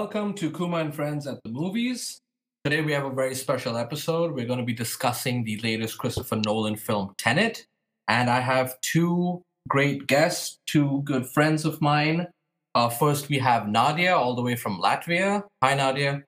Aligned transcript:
Welcome 0.00 0.34
to 0.34 0.48
Kunal 0.52 0.80
and 0.80 0.94
Friends 0.94 1.26
at 1.26 1.42
the 1.42 1.50
Movies. 1.50 2.20
Today 2.62 2.82
we 2.82 2.92
have 2.92 3.04
a 3.04 3.10
very 3.10 3.34
special 3.34 3.76
episode. 3.76 4.32
We're 4.32 4.46
going 4.46 4.60
to 4.60 4.64
be 4.64 4.72
discussing 4.72 5.42
the 5.42 5.58
latest 5.58 5.98
Christopher 5.98 6.36
Nolan 6.36 6.76
film, 6.76 7.14
Tenet. 7.18 7.66
And 8.06 8.30
I 8.30 8.38
have 8.38 8.80
two 8.80 9.42
great 9.66 10.06
guests, 10.06 10.60
two 10.68 11.02
good 11.02 11.26
friends 11.26 11.64
of 11.64 11.80
mine. 11.82 12.28
Uh, 12.76 12.88
first, 12.88 13.28
we 13.28 13.40
have 13.40 13.66
Nadia, 13.66 14.16
all 14.16 14.36
the 14.36 14.42
way 14.42 14.54
from 14.54 14.80
Latvia. 14.80 15.42
Hi, 15.64 15.74
Nadia. 15.74 16.22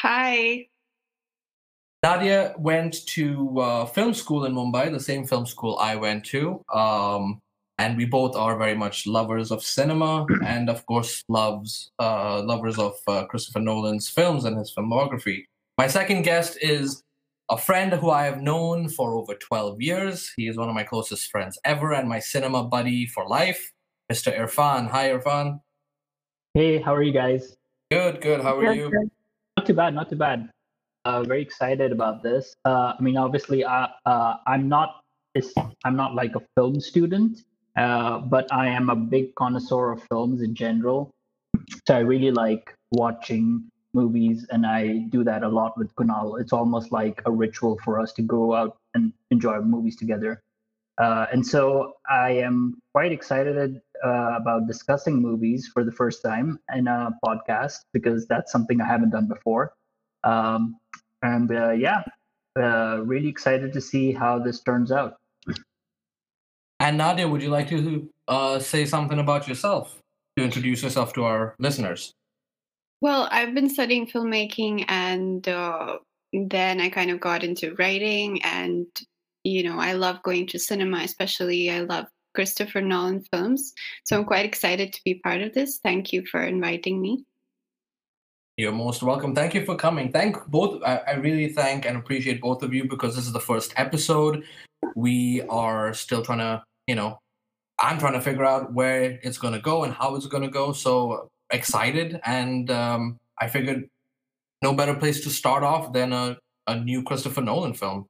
Hi. 0.00 0.66
Nadia 2.02 2.54
went 2.58 3.06
to 3.06 3.60
uh, 3.60 3.86
film 3.86 4.12
school 4.12 4.44
in 4.44 4.52
Mumbai, 4.52 4.92
the 4.92 5.00
same 5.00 5.26
film 5.26 5.46
school 5.46 5.78
I 5.78 5.96
went 5.96 6.26
to. 6.26 6.62
Um, 6.70 7.40
and 7.80 7.96
we 7.96 8.04
both 8.04 8.36
are 8.36 8.58
very 8.58 8.74
much 8.74 9.06
lovers 9.06 9.50
of 9.50 9.62
cinema 9.62 10.26
and 10.46 10.68
of 10.68 10.84
course 10.84 11.24
loves 11.28 11.90
uh, 11.98 12.42
lovers 12.44 12.78
of 12.78 12.94
uh, 13.08 13.24
christopher 13.24 13.60
nolan's 13.60 14.08
films 14.08 14.44
and 14.44 14.56
his 14.58 14.72
filmography. 14.76 15.44
My 15.78 15.86
second 15.86 16.22
guest 16.22 16.58
is 16.60 17.02
a 17.48 17.56
friend 17.56 17.92
who 17.94 18.10
i 18.10 18.24
have 18.24 18.42
known 18.42 18.88
for 18.88 19.14
over 19.14 19.34
12 19.34 19.80
years. 19.80 20.30
He 20.36 20.46
is 20.46 20.56
one 20.58 20.68
of 20.68 20.74
my 20.74 20.84
closest 20.84 21.30
friends 21.30 21.58
ever 21.64 21.92
and 21.92 22.08
my 22.08 22.20
cinema 22.20 22.64
buddy 22.64 23.06
for 23.06 23.26
life 23.26 23.72
mr 24.12 24.30
irfan. 24.42 24.90
Hi 24.90 25.04
irfan. 25.14 25.60
Hey 26.52 26.78
how 26.84 26.94
are 26.94 27.02
you 27.02 27.16
guys? 27.22 27.56
Good 27.90 28.20
good. 28.20 28.40
How 28.42 28.58
are 28.58 28.74
you? 28.74 28.92
not 29.56 29.66
too 29.66 29.74
bad 29.82 29.94
not 29.94 30.10
too 30.10 30.20
bad. 30.28 30.50
Uh, 31.06 31.22
very 31.22 31.40
excited 31.40 31.92
about 31.92 32.22
this. 32.22 32.54
Uh, 32.66 32.92
i 32.96 33.00
mean 33.00 33.16
obviously 33.16 33.64
I, 33.64 33.88
uh, 34.04 34.34
i'm 34.46 34.68
not 34.68 34.88
i'm 35.84 35.96
not 36.02 36.14
like 36.20 36.34
a 36.36 36.42
film 36.56 36.78
student 36.80 37.44
uh, 37.80 38.18
but 38.18 38.52
I 38.52 38.68
am 38.68 38.90
a 38.90 38.96
big 38.96 39.34
connoisseur 39.36 39.92
of 39.92 40.02
films 40.04 40.42
in 40.42 40.54
general. 40.54 41.10
So 41.86 41.96
I 41.96 42.00
really 42.00 42.30
like 42.30 42.74
watching 42.92 43.70
movies, 43.94 44.46
and 44.50 44.66
I 44.66 44.98
do 45.08 45.24
that 45.24 45.42
a 45.42 45.48
lot 45.48 45.78
with 45.78 45.94
Kunal. 45.94 46.38
It's 46.40 46.52
almost 46.52 46.92
like 46.92 47.22
a 47.24 47.30
ritual 47.30 47.78
for 47.82 47.98
us 47.98 48.12
to 48.14 48.22
go 48.22 48.54
out 48.54 48.76
and 48.94 49.12
enjoy 49.30 49.60
movies 49.62 49.96
together. 49.96 50.42
Uh, 50.98 51.26
and 51.32 51.46
so 51.46 51.94
I 52.08 52.32
am 52.32 52.76
quite 52.92 53.12
excited 53.12 53.80
uh, 54.04 54.36
about 54.36 54.66
discussing 54.66 55.16
movies 55.22 55.70
for 55.72 55.82
the 55.82 55.92
first 55.92 56.22
time 56.22 56.58
in 56.76 56.86
a 56.86 57.16
podcast 57.24 57.78
because 57.94 58.26
that's 58.26 58.52
something 58.52 58.80
I 58.82 58.86
haven't 58.86 59.10
done 59.10 59.26
before. 59.26 59.72
Um, 60.22 60.76
and 61.22 61.50
uh, 61.50 61.70
yeah, 61.70 62.02
uh, 62.58 63.00
really 63.04 63.28
excited 63.28 63.72
to 63.72 63.80
see 63.80 64.12
how 64.12 64.38
this 64.38 64.60
turns 64.60 64.92
out. 64.92 65.19
And 66.90 66.98
Nadia, 66.98 67.28
would 67.28 67.40
you 67.40 67.50
like 67.50 67.68
to 67.68 68.10
uh, 68.26 68.58
say 68.58 68.84
something 68.84 69.20
about 69.20 69.46
yourself 69.46 69.96
to 70.36 70.42
introduce 70.42 70.82
yourself 70.82 71.12
to 71.12 71.22
our 71.22 71.54
listeners? 71.60 72.14
Well, 73.00 73.28
I've 73.30 73.54
been 73.54 73.70
studying 73.70 74.08
filmmaking 74.08 74.86
and 74.88 75.46
uh, 75.46 75.98
then 76.32 76.80
I 76.80 76.88
kind 76.88 77.12
of 77.12 77.20
got 77.20 77.44
into 77.44 77.76
writing. 77.76 78.42
And, 78.42 78.88
you 79.44 79.62
know, 79.62 79.78
I 79.78 79.92
love 79.92 80.20
going 80.24 80.48
to 80.48 80.58
cinema, 80.58 81.04
especially 81.04 81.70
I 81.70 81.82
love 81.82 82.06
Christopher 82.34 82.80
Nolan 82.80 83.22
films. 83.32 83.72
So 84.02 84.18
I'm 84.18 84.24
quite 84.24 84.44
excited 84.44 84.92
to 84.92 85.00
be 85.04 85.14
part 85.14 85.42
of 85.42 85.54
this. 85.54 85.78
Thank 85.84 86.12
you 86.12 86.26
for 86.26 86.42
inviting 86.42 87.00
me. 87.00 87.24
You're 88.56 88.72
most 88.72 89.04
welcome. 89.04 89.32
Thank 89.32 89.54
you 89.54 89.64
for 89.64 89.76
coming. 89.76 90.10
Thank 90.10 90.44
both. 90.48 90.82
I, 90.82 90.96
I 91.06 91.12
really 91.12 91.52
thank 91.52 91.86
and 91.86 91.96
appreciate 91.96 92.40
both 92.40 92.64
of 92.64 92.74
you 92.74 92.88
because 92.88 93.14
this 93.14 93.26
is 93.26 93.32
the 93.32 93.38
first 93.38 93.74
episode. 93.76 94.42
We 94.96 95.42
are 95.42 95.94
still 95.94 96.22
trying 96.24 96.38
to 96.38 96.64
you 96.90 96.96
know, 96.96 97.20
I'm 97.78 98.00
trying 98.00 98.14
to 98.14 98.20
figure 98.20 98.44
out 98.44 98.74
where 98.74 99.20
it's 99.22 99.38
going 99.38 99.54
to 99.54 99.60
go 99.60 99.84
and 99.84 99.94
how 99.94 100.16
it's 100.16 100.26
going 100.26 100.42
to 100.42 100.50
go. 100.50 100.72
So 100.72 101.28
excited. 101.52 102.20
And 102.26 102.68
um, 102.68 103.16
I 103.40 103.46
figured 103.46 103.88
no 104.60 104.74
better 104.74 104.94
place 104.94 105.20
to 105.22 105.30
start 105.30 105.62
off 105.62 105.92
than 105.92 106.12
a, 106.12 106.36
a 106.66 106.74
new 106.80 107.04
Christopher 107.04 107.42
Nolan 107.42 107.74
film. 107.74 108.06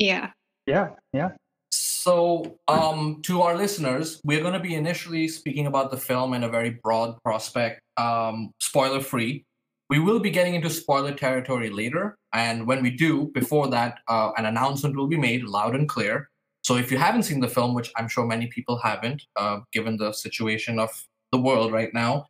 Yeah. 0.00 0.30
Yeah. 0.66 0.88
Yeah. 1.12 1.30
So, 1.70 2.58
um, 2.66 3.22
to 3.22 3.42
our 3.42 3.56
listeners, 3.56 4.20
we're 4.24 4.42
going 4.42 4.52
to 4.52 4.60
be 4.60 4.74
initially 4.74 5.28
speaking 5.28 5.68
about 5.68 5.92
the 5.92 5.96
film 5.96 6.34
in 6.34 6.42
a 6.42 6.48
very 6.48 6.70
broad 6.82 7.16
prospect, 7.22 7.80
um, 7.96 8.50
spoiler 8.60 9.00
free. 9.00 9.44
We 9.90 10.00
will 10.00 10.18
be 10.18 10.30
getting 10.30 10.56
into 10.56 10.70
spoiler 10.70 11.14
territory 11.14 11.70
later. 11.70 12.16
And 12.32 12.66
when 12.66 12.82
we 12.82 12.90
do, 12.90 13.30
before 13.32 13.68
that, 13.68 14.00
uh, 14.08 14.32
an 14.36 14.44
announcement 14.44 14.96
will 14.96 15.06
be 15.06 15.16
made 15.16 15.44
loud 15.44 15.76
and 15.76 15.88
clear. 15.88 16.28
So 16.64 16.76
if 16.76 16.90
you 16.90 16.96
haven't 16.96 17.24
seen 17.24 17.40
the 17.40 17.48
film, 17.48 17.74
which 17.74 17.92
I'm 17.96 18.08
sure 18.08 18.26
many 18.26 18.46
people 18.46 18.78
haven't, 18.78 19.22
uh, 19.36 19.60
given 19.72 19.98
the 19.98 20.12
situation 20.12 20.78
of 20.78 20.90
the 21.30 21.38
world 21.38 21.72
right 21.72 21.92
now, 21.92 22.26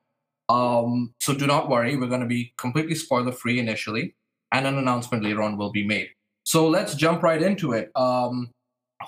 um, 0.49 1.15
so 1.21 1.33
do 1.35 1.47
not 1.47 1.69
worry. 1.69 1.97
We're 1.97 2.09
going 2.09 2.21
to 2.21 2.27
be 2.27 2.53
completely 2.59 2.97
spoiler 2.97 3.33
free 3.33 3.61
initially, 3.61 4.15
and 4.53 4.67
an 4.67 4.77
announcement 4.77 5.23
later 5.23 5.43
on 5.43 5.57
will 5.57 5.71
be 5.71 5.87
made. 5.87 6.09
So 6.43 6.69
let's 6.69 6.95
jump 6.95 7.23
right 7.23 7.41
into 7.41 7.73
it. 7.73 7.91
Um, 7.95 8.51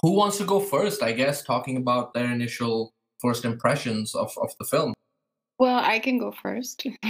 who 0.00 0.12
wants 0.12 0.38
to 0.38 0.44
go 0.44 0.60
first? 0.60 1.03
I 1.03 1.12
guess 1.12 1.42
talking 1.42 1.76
about 1.76 2.15
their 2.15 2.31
initial 2.31 2.92
first 3.19 3.44
impressions 3.44 4.15
of, 4.15 4.32
of 4.41 4.53
the 4.59 4.65
film. 4.65 4.94
Well, 5.59 5.81
I 5.82 5.98
can 5.98 6.19
go 6.19 6.32
first. 6.32 6.86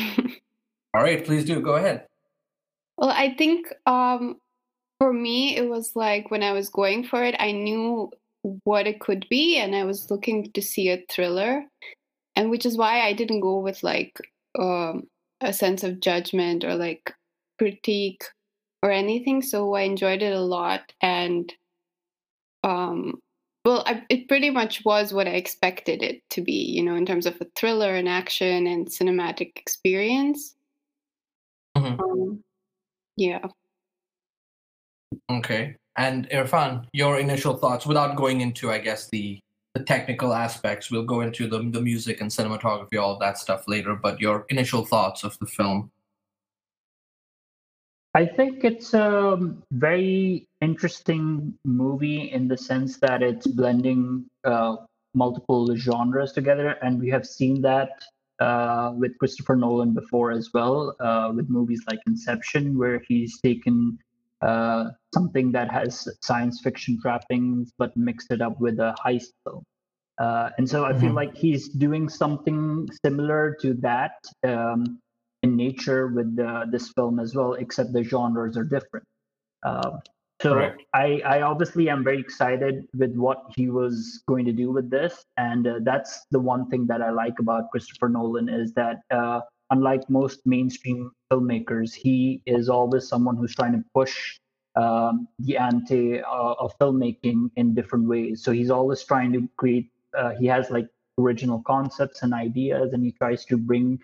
All 0.94 1.02
right, 1.02 1.24
please 1.24 1.44
do. 1.44 1.60
Go 1.60 1.76
ahead. 1.76 2.06
Well, 2.96 3.10
I 3.10 3.34
think 3.34 3.66
um, 3.84 4.36
for 4.98 5.12
me, 5.12 5.56
it 5.56 5.68
was 5.68 5.94
like 5.94 6.30
when 6.30 6.42
I 6.42 6.52
was 6.52 6.68
going 6.68 7.04
for 7.04 7.22
it, 7.22 7.34
I 7.38 7.52
knew 7.52 8.10
what 8.64 8.86
it 8.86 9.00
could 9.00 9.26
be, 9.28 9.58
and 9.58 9.74
I 9.74 9.84
was 9.84 10.10
looking 10.10 10.50
to 10.52 10.62
see 10.62 10.88
a 10.90 11.04
thriller, 11.10 11.64
and 12.34 12.50
which 12.50 12.66
is 12.66 12.76
why 12.76 13.00
I 13.00 13.12
didn't 13.12 13.40
go 13.40 13.58
with 13.58 13.82
like 13.82 14.18
um, 14.58 15.06
a 15.40 15.52
sense 15.52 15.84
of 15.84 16.00
judgment 16.00 16.64
or 16.64 16.74
like 16.74 17.12
critique 17.58 18.24
or 18.82 18.90
anything. 18.90 19.42
So 19.42 19.74
I 19.74 19.82
enjoyed 19.82 20.22
it 20.22 20.32
a 20.32 20.40
lot, 20.40 20.92
and 21.00 21.52
um, 22.62 23.20
well, 23.66 23.82
I, 23.84 24.04
it 24.08 24.28
pretty 24.28 24.50
much 24.50 24.84
was 24.84 25.12
what 25.12 25.26
I 25.26 25.32
expected 25.32 26.02
it 26.02 26.22
to 26.30 26.40
be, 26.40 26.52
you 26.52 26.84
know, 26.84 26.94
in 26.94 27.04
terms 27.04 27.26
of 27.26 27.36
a 27.40 27.46
thriller 27.56 27.96
and 27.96 28.08
action 28.08 28.66
and 28.66 28.86
cinematic 28.86 29.56
experience. 29.56 30.54
Mm-hmm. 31.76 32.00
Um, 32.00 32.44
yeah. 33.16 33.46
Okay. 35.30 35.76
And 35.96 36.28
Irfan, 36.30 36.86
your 36.92 37.18
initial 37.18 37.56
thoughts 37.56 37.86
without 37.86 38.16
going 38.16 38.40
into, 38.40 38.70
I 38.70 38.78
guess, 38.78 39.08
the 39.08 39.40
the 39.74 39.84
technical 39.84 40.32
aspects. 40.32 40.90
We'll 40.90 41.04
go 41.04 41.20
into 41.20 41.46
the 41.46 41.58
the 41.58 41.80
music 41.80 42.20
and 42.20 42.30
cinematography, 42.30 42.98
all 43.00 43.18
that 43.18 43.38
stuff 43.38 43.64
later. 43.68 43.94
But 43.94 44.20
your 44.20 44.46
initial 44.48 44.84
thoughts 44.86 45.24
of 45.24 45.38
the 45.38 45.46
film. 45.46 45.90
I 48.14 48.24
think 48.24 48.64
it's 48.64 48.94
a 48.94 49.38
very 49.72 50.48
interesting 50.62 51.52
movie 51.66 52.32
in 52.32 52.48
the 52.48 52.56
sense 52.56 52.96
that 53.00 53.22
it's 53.22 53.46
blending 53.46 54.24
uh, 54.44 54.76
multiple 55.14 55.76
genres 55.76 56.32
together, 56.32 56.70
and 56.82 56.98
we 56.98 57.10
have 57.10 57.26
seen 57.26 57.60
that 57.60 57.90
uh, 58.40 58.92
with 58.96 59.18
Christopher 59.18 59.56
Nolan 59.56 59.92
before 59.92 60.30
as 60.30 60.48
well, 60.54 60.96
uh, 61.00 61.30
with 61.34 61.50
movies 61.50 61.82
like 61.90 62.00
Inception, 62.06 62.78
where 62.78 63.02
he's 63.06 63.38
taken 63.40 63.98
uh, 64.42 64.90
something 65.14 65.52
that 65.52 65.70
has 65.70 66.08
science 66.22 66.60
fiction 66.62 66.98
trappings 67.00 67.72
but 67.78 67.96
mixed 67.96 68.30
it 68.30 68.40
up 68.40 68.60
with 68.60 68.78
a 68.78 68.94
heist 69.04 69.32
film. 69.44 69.62
Uh, 70.18 70.50
and 70.58 70.68
so 70.68 70.84
I 70.84 70.90
mm-hmm. 70.92 71.00
feel 71.00 71.12
like 71.12 71.36
he's 71.36 71.68
doing 71.68 72.08
something 72.08 72.88
similar 73.04 73.56
to 73.60 73.74
that 73.74 74.12
um, 74.44 74.98
in 75.42 75.56
nature 75.56 76.08
with 76.08 76.38
uh, 76.38 76.66
this 76.70 76.92
film 76.92 77.20
as 77.20 77.34
well, 77.34 77.54
except 77.54 77.92
the 77.92 78.02
genres 78.02 78.56
are 78.56 78.64
different. 78.64 79.04
Um, 79.62 80.00
so 80.42 80.70
I, 80.92 81.22
I 81.24 81.40
obviously 81.42 81.88
am 81.88 82.04
very 82.04 82.20
excited 82.20 82.86
with 82.96 83.14
what 83.16 83.44
he 83.56 83.70
was 83.70 84.22
going 84.28 84.44
to 84.44 84.52
do 84.52 84.70
with 84.70 84.90
this, 84.90 85.24
and 85.38 85.66
uh, 85.66 85.78
that's 85.82 86.26
the 86.30 86.38
one 86.38 86.68
thing 86.68 86.86
that 86.88 87.00
I 87.00 87.10
like 87.10 87.38
about 87.38 87.70
Christopher 87.70 88.10
Nolan 88.10 88.50
is 88.50 88.72
that 88.74 89.00
uh, 89.10 89.40
unlike 89.70 90.08
most 90.08 90.46
mainstream 90.46 91.10
filmmakers, 91.30 91.94
he 91.94 92.42
is 92.46 92.68
always 92.68 93.08
someone 93.08 93.36
who's 93.36 93.54
trying 93.54 93.72
to 93.72 93.84
push 93.94 94.38
um, 94.76 95.26
the 95.38 95.56
ante 95.56 96.20
uh, 96.20 96.54
of 96.58 96.78
filmmaking 96.78 97.50
in 97.56 97.74
different 97.74 98.06
ways. 98.06 98.42
So 98.44 98.52
he's 98.52 98.70
always 98.70 99.02
trying 99.02 99.32
to 99.32 99.48
create. 99.56 99.90
Uh, 100.16 100.32
he 100.38 100.46
has 100.46 100.70
like 100.70 100.88
original 101.18 101.62
concepts 101.66 102.22
and 102.22 102.32
ideas, 102.34 102.92
and 102.92 103.04
he 103.04 103.12
tries 103.12 103.44
to 103.46 103.56
bring 103.56 104.00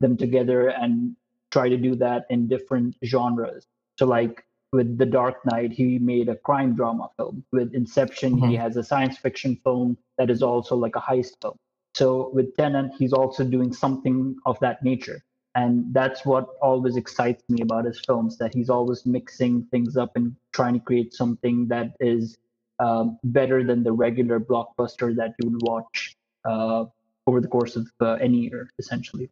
them 0.00 0.16
together 0.16 0.68
and 0.68 1.14
try 1.50 1.68
to 1.68 1.76
do 1.76 1.94
that 1.96 2.26
in 2.30 2.48
different 2.48 2.96
genres. 3.04 3.66
So 3.98 4.06
like 4.06 4.44
with 4.72 4.98
The 4.98 5.06
Dark 5.06 5.36
Knight, 5.46 5.72
he 5.72 5.98
made 5.98 6.28
a 6.28 6.36
crime 6.36 6.74
drama 6.74 7.08
film. 7.16 7.44
With 7.52 7.74
Inception, 7.74 8.34
mm-hmm. 8.34 8.48
he 8.48 8.56
has 8.56 8.76
a 8.76 8.82
science 8.82 9.16
fiction 9.18 9.56
film 9.62 9.96
that 10.18 10.30
is 10.30 10.42
also 10.42 10.74
like 10.74 10.96
a 10.96 11.00
heist 11.00 11.40
film. 11.40 11.56
So 11.94 12.30
with 12.32 12.56
Tenet, 12.56 12.92
he's 12.98 13.12
also 13.12 13.44
doing 13.44 13.72
something 13.72 14.36
of 14.46 14.58
that 14.60 14.82
nature. 14.82 15.22
And 15.54 15.94
that's 15.94 16.26
what 16.26 16.48
always 16.60 16.96
excites 16.96 17.44
me 17.48 17.62
about 17.62 17.84
his 17.84 18.00
films, 18.04 18.38
that 18.38 18.52
he's 18.52 18.68
always 18.68 19.06
mixing 19.06 19.62
things 19.70 19.96
up 19.96 20.16
and 20.16 20.34
trying 20.52 20.74
to 20.74 20.80
create 20.80 21.14
something 21.14 21.68
that 21.68 21.94
is 22.00 22.36
um, 22.80 23.18
better 23.22 23.62
than 23.62 23.84
the 23.84 23.92
regular 23.92 24.40
blockbuster 24.40 25.14
that 25.14 25.34
you 25.40 25.50
would 25.50 25.62
watch 25.62 26.16
uh, 26.44 26.84
over 27.28 27.40
the 27.40 27.46
course 27.46 27.76
of 27.76 27.86
uh, 28.00 28.14
any 28.14 28.38
year, 28.38 28.68
essentially. 28.80 29.30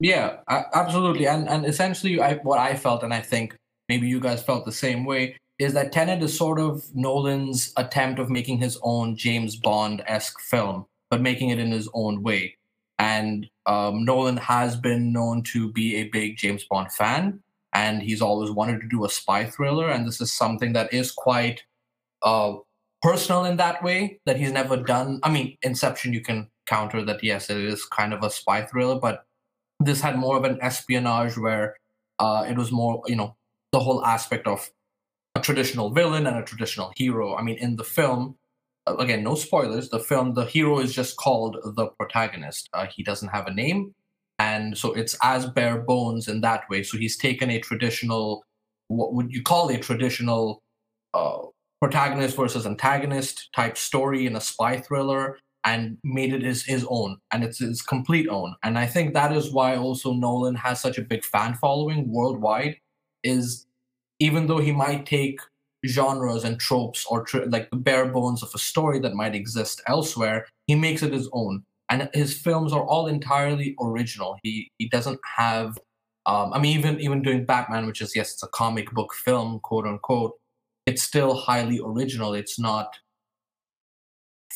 Yeah, 0.00 0.38
absolutely. 0.48 1.28
And 1.28 1.48
and 1.48 1.64
essentially, 1.64 2.20
I, 2.20 2.34
what 2.38 2.58
I 2.58 2.74
felt, 2.74 3.04
and 3.04 3.14
I 3.14 3.20
think 3.20 3.56
maybe 3.88 4.08
you 4.08 4.18
guys 4.18 4.42
felt 4.42 4.64
the 4.64 4.72
same 4.72 5.04
way, 5.04 5.36
is 5.60 5.74
that 5.74 5.92
Tenet 5.92 6.20
is 6.22 6.36
sort 6.36 6.58
of 6.58 6.84
Nolan's 6.92 7.72
attempt 7.76 8.18
of 8.18 8.28
making 8.28 8.58
his 8.58 8.76
own 8.82 9.16
James 9.16 9.54
Bond 9.54 10.02
esque 10.08 10.40
film, 10.40 10.86
but 11.12 11.20
making 11.20 11.50
it 11.50 11.58
in 11.58 11.70
his 11.70 11.90
own 11.92 12.22
way. 12.22 12.56
And 12.98 13.46
um, 13.66 14.02
Nolan 14.06 14.38
has 14.38 14.76
been 14.76 15.12
known 15.12 15.42
to 15.52 15.70
be 15.70 15.96
a 15.96 16.04
big 16.04 16.38
James 16.38 16.64
Bond 16.64 16.90
fan, 16.90 17.42
and 17.74 18.02
he's 18.02 18.22
always 18.22 18.50
wanted 18.50 18.80
to 18.80 18.88
do 18.88 19.04
a 19.04 19.10
spy 19.10 19.44
thriller. 19.44 19.90
And 19.90 20.06
this 20.06 20.22
is 20.22 20.32
something 20.32 20.72
that 20.72 20.90
is 20.90 21.12
quite 21.12 21.64
uh, 22.22 22.54
personal 23.02 23.44
in 23.44 23.58
that 23.58 23.82
way 23.82 24.20
that 24.24 24.38
he's 24.38 24.52
never 24.52 24.78
done. 24.78 25.20
I 25.22 25.28
mean, 25.28 25.58
Inception, 25.60 26.14
you 26.14 26.22
can 26.22 26.48
counter 26.64 27.04
that, 27.04 27.22
yes, 27.22 27.50
it 27.50 27.58
is 27.58 27.84
kind 27.84 28.14
of 28.14 28.22
a 28.22 28.30
spy 28.30 28.62
thriller, 28.62 28.98
but 28.98 29.26
this 29.80 30.00
had 30.00 30.16
more 30.16 30.38
of 30.38 30.44
an 30.44 30.58
espionage 30.62 31.36
where 31.36 31.76
uh, 32.20 32.46
it 32.48 32.56
was 32.56 32.72
more, 32.72 33.02
you 33.06 33.16
know, 33.16 33.36
the 33.72 33.80
whole 33.80 34.02
aspect 34.06 34.46
of 34.46 34.70
a 35.34 35.40
traditional 35.40 35.90
villain 35.90 36.26
and 36.26 36.38
a 36.38 36.42
traditional 36.42 36.90
hero. 36.96 37.36
I 37.36 37.42
mean, 37.42 37.58
in 37.58 37.76
the 37.76 37.84
film, 37.84 38.36
again, 38.86 39.22
no 39.22 39.34
spoilers. 39.34 39.88
The 39.88 40.00
film, 40.00 40.34
the 40.34 40.44
hero 40.44 40.78
is 40.78 40.94
just 40.94 41.16
called 41.16 41.56
the 41.76 41.86
protagonist. 41.98 42.68
Uh, 42.72 42.86
he 42.86 43.02
doesn't 43.02 43.28
have 43.28 43.46
a 43.46 43.54
name, 43.54 43.94
and 44.38 44.76
so 44.76 44.92
it's 44.92 45.16
as 45.22 45.46
bare 45.46 45.78
bones 45.78 46.28
in 46.28 46.40
that 46.42 46.68
way. 46.70 46.82
So 46.82 46.98
he's 46.98 47.16
taken 47.16 47.50
a 47.50 47.60
traditional, 47.60 48.44
what 48.88 49.14
would 49.14 49.32
you 49.32 49.42
call 49.42 49.68
a 49.70 49.78
traditional, 49.78 50.62
uh, 51.14 51.38
protagonist 51.80 52.36
versus 52.36 52.64
antagonist 52.64 53.48
type 53.56 53.76
story 53.76 54.24
in 54.26 54.36
a 54.36 54.40
spy 54.40 54.78
thriller, 54.78 55.38
and 55.64 55.98
made 56.04 56.32
it 56.32 56.42
his, 56.42 56.64
his 56.64 56.86
own, 56.88 57.16
and 57.32 57.44
it's 57.44 57.58
his 57.58 57.82
complete 57.82 58.28
own. 58.28 58.54
And 58.62 58.78
I 58.78 58.86
think 58.86 59.14
that 59.14 59.32
is 59.32 59.52
why 59.52 59.76
also 59.76 60.12
Nolan 60.12 60.56
has 60.56 60.80
such 60.80 60.98
a 60.98 61.02
big 61.02 61.24
fan 61.24 61.54
following 61.54 62.12
worldwide. 62.12 62.76
Is 63.24 63.66
even 64.18 64.46
though 64.46 64.58
he 64.58 64.72
might 64.72 65.06
take 65.06 65.38
genres 65.86 66.44
and 66.44 66.58
tropes 66.58 67.04
or 67.08 67.24
tr- 67.24 67.44
like 67.46 67.70
the 67.70 67.76
bare 67.76 68.06
bones 68.06 68.42
of 68.42 68.50
a 68.54 68.58
story 68.58 68.98
that 69.00 69.14
might 69.14 69.34
exist 69.34 69.82
elsewhere, 69.86 70.46
he 70.66 70.74
makes 70.74 71.02
it 71.02 71.12
his 71.12 71.28
own. 71.32 71.64
And 71.90 72.08
his 72.14 72.38
films 72.38 72.72
are 72.72 72.84
all 72.84 73.06
entirely 73.06 73.74
original. 73.80 74.38
He 74.42 74.70
he 74.78 74.88
doesn't 74.88 75.20
have, 75.36 75.78
um, 76.26 76.52
I 76.52 76.58
mean, 76.58 76.78
even 76.78 77.00
even 77.00 77.22
doing 77.22 77.44
Batman, 77.44 77.86
which 77.86 78.00
is 78.00 78.16
yes, 78.16 78.32
it's 78.32 78.42
a 78.42 78.48
comic 78.48 78.90
book 78.92 79.12
film, 79.12 79.60
quote 79.60 79.86
unquote. 79.86 80.32
It's 80.86 81.02
still 81.02 81.34
highly 81.34 81.80
original. 81.84 82.34
It's 82.34 82.58
not 82.58 82.98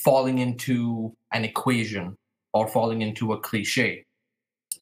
falling 0.02 0.38
into 0.38 1.14
an 1.32 1.44
equation 1.44 2.16
or 2.54 2.68
falling 2.68 3.02
into 3.02 3.32
a 3.32 3.40
cliche. 3.40 4.04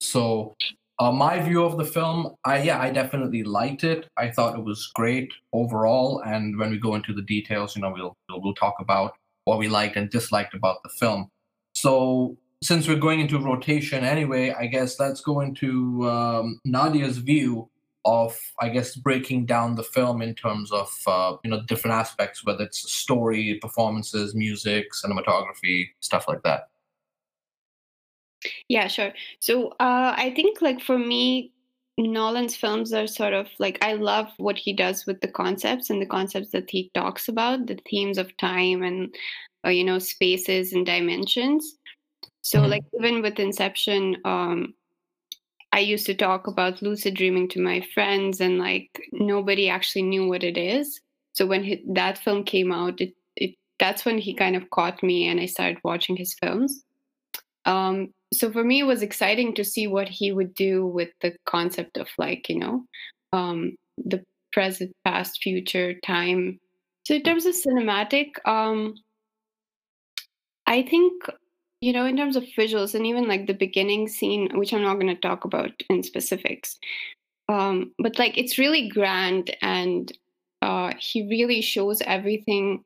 So 0.00 0.54
uh, 0.98 1.10
my 1.10 1.40
view 1.40 1.64
of 1.64 1.76
the 1.76 1.84
film, 1.84 2.34
I 2.44 2.62
yeah, 2.62 2.80
I 2.80 2.90
definitely 2.90 3.42
liked 3.42 3.84
it. 3.84 4.08
I 4.16 4.30
thought 4.30 4.58
it 4.58 4.64
was 4.64 4.90
great 4.94 5.32
overall. 5.52 6.20
And 6.24 6.56
when 6.58 6.70
we 6.70 6.78
go 6.78 6.94
into 6.94 7.12
the 7.12 7.22
details, 7.22 7.74
you 7.74 7.82
know, 7.82 7.92
we'll 7.92 8.16
we'll, 8.28 8.42
we'll 8.42 8.54
talk 8.54 8.76
about 8.78 9.16
what 9.44 9.58
we 9.58 9.68
liked 9.68 9.96
and 9.96 10.08
disliked 10.08 10.54
about 10.54 10.82
the 10.82 10.88
film. 10.88 11.30
So 11.74 12.36
since 12.62 12.88
we're 12.88 12.96
going 12.96 13.20
into 13.20 13.38
rotation 13.38 14.04
anyway, 14.04 14.52
I 14.52 14.66
guess 14.66 14.98
let's 15.00 15.20
go 15.20 15.40
into 15.40 16.08
um, 16.08 16.60
Nadia's 16.64 17.18
view 17.18 17.68
of, 18.04 18.38
I 18.60 18.68
guess, 18.68 18.94
breaking 18.94 19.46
down 19.46 19.74
the 19.74 19.82
film 19.82 20.22
in 20.22 20.34
terms 20.34 20.70
of 20.70 20.90
uh, 21.06 21.36
you 21.42 21.50
know 21.50 21.62
different 21.66 21.94
aspects, 21.94 22.44
whether 22.44 22.64
it's 22.64 22.90
story, 22.92 23.58
performances, 23.60 24.34
music, 24.34 24.92
cinematography, 24.92 25.88
stuff 26.00 26.26
like 26.28 26.42
that. 26.44 26.68
Yeah, 28.68 28.88
sure. 28.88 29.12
So 29.40 29.68
uh, 29.80 30.14
I 30.16 30.32
think 30.34 30.60
like 30.60 30.80
for 30.80 30.98
me, 30.98 31.52
Nolan's 31.96 32.56
films 32.56 32.92
are 32.92 33.06
sort 33.06 33.34
of 33.34 33.48
like 33.58 33.78
I 33.82 33.92
love 33.92 34.32
what 34.38 34.58
he 34.58 34.72
does 34.72 35.06
with 35.06 35.20
the 35.20 35.28
concepts 35.28 35.90
and 35.90 36.02
the 36.02 36.06
concepts 36.06 36.50
that 36.50 36.68
he 36.68 36.90
talks 36.94 37.28
about, 37.28 37.66
the 37.66 37.78
themes 37.88 38.18
of 38.18 38.36
time 38.36 38.82
and 38.82 39.14
uh, 39.64 39.70
you 39.70 39.84
know 39.84 39.98
spaces 39.98 40.72
and 40.72 40.84
dimensions. 40.84 41.76
So 42.42 42.60
mm-hmm. 42.60 42.70
like 42.70 42.84
even 42.98 43.22
with 43.22 43.38
Inception, 43.38 44.16
um, 44.24 44.74
I 45.72 45.80
used 45.80 46.06
to 46.06 46.14
talk 46.14 46.46
about 46.46 46.82
lucid 46.82 47.14
dreaming 47.14 47.48
to 47.50 47.60
my 47.60 47.80
friends, 47.94 48.40
and 48.40 48.58
like 48.58 48.90
nobody 49.12 49.68
actually 49.68 50.02
knew 50.02 50.28
what 50.28 50.44
it 50.44 50.58
is. 50.58 51.00
So 51.32 51.46
when 51.46 51.62
he, 51.64 51.82
that 51.94 52.18
film 52.18 52.44
came 52.44 52.72
out, 52.72 53.00
it, 53.00 53.14
it 53.36 53.54
that's 53.78 54.04
when 54.04 54.18
he 54.18 54.34
kind 54.34 54.56
of 54.56 54.68
caught 54.70 55.02
me, 55.02 55.28
and 55.28 55.38
I 55.38 55.46
started 55.46 55.78
watching 55.84 56.16
his 56.16 56.34
films. 56.34 56.82
Um, 57.66 58.12
so 58.34 58.50
for 58.50 58.64
me 58.64 58.80
it 58.80 58.86
was 58.86 59.02
exciting 59.02 59.54
to 59.54 59.64
see 59.64 59.86
what 59.86 60.08
he 60.08 60.32
would 60.32 60.54
do 60.54 60.86
with 60.86 61.10
the 61.20 61.34
concept 61.46 61.96
of 61.96 62.08
like 62.18 62.48
you 62.48 62.58
know 62.58 62.84
um, 63.32 63.76
the 63.98 64.22
present 64.52 64.92
past 65.04 65.42
future 65.42 65.94
time. 66.04 66.60
So 67.04 67.14
in 67.14 67.22
terms 67.22 67.44
of 67.44 67.54
cinematic 67.54 68.30
um, 68.46 68.94
i 70.66 70.82
think 70.82 71.12
you 71.80 71.92
know 71.92 72.06
in 72.06 72.16
terms 72.16 72.36
of 72.36 72.44
visuals 72.58 72.94
and 72.94 73.06
even 73.06 73.28
like 73.28 73.46
the 73.46 73.54
beginning 73.54 74.08
scene 74.08 74.48
which 74.54 74.72
i'm 74.72 74.82
not 74.82 74.94
going 74.94 75.14
to 75.14 75.20
talk 75.20 75.44
about 75.44 75.70
in 75.90 76.02
specifics 76.02 76.78
um, 77.48 77.92
but 77.98 78.18
like 78.18 78.38
it's 78.38 78.58
really 78.58 78.88
grand 78.88 79.54
and 79.60 80.12
uh, 80.62 80.94
he 80.98 81.28
really 81.28 81.60
shows 81.60 82.00
everything 82.06 82.82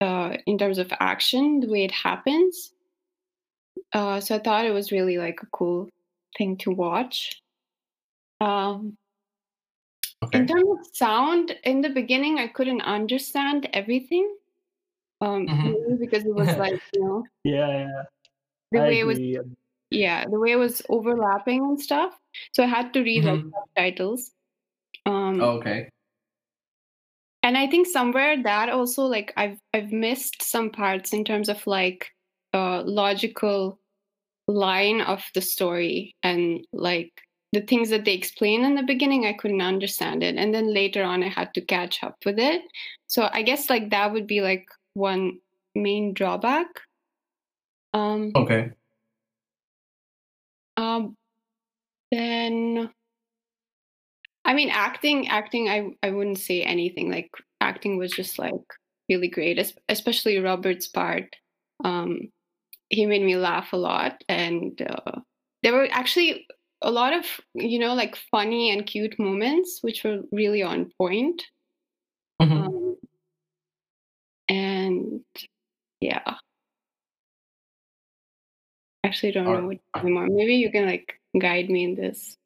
uh, 0.00 0.36
in 0.46 0.56
terms 0.56 0.78
of 0.78 0.92
action 1.00 1.60
the 1.60 1.68
way 1.68 1.84
it 1.84 1.90
happens 1.90 2.72
uh, 3.92 4.20
so 4.20 4.36
I 4.36 4.38
thought 4.38 4.64
it 4.64 4.72
was 4.72 4.92
really 4.92 5.18
like 5.18 5.40
a 5.42 5.46
cool 5.46 5.88
thing 6.36 6.56
to 6.58 6.70
watch. 6.70 7.40
Um, 8.40 8.96
okay. 10.22 10.38
In 10.38 10.46
terms 10.46 10.68
of 10.70 10.86
sound, 10.94 11.54
in 11.64 11.80
the 11.80 11.90
beginning, 11.90 12.38
I 12.38 12.48
couldn't 12.48 12.82
understand 12.82 13.68
everything. 13.72 14.34
Um, 15.20 15.46
mm-hmm. 15.46 15.96
because 16.00 16.24
it 16.24 16.34
was 16.34 16.48
like 16.56 16.80
you 16.94 17.04
know, 17.04 17.24
yeah, 17.44 17.68
yeah. 17.68 18.02
The 18.72 18.78
I 18.78 18.82
way 18.82 19.00
agree. 19.00 19.34
it 19.34 19.44
was, 19.44 19.46
yeah, 19.90 20.24
the 20.26 20.40
way 20.40 20.52
it 20.52 20.56
was 20.56 20.82
overlapping 20.88 21.60
and 21.62 21.80
stuff. 21.80 22.18
So 22.52 22.64
I 22.64 22.66
had 22.66 22.92
to 22.94 23.02
read 23.02 23.24
mm-hmm. 23.24 23.50
like 23.50 23.54
subtitles. 23.76 24.32
Um, 25.06 25.40
oh, 25.40 25.50
okay. 25.58 25.88
And 27.44 27.58
I 27.58 27.66
think 27.66 27.86
somewhere 27.86 28.40
that 28.42 28.68
also 28.68 29.02
like 29.02 29.32
I've 29.36 29.58
I've 29.74 29.92
missed 29.92 30.42
some 30.42 30.70
parts 30.70 31.12
in 31.12 31.24
terms 31.24 31.48
of 31.48 31.64
like 31.66 32.08
uh, 32.54 32.82
logical 32.82 33.78
line 34.48 35.00
of 35.00 35.22
the 35.34 35.40
story 35.40 36.16
and 36.22 36.66
like 36.72 37.12
the 37.52 37.60
things 37.60 37.90
that 37.90 38.04
they 38.04 38.14
explain 38.14 38.64
in 38.64 38.74
the 38.74 38.82
beginning 38.82 39.26
i 39.26 39.32
couldn't 39.32 39.60
understand 39.60 40.22
it. 40.22 40.36
And 40.36 40.54
then 40.54 40.72
later 40.72 41.02
on 41.02 41.22
i 41.22 41.28
had 41.28 41.52
to 41.54 41.60
catch 41.60 42.02
up 42.02 42.16
with 42.24 42.38
it. 42.38 42.62
So 43.06 43.28
i 43.32 43.42
guess 43.42 43.70
like 43.70 43.90
that 43.90 44.12
would 44.12 44.26
be 44.26 44.40
like 44.40 44.64
one 44.94 45.38
main 45.74 46.14
drawback. 46.14 46.66
Um 47.94 48.32
okay. 48.34 48.70
um 50.76 51.16
then 52.10 52.90
i 54.44 54.54
mean 54.54 54.70
acting 54.70 55.28
acting 55.28 55.68
i 55.68 55.90
i 56.02 56.10
wouldn't 56.10 56.38
say 56.38 56.62
anything. 56.62 57.10
Like 57.10 57.30
acting 57.60 57.96
was 57.96 58.12
just 58.12 58.38
like 58.38 58.54
really 59.08 59.28
great 59.28 59.74
especially 59.88 60.38
robert's 60.38 60.88
part. 60.88 61.36
Um 61.84 62.30
he 62.92 63.06
made 63.06 63.22
me 63.22 63.36
laugh 63.36 63.72
a 63.72 63.76
lot 63.76 64.22
and 64.28 64.80
uh, 64.82 65.20
there 65.62 65.72
were 65.72 65.88
actually 65.90 66.46
a 66.82 66.90
lot 66.90 67.12
of 67.12 67.24
you 67.54 67.78
know 67.78 67.94
like 67.94 68.14
funny 68.30 68.70
and 68.70 68.86
cute 68.86 69.18
moments 69.18 69.78
which 69.80 70.04
were 70.04 70.20
really 70.30 70.62
on 70.62 70.92
point 70.98 71.42
mm-hmm. 72.40 72.52
um, 72.52 72.96
and 74.48 75.20
yeah 76.00 76.36
actually 79.04 79.32
don't 79.32 79.44
know 79.44 79.66
what 79.66 79.78
anymore 79.96 80.28
maybe 80.30 80.54
you 80.54 80.70
can 80.70 80.86
like 80.86 81.14
guide 81.40 81.70
me 81.70 81.84
in 81.84 81.94
this 81.94 82.36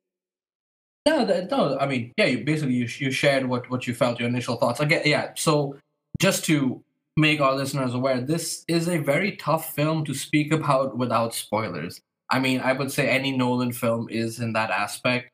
no, 1.06 1.24
no. 1.24 1.78
I 1.78 1.86
mean, 1.86 2.12
yeah. 2.16 2.24
You 2.24 2.44
basically 2.44 2.74
you, 2.74 2.88
you 2.98 3.12
shared 3.12 3.46
what 3.46 3.70
what 3.70 3.86
you 3.86 3.94
felt, 3.94 4.18
your 4.18 4.28
initial 4.28 4.56
thoughts. 4.56 4.80
Again, 4.80 5.02
yeah. 5.04 5.30
So 5.36 5.76
just 6.20 6.44
to 6.46 6.82
make 7.16 7.40
our 7.40 7.54
listeners 7.54 7.94
aware 7.94 8.20
this 8.20 8.64
is 8.68 8.88
a 8.88 8.98
very 8.98 9.36
tough 9.36 9.74
film 9.74 10.04
to 10.04 10.14
speak 10.14 10.52
about 10.52 10.96
without 10.98 11.34
spoilers. 11.34 12.00
I 12.30 12.38
mean, 12.38 12.60
I 12.60 12.72
would 12.72 12.92
say 12.92 13.08
any 13.08 13.36
Nolan 13.36 13.72
film 13.72 14.08
is 14.10 14.40
in 14.40 14.52
that 14.52 14.70
aspect. 14.70 15.30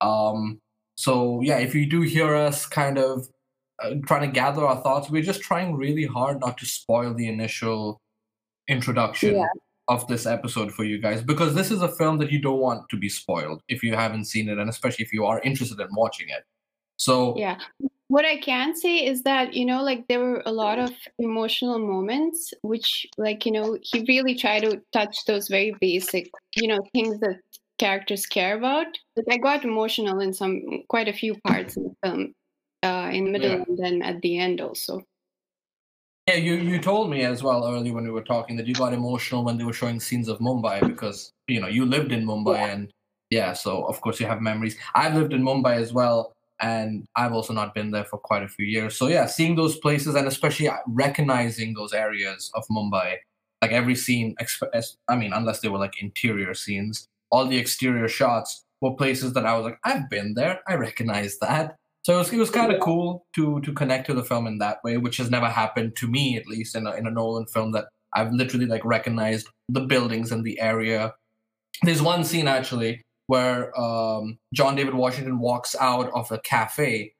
Um, 0.00 0.60
so 0.96 1.40
yeah, 1.40 1.58
if 1.58 1.74
you 1.74 1.86
do 1.86 2.02
hear 2.02 2.34
us 2.34 2.66
kind 2.66 2.98
of 2.98 3.28
uh, 3.82 3.94
trying 4.06 4.28
to 4.28 4.32
gather 4.32 4.64
our 4.64 4.80
thoughts, 4.82 5.10
we're 5.10 5.22
just 5.22 5.40
trying 5.40 5.74
really 5.74 6.06
hard 6.06 6.40
not 6.40 6.58
to 6.58 6.66
spoil 6.66 7.14
the 7.14 7.26
initial 7.26 8.00
introduction 8.68 9.36
yeah. 9.36 9.46
of 9.88 10.06
this 10.06 10.26
episode 10.26 10.72
for 10.72 10.84
you 10.84 10.98
guys 10.98 11.20
because 11.20 11.54
this 11.54 11.70
is 11.70 11.82
a 11.82 11.88
film 11.88 12.18
that 12.18 12.30
you 12.30 12.40
don't 12.40 12.60
want 12.60 12.88
to 12.90 12.96
be 12.96 13.08
spoiled 13.08 13.60
if 13.68 13.82
you 13.82 13.94
haven't 13.96 14.26
seen 14.26 14.48
it, 14.48 14.58
and 14.58 14.70
especially 14.70 15.04
if 15.04 15.12
you 15.12 15.24
are 15.26 15.40
interested 15.40 15.80
in 15.80 15.88
watching 15.92 16.28
it. 16.28 16.44
So 16.96 17.36
yeah, 17.36 17.58
what 18.08 18.24
I 18.24 18.36
can 18.36 18.76
say 18.76 19.04
is 19.06 19.22
that, 19.22 19.54
you 19.54 19.64
know, 19.64 19.82
like 19.82 20.06
there 20.08 20.20
were 20.20 20.42
a 20.44 20.52
lot 20.52 20.78
of 20.78 20.92
emotional 21.18 21.78
moments, 21.78 22.52
which, 22.62 23.06
like, 23.16 23.46
you 23.46 23.52
know, 23.52 23.78
he 23.82 24.04
really 24.06 24.34
tried 24.34 24.60
to 24.60 24.80
touch 24.92 25.24
those 25.26 25.48
very 25.48 25.74
basic, 25.80 26.30
you 26.56 26.68
know, 26.68 26.80
things 26.92 27.18
that 27.20 27.40
characters 27.78 28.26
care 28.26 28.56
about. 28.56 28.86
But 29.16 29.24
I 29.30 29.38
got 29.38 29.64
emotional 29.64 30.20
in 30.20 30.32
some 30.32 30.62
quite 30.88 31.08
a 31.08 31.12
few 31.12 31.34
parts 31.40 31.76
in 31.76 31.84
the 31.84 31.94
film, 32.04 32.32
uh, 32.82 33.10
in 33.12 33.24
the 33.24 33.30
middle 33.30 33.50
Yeah. 33.50 33.64
and 33.66 33.78
then 33.78 34.02
at 34.02 34.20
the 34.20 34.38
end 34.38 34.60
also. 34.60 35.02
Yeah, 36.28 36.36
you, 36.36 36.54
you 36.54 36.78
told 36.78 37.10
me 37.10 37.22
as 37.22 37.42
well 37.42 37.66
earlier 37.66 37.92
when 37.92 38.04
we 38.04 38.10
were 38.10 38.22
talking 38.22 38.56
that 38.56 38.66
you 38.66 38.74
got 38.74 38.94
emotional 38.94 39.44
when 39.44 39.58
they 39.58 39.64
were 39.64 39.74
showing 39.74 40.00
scenes 40.00 40.28
of 40.28 40.38
Mumbai 40.38 40.86
because 40.86 41.30
you 41.48 41.60
know 41.60 41.68
you 41.68 41.84
lived 41.84 42.12
in 42.12 42.24
Mumbai 42.24 42.54
Yeah. 42.54 42.66
and 42.66 42.90
yeah, 43.30 43.52
so 43.52 43.84
of 43.84 44.00
course 44.00 44.20
you 44.20 44.26
have 44.26 44.40
memories. 44.40 44.76
I've 44.94 45.14
lived 45.14 45.32
in 45.32 45.42
Mumbai 45.42 45.76
as 45.76 45.92
well, 45.92 46.32
and 46.60 47.06
I've 47.16 47.32
also 47.32 47.52
not 47.52 47.74
been 47.74 47.90
there 47.90 48.04
for 48.04 48.18
quite 48.18 48.42
a 48.42 48.48
few 48.48 48.66
years. 48.66 48.96
So 48.96 49.08
yeah, 49.08 49.26
seeing 49.26 49.56
those 49.56 49.76
places 49.78 50.14
and 50.14 50.26
especially 50.26 50.68
uh, 50.68 50.76
recognizing 50.86 51.74
those 51.74 51.92
areas 51.92 52.50
of 52.54 52.64
Mumbai, 52.70 53.16
like 53.60 53.72
every 53.72 53.94
scene, 53.94 54.34
I 55.08 55.16
mean, 55.16 55.32
unless 55.32 55.60
they 55.60 55.68
were 55.68 55.78
like 55.78 56.00
interior 56.00 56.54
scenes, 56.54 57.08
all 57.30 57.46
the 57.46 57.58
exterior 57.58 58.08
shots 58.08 58.64
were 58.80 58.94
places 58.94 59.32
that 59.32 59.46
I 59.46 59.56
was 59.56 59.64
like, 59.64 59.78
I've 59.84 60.08
been 60.10 60.34
there, 60.34 60.60
I 60.68 60.74
recognize 60.74 61.38
that. 61.38 61.76
So 62.02 62.14
it 62.14 62.18
was, 62.18 62.32
it 62.32 62.38
was 62.38 62.50
kind 62.50 62.70
of 62.70 62.80
cool 62.80 63.24
to 63.34 63.60
to 63.62 63.72
connect 63.72 64.06
to 64.06 64.14
the 64.14 64.22
film 64.22 64.46
in 64.46 64.58
that 64.58 64.84
way, 64.84 64.98
which 64.98 65.16
has 65.16 65.30
never 65.30 65.48
happened 65.48 65.96
to 65.96 66.06
me, 66.06 66.36
at 66.36 66.46
least 66.46 66.76
in 66.76 66.86
a, 66.86 66.92
in 66.92 67.06
a 67.06 67.10
Nolan 67.10 67.46
film 67.46 67.72
that 67.72 67.86
I've 68.12 68.30
literally 68.32 68.66
like 68.66 68.84
recognized 68.84 69.48
the 69.70 69.80
buildings 69.80 70.30
and 70.30 70.44
the 70.44 70.60
area. 70.60 71.14
There's 71.82 72.02
one 72.02 72.24
scene 72.24 72.46
actually 72.46 73.02
where 73.26 73.78
um, 73.78 74.38
John 74.52 74.76
David 74.76 74.94
Washington 74.94 75.38
walks 75.38 75.74
out 75.80 76.10
of 76.12 76.30
a 76.30 76.38
cafe, 76.38 77.14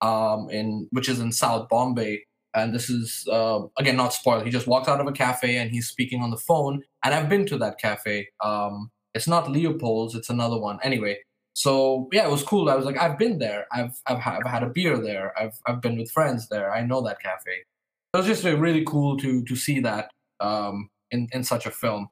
um, 0.00 0.48
in 0.50 0.88
which 0.90 1.08
is 1.08 1.20
in 1.20 1.32
South 1.32 1.68
Bombay, 1.68 2.24
and 2.54 2.74
this 2.74 2.88
is 2.88 3.26
uh, 3.30 3.60
again 3.78 3.96
not 3.96 4.12
spoiled. 4.12 4.44
He 4.44 4.50
just 4.50 4.66
walks 4.66 4.88
out 4.88 5.00
of 5.00 5.06
a 5.06 5.12
cafe 5.12 5.56
and 5.56 5.70
he's 5.70 5.88
speaking 5.88 6.22
on 6.22 6.30
the 6.30 6.36
phone. 6.36 6.82
And 7.04 7.14
I've 7.14 7.28
been 7.28 7.46
to 7.46 7.58
that 7.58 7.78
cafe. 7.78 8.28
Um, 8.42 8.90
it's 9.12 9.28
not 9.28 9.50
Leopold's, 9.50 10.14
it's 10.14 10.30
another 10.30 10.58
one. 10.58 10.78
Anyway, 10.82 11.18
so 11.54 12.08
yeah, 12.12 12.26
it 12.26 12.30
was 12.30 12.42
cool. 12.42 12.68
I 12.68 12.74
was 12.74 12.84
like, 12.84 12.98
I've 12.98 13.18
been 13.18 13.38
there. 13.38 13.66
I've 13.72 14.00
I've, 14.06 14.18
I've 14.26 14.46
had 14.46 14.62
a 14.62 14.68
beer 14.68 14.98
there. 14.98 15.32
I've 15.38 15.54
I've 15.66 15.80
been 15.80 15.98
with 15.98 16.10
friends 16.10 16.48
there. 16.48 16.72
I 16.72 16.84
know 16.84 17.00
that 17.02 17.20
cafe. 17.20 17.64
It 18.12 18.16
was 18.16 18.26
just 18.26 18.44
uh, 18.44 18.56
really 18.56 18.84
cool 18.84 19.16
to 19.18 19.44
to 19.44 19.56
see 19.56 19.80
that 19.80 20.10
um, 20.40 20.90
in 21.10 21.28
in 21.32 21.44
such 21.44 21.66
a 21.66 21.70
film. 21.70 22.08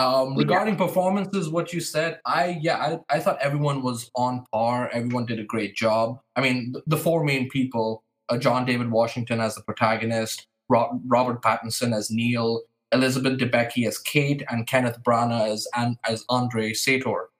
Um, 0.00 0.32
Yeah. 0.32 0.38
regarding 0.38 0.76
performances, 0.76 1.48
what 1.48 1.72
you 1.72 1.80
said, 1.80 2.20
I 2.26 2.58
yeah, 2.60 2.78
I, 2.78 3.16
I 3.16 3.20
thought 3.20 3.38
everyone 3.40 3.82
was 3.82 4.10
on 4.16 4.44
par. 4.52 4.90
Everyone 4.92 5.24
did 5.26 5.38
a 5.38 5.44
great 5.44 5.76
job. 5.76 6.18
I 6.36 6.40
mean, 6.40 6.72
the, 6.72 6.82
the 6.86 6.96
four 6.96 7.22
main 7.24 7.48
people: 7.48 8.02
uh, 8.28 8.36
John 8.38 8.64
David 8.64 8.90
Washington 8.90 9.40
as 9.40 9.54
the 9.54 9.62
protagonist, 9.62 10.46
Ro- 10.68 11.00
Robert 11.06 11.42
Pattinson 11.42 11.94
as 11.94 12.10
Neil, 12.10 12.62
Elizabeth 12.90 13.38
Debicki 13.38 13.86
as 13.86 13.98
Kate, 13.98 14.42
and 14.50 14.66
Kenneth 14.66 14.98
Branagh 15.04 15.52
as 15.52 15.68
An- 15.76 15.98
as 16.08 16.24
Andrei 16.28 16.72
Sator, 16.72 17.30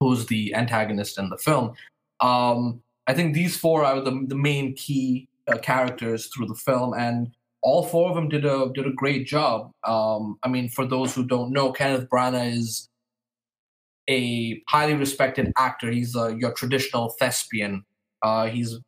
who's 0.00 0.24
the 0.26 0.54
antagonist 0.54 1.18
in 1.18 1.28
the 1.28 1.36
film. 1.38 1.74
Um, 2.20 2.82
I 3.06 3.12
think 3.14 3.34
these 3.34 3.56
four 3.58 3.84
are 3.84 4.00
the 4.00 4.24
the 4.26 4.36
main 4.36 4.72
key 4.74 5.28
uh, 5.48 5.58
characters 5.58 6.26
through 6.28 6.46
the 6.46 6.54
film, 6.54 6.94
and 6.94 7.30
all 7.62 7.84
four 7.84 8.08
of 8.08 8.14
them 8.14 8.28
did 8.28 8.44
a 8.44 8.70
did 8.74 8.86
a 8.86 8.92
great 8.92 9.26
job. 9.26 9.70
Um, 9.86 10.38
I 10.42 10.48
mean, 10.48 10.68
for 10.68 10.86
those 10.86 11.14
who 11.14 11.26
don't 11.26 11.52
know, 11.52 11.72
Kenneth 11.72 12.08
Branagh 12.08 12.56
is 12.56 12.88
a 14.08 14.62
highly 14.68 14.94
respected 14.94 15.52
actor. 15.58 15.90
He's 15.90 16.16
uh, 16.16 16.28
your 16.28 16.52
traditional 16.52 17.10
thespian. 17.18 17.84
Uh, 18.22 18.46
he's 18.46 18.78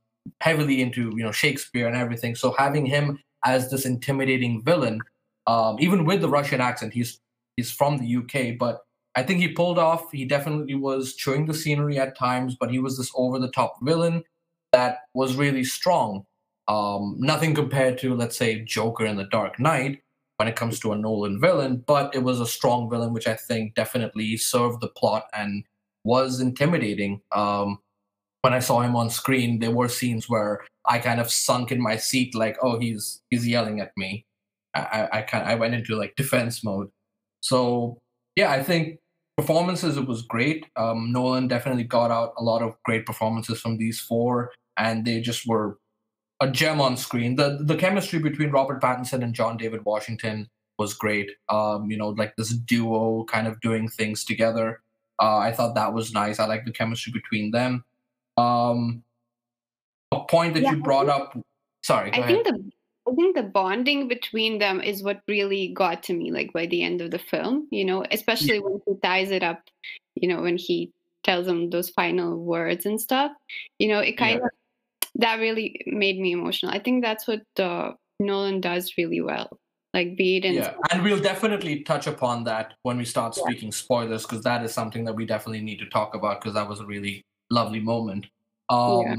heavily 0.40 0.80
into 0.80 1.12
you 1.16 1.22
know 1.22 1.32
Shakespeare 1.32 1.86
and 1.86 1.96
everything. 1.96 2.34
So 2.34 2.54
having 2.58 2.86
him 2.86 3.18
as 3.44 3.70
this 3.70 3.84
intimidating 3.84 4.62
villain, 4.64 5.00
um, 5.46 5.76
even 5.80 6.04
with 6.04 6.20
the 6.20 6.28
Russian 6.28 6.60
accent, 6.60 6.94
he's 6.94 7.20
he's 7.56 7.70
from 7.70 7.98
the 7.98 8.16
UK, 8.16 8.58
but 8.58 8.80
I 9.14 9.22
think 9.22 9.40
he 9.40 9.48
pulled 9.48 9.78
off. 9.78 10.10
He 10.10 10.24
definitely 10.24 10.74
was 10.74 11.14
chewing 11.14 11.46
the 11.46 11.54
scenery 11.54 11.98
at 11.98 12.16
times, 12.16 12.56
but 12.58 12.70
he 12.70 12.78
was 12.78 12.96
this 12.96 13.10
over 13.14 13.38
the 13.38 13.50
top 13.50 13.74
villain 13.82 14.24
that 14.72 15.00
was 15.12 15.36
really 15.36 15.64
strong. 15.64 16.24
Um, 16.68 17.16
nothing 17.18 17.54
compared 17.54 17.98
to, 17.98 18.14
let's 18.14 18.36
say, 18.36 18.64
Joker 18.64 19.04
in 19.04 19.16
The 19.16 19.24
Dark 19.24 19.58
Knight 19.58 20.00
when 20.36 20.48
it 20.48 20.56
comes 20.56 20.80
to 20.80 20.92
a 20.92 20.98
Nolan 20.98 21.40
villain, 21.40 21.84
but 21.86 22.14
it 22.14 22.22
was 22.22 22.40
a 22.40 22.46
strong 22.46 22.88
villain, 22.90 23.12
which 23.12 23.26
I 23.26 23.34
think 23.34 23.74
definitely 23.74 24.36
served 24.36 24.80
the 24.80 24.88
plot 24.88 25.26
and 25.32 25.64
was 26.04 26.40
intimidating. 26.40 27.20
Um, 27.32 27.78
when 28.42 28.52
I 28.52 28.58
saw 28.58 28.80
him 28.80 28.96
on 28.96 29.08
screen, 29.08 29.60
there 29.60 29.70
were 29.70 29.88
scenes 29.88 30.28
where 30.28 30.64
I 30.86 30.98
kind 30.98 31.20
of 31.20 31.30
sunk 31.30 31.70
in 31.70 31.80
my 31.80 31.96
seat, 31.96 32.34
like, 32.34 32.56
"Oh, 32.60 32.78
he's 32.78 33.22
he's 33.30 33.46
yelling 33.46 33.80
at 33.80 33.92
me." 33.96 34.26
I 34.74 35.08
I, 35.12 35.22
kind 35.22 35.46
I 35.46 35.54
went 35.54 35.74
into 35.74 35.96
like 35.96 36.16
defense 36.16 36.64
mode. 36.64 36.90
So 37.40 37.98
yeah, 38.36 38.50
I 38.50 38.62
think 38.62 38.98
performances 39.36 39.96
it 39.96 40.06
was 40.06 40.22
great. 40.22 40.66
Um, 40.76 41.12
Nolan 41.12 41.48
definitely 41.48 41.84
got 41.84 42.10
out 42.10 42.34
a 42.36 42.42
lot 42.42 42.62
of 42.62 42.74
great 42.84 43.06
performances 43.06 43.60
from 43.60 43.78
these 43.78 44.00
four, 44.00 44.50
and 44.76 45.04
they 45.04 45.20
just 45.20 45.46
were 45.46 45.78
a 46.42 46.50
gem 46.50 46.80
on 46.80 46.96
screen. 46.96 47.36
The 47.36 47.58
the 47.62 47.76
chemistry 47.76 48.18
between 48.18 48.50
Robert 48.50 48.82
Pattinson 48.82 49.22
and 49.22 49.34
John 49.34 49.56
David 49.56 49.84
Washington 49.84 50.48
was 50.78 50.94
great. 50.94 51.30
Um, 51.48 51.90
you 51.90 51.96
know, 51.96 52.10
like 52.10 52.34
this 52.36 52.50
duo 52.50 53.24
kind 53.24 53.46
of 53.46 53.60
doing 53.60 53.88
things 53.88 54.24
together. 54.24 54.80
Uh, 55.20 55.38
I 55.38 55.52
thought 55.52 55.74
that 55.76 55.92
was 55.94 56.12
nice. 56.12 56.40
I 56.40 56.46
like 56.46 56.64
the 56.64 56.72
chemistry 56.72 57.12
between 57.12 57.50
them. 57.52 57.84
Um, 58.36 59.04
a 60.10 60.20
point 60.24 60.54
that 60.54 60.62
Yeah, 60.64 60.72
you 60.72 60.82
brought 60.82 61.06
think- 61.06 61.20
up. 61.36 61.38
Sorry, 61.84 62.10
go 62.10 62.16
I 62.16 62.24
ahead. 62.24 62.44
think 62.44 62.46
the 62.46 62.72
I 63.10 63.14
think 63.16 63.34
the 63.36 63.42
bonding 63.42 64.06
between 64.08 64.58
them 64.58 64.80
is 64.80 65.02
what 65.02 65.20
really 65.26 65.68
got 65.74 66.02
to 66.04 66.12
me, 66.14 66.30
like 66.30 66.52
by 66.52 66.66
the 66.66 66.82
end 66.84 67.00
of 67.00 67.10
the 67.10 67.18
film, 67.18 67.66
you 67.72 67.84
know, 67.84 68.04
especially 68.12 68.60
when 68.60 68.80
he 68.86 68.94
ties 69.02 69.30
it 69.32 69.42
up, 69.42 69.60
you 70.14 70.28
know, 70.28 70.40
when 70.42 70.56
he 70.56 70.92
tells 71.24 71.46
them 71.46 71.70
those 71.70 71.90
final 71.90 72.38
words 72.38 72.86
and 72.86 73.00
stuff, 73.00 73.32
you 73.80 73.88
know, 73.88 73.98
it 73.98 74.16
kind 74.16 74.38
Yeah. 74.38 74.46
of 74.46 74.50
that 75.22 75.36
really 75.40 75.80
made 75.86 76.18
me 76.20 76.32
emotional. 76.32 76.72
I 76.72 76.78
think 76.78 77.02
that's 77.02 77.26
what 77.26 77.42
uh, 77.58 77.92
Nolan 78.20 78.60
does 78.60 78.92
really 78.98 79.20
well, 79.20 79.58
like 79.94 80.16
be 80.16 80.36
it 80.36 80.44
in 80.44 80.54
yeah 80.54 80.74
and 80.90 81.02
we'll 81.02 81.20
definitely 81.20 81.82
touch 81.82 82.06
upon 82.06 82.44
that 82.44 82.74
when 82.82 82.96
we 82.96 83.04
start 83.04 83.34
Yeah. 83.36 83.44
speaking 83.44 83.72
spoilers 83.72 84.22
because 84.22 84.42
that 84.44 84.64
is 84.64 84.72
something 84.72 85.04
that 85.06 85.14
we 85.14 85.26
definitely 85.26 85.60
need 85.62 85.78
to 85.80 85.88
talk 85.88 86.14
about 86.14 86.40
because 86.40 86.54
that 86.54 86.68
was 86.68 86.80
a 86.80 86.86
really 86.86 87.22
lovely 87.50 87.80
moment 87.80 88.26
um 88.70 89.02
Yeah. 89.02 89.16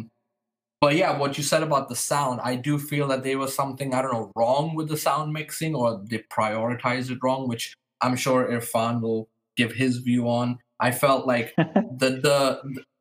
but 0.81 0.95
yeah 0.95 1.17
what 1.17 1.37
you 1.37 1.43
said 1.43 1.63
about 1.63 1.89
the 1.89 1.95
sound 1.95 2.41
i 2.43 2.55
do 2.55 2.79
feel 2.79 3.07
that 3.09 3.23
there 3.23 3.37
was 3.37 3.53
something 3.55 3.93
i 3.93 4.01
don't 4.01 4.13
know 4.13 4.31
wrong 4.35 4.73
with 4.75 4.87
the 4.89 4.97
sound 4.97 5.31
mixing 5.33 5.75
or 5.75 6.01
they 6.09 6.19
prioritized 6.39 7.11
it 7.11 7.19
wrong 7.21 7.47
which 7.47 7.73
i'm 8.01 8.15
sure 8.15 8.47
irfan 8.49 9.01
will 9.01 9.27
give 9.57 9.71
his 9.73 9.97
view 9.97 10.27
on 10.27 10.57
i 10.79 10.89
felt 10.91 11.27
like 11.27 11.53
the 12.01 12.09
the 12.27 12.39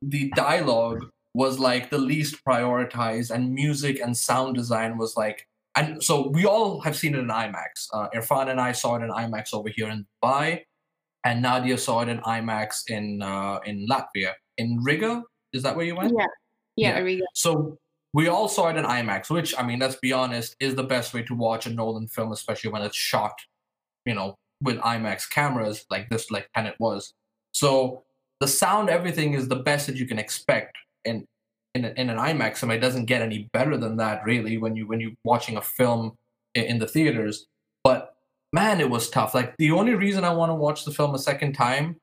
the 0.01 0.29
dialogue 0.35 1.09
was 1.33 1.59
like 1.59 1.89
the 1.89 1.97
least 1.97 2.43
prioritized 2.45 3.31
and 3.31 3.53
music 3.53 3.99
and 3.99 4.15
sound 4.15 4.55
design 4.55 4.97
was 4.97 5.17
like 5.17 5.47
and 5.75 6.03
so 6.03 6.27
we 6.29 6.45
all 6.45 6.79
have 6.81 6.95
seen 6.95 7.15
it 7.15 7.19
in 7.19 7.27
IMAX. 7.29 7.87
Uh, 7.91 8.07
Irfan 8.15 8.49
and 8.49 8.61
I 8.61 8.73
saw 8.73 8.95
it 8.95 9.01
in 9.01 9.09
IMAX 9.09 9.53
over 9.53 9.69
here 9.69 9.89
in 9.89 10.05
Dubai, 10.23 10.61
and 11.23 11.41
Nadia 11.41 11.77
saw 11.77 12.01
it 12.01 12.09
in 12.09 12.19
IMAX 12.19 12.83
in 12.89 13.21
uh, 13.23 13.59
in 13.65 13.87
Latvia, 13.87 14.33
in 14.57 14.79
Riga. 14.83 15.23
Is 15.51 15.63
that 15.63 15.75
where 15.75 15.85
you 15.85 15.95
went? 15.95 16.13
yeah, 16.15 16.25
yeah, 16.75 16.89
Yeah. 16.97 16.99
really. 16.99 17.23
So 17.33 17.77
we 18.13 18.27
all 18.27 18.47
saw 18.47 18.69
it 18.69 18.75
in 18.77 18.85
IMAX, 18.85 19.31
which 19.31 19.57
I 19.57 19.65
mean, 19.65 19.79
let's 19.79 19.95
be 19.95 20.13
honest, 20.13 20.55
is 20.59 20.75
the 20.75 20.83
best 20.83 21.13
way 21.13 21.23
to 21.23 21.33
watch 21.33 21.65
a 21.65 21.71
Nolan 21.71 22.07
film, 22.07 22.31
especially 22.31 22.69
when 22.69 22.83
it's 22.83 22.95
shot, 22.95 23.33
you 24.05 24.13
know, 24.13 24.35
with 24.61 24.77
IMAX 24.77 25.27
cameras 25.27 25.85
like 25.89 26.07
this, 26.09 26.29
like 26.29 26.49
and 26.55 26.67
it 26.67 26.75
was. 26.79 27.13
So 27.51 28.03
the 28.39 28.47
sound, 28.47 28.89
everything 28.89 29.33
is 29.33 29.47
the 29.47 29.55
best 29.55 29.87
that 29.87 29.95
you 29.95 30.05
can 30.05 30.19
expect 30.19 30.77
in 31.05 31.25
in, 31.75 31.85
in 31.85 32.09
an 32.09 32.17
IMAX. 32.17 32.63
I 32.63 32.67
mean, 32.67 32.77
it 32.77 32.81
doesn't 32.81 33.05
get 33.05 33.21
any 33.21 33.49
better 33.53 33.77
than 33.77 33.97
that, 33.97 34.23
really, 34.25 34.57
when 34.57 34.75
you 34.75 34.87
when 34.87 34.99
you're 34.99 35.11
watching 35.23 35.57
a 35.57 35.61
film 35.61 36.17
in, 36.55 36.63
in 36.65 36.79
the 36.79 36.87
theaters. 36.87 37.47
But 37.83 38.15
man, 38.51 38.79
it 38.79 38.89
was 38.89 39.09
tough. 39.09 39.33
Like 39.33 39.55
the 39.57 39.71
only 39.71 39.95
reason 39.95 40.23
I 40.23 40.33
want 40.33 40.49
to 40.51 40.55
watch 40.55 40.85
the 40.85 40.91
film 40.91 41.15
a 41.15 41.19
second 41.19 41.53
time 41.53 41.97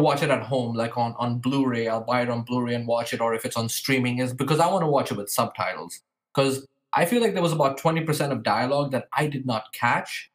watch 0.00 0.22
it 0.22 0.30
at 0.30 0.42
home, 0.42 0.74
like 0.74 0.96
on 0.96 1.14
on 1.18 1.38
Blu-ray. 1.38 1.88
I'll 1.88 2.04
buy 2.04 2.22
it 2.22 2.30
on 2.30 2.42
Blu-ray 2.42 2.74
and 2.74 2.86
watch 2.86 3.12
it, 3.12 3.20
or 3.20 3.34
if 3.34 3.44
it's 3.44 3.56
on 3.56 3.68
streaming, 3.68 4.18
is 4.18 4.32
because 4.32 4.58
I 4.58 4.66
want 4.66 4.82
to 4.82 4.88
watch 4.88 5.10
it 5.10 5.16
with 5.16 5.30
subtitles. 5.30 6.00
Because 6.34 6.66
I 6.92 7.04
feel 7.04 7.22
like 7.22 7.34
there 7.34 7.42
was 7.42 7.52
about 7.52 7.78
twenty 7.78 8.02
percent 8.02 8.32
of 8.32 8.42
dialogue 8.42 8.92
that 8.92 9.08
I 9.16 9.26
did 9.26 9.46
not 9.46 9.72
catch 9.72 10.30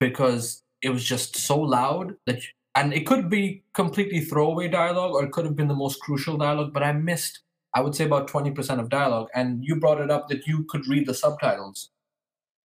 because 0.00 0.62
it 0.82 0.90
was 0.90 1.04
just 1.04 1.36
so 1.36 1.58
loud 1.58 2.14
that, 2.26 2.42
and 2.76 2.92
it 2.92 3.06
could 3.06 3.28
be 3.30 3.62
completely 3.74 4.20
throwaway 4.20 4.68
dialogue, 4.68 5.12
or 5.12 5.24
it 5.24 5.32
could 5.32 5.44
have 5.44 5.56
been 5.56 5.68
the 5.68 5.74
most 5.74 6.00
crucial 6.00 6.36
dialogue. 6.36 6.72
But 6.72 6.82
I 6.82 6.92
missed, 6.92 7.40
I 7.74 7.80
would 7.80 7.94
say, 7.94 8.04
about 8.04 8.28
twenty 8.28 8.50
percent 8.50 8.80
of 8.80 8.88
dialogue. 8.88 9.28
And 9.34 9.64
you 9.64 9.76
brought 9.76 10.00
it 10.00 10.10
up 10.10 10.28
that 10.28 10.46
you 10.46 10.64
could 10.64 10.86
read 10.88 11.06
the 11.06 11.14
subtitles, 11.14 11.90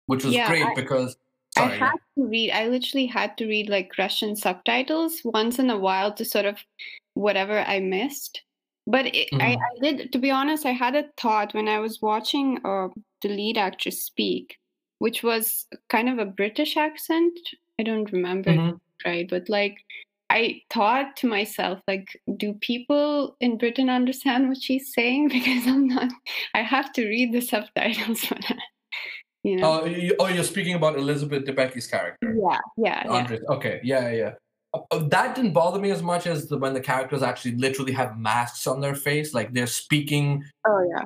which 0.07 0.23
was 0.25 0.33
Yeah, 0.33 0.47
great 0.49 0.65
I- 0.65 0.73
because. 0.75 1.17
I 1.57 1.61
Sorry, 1.61 1.77
yeah. 1.77 1.85
had 1.85 1.97
to 2.17 2.25
read. 2.27 2.51
I 2.51 2.67
literally 2.67 3.05
had 3.05 3.37
to 3.37 3.47
read 3.47 3.69
like 3.69 3.97
Russian 3.97 4.35
subtitles 4.35 5.21
once 5.23 5.57
in 5.57 5.69
a 5.69 5.77
while 5.77 6.13
to 6.15 6.25
sort 6.25 6.43
of 6.45 6.57
whatever 7.13 7.59
I 7.59 7.79
missed. 7.79 8.41
But 8.87 9.05
it, 9.15 9.29
I, 9.33 9.55
Mhm. 9.55 9.57
I 9.57 9.79
did, 9.81 10.11
to 10.11 10.19
be 10.19 10.31
honest, 10.31 10.65
I 10.65 10.71
had 10.73 10.95
a 10.95 11.05
thought 11.15 11.53
when 11.53 11.69
I 11.69 11.79
was 11.79 12.01
watching 12.01 12.59
uh, 12.65 12.89
the 13.21 13.29
lead 13.29 13.57
actress 13.57 14.03
speak, 14.03 14.57
which 14.99 15.23
was 15.23 15.65
kind 15.87 16.09
of 16.09 16.19
a 16.19 16.25
British 16.25 16.75
accent. 16.75 17.39
I 17.79 17.83
don't 17.83 18.11
remember 18.11 18.51
Mhm. 18.51 18.79
Right, 19.05 19.27
but 19.29 19.49
like 19.49 19.77
I 20.29 20.61
thought 20.73 21.15
to 21.17 21.27
myself, 21.27 21.79
like, 21.87 22.07
do 22.37 22.53
people 22.53 23.37
in 23.39 23.57
Britain 23.57 23.89
understand 23.89 24.49
what 24.49 24.61
she's 24.61 24.93
saying? 24.93 25.29
Because 25.35 25.67
I'm 25.67 25.87
not. 25.87 26.11
I 26.53 26.61
have 26.61 26.91
to 26.93 27.07
read 27.07 27.33
the 27.33 27.41
subtitles 27.41 28.21
for 28.21 28.35
that. 28.35 28.57
You 29.43 29.57
know. 29.57 29.81
Oh, 29.81 29.85
you, 29.85 30.15
oh, 30.19 30.27
you're 30.27 30.43
speaking 30.43 30.73
about 30.73 30.97
Elizabeth 30.97 31.45
Debicki's 31.45 31.85
character. 31.85 32.35
yeah, 32.35 32.57
yeah, 32.77 33.03
yeah. 33.05 33.11
Andres. 33.11 33.43
Okay, 33.49 33.79
yeah, 33.83 34.09
yeah. 34.09 34.31
Uh, 34.73 34.79
uh, 34.89 35.07
That 35.07 35.35
didn't 35.35 35.53
bother 35.53 35.79
me 35.79 35.91
as 35.91 36.01
much 36.01 36.25
as 36.25 36.47
the, 36.47 36.57
when 36.57 36.73
the 36.73 36.81
characters 36.81 37.21
actually 37.21 37.55
literally 37.57 37.93
have 37.93 38.17
masks 38.17 38.65
on 38.65 38.81
their 38.81 38.95
face, 38.95 39.35
like 39.35 39.53
they're 39.53 39.67
speaking, 39.67 40.43
Oh 40.67 40.83
yeah. 40.89 41.05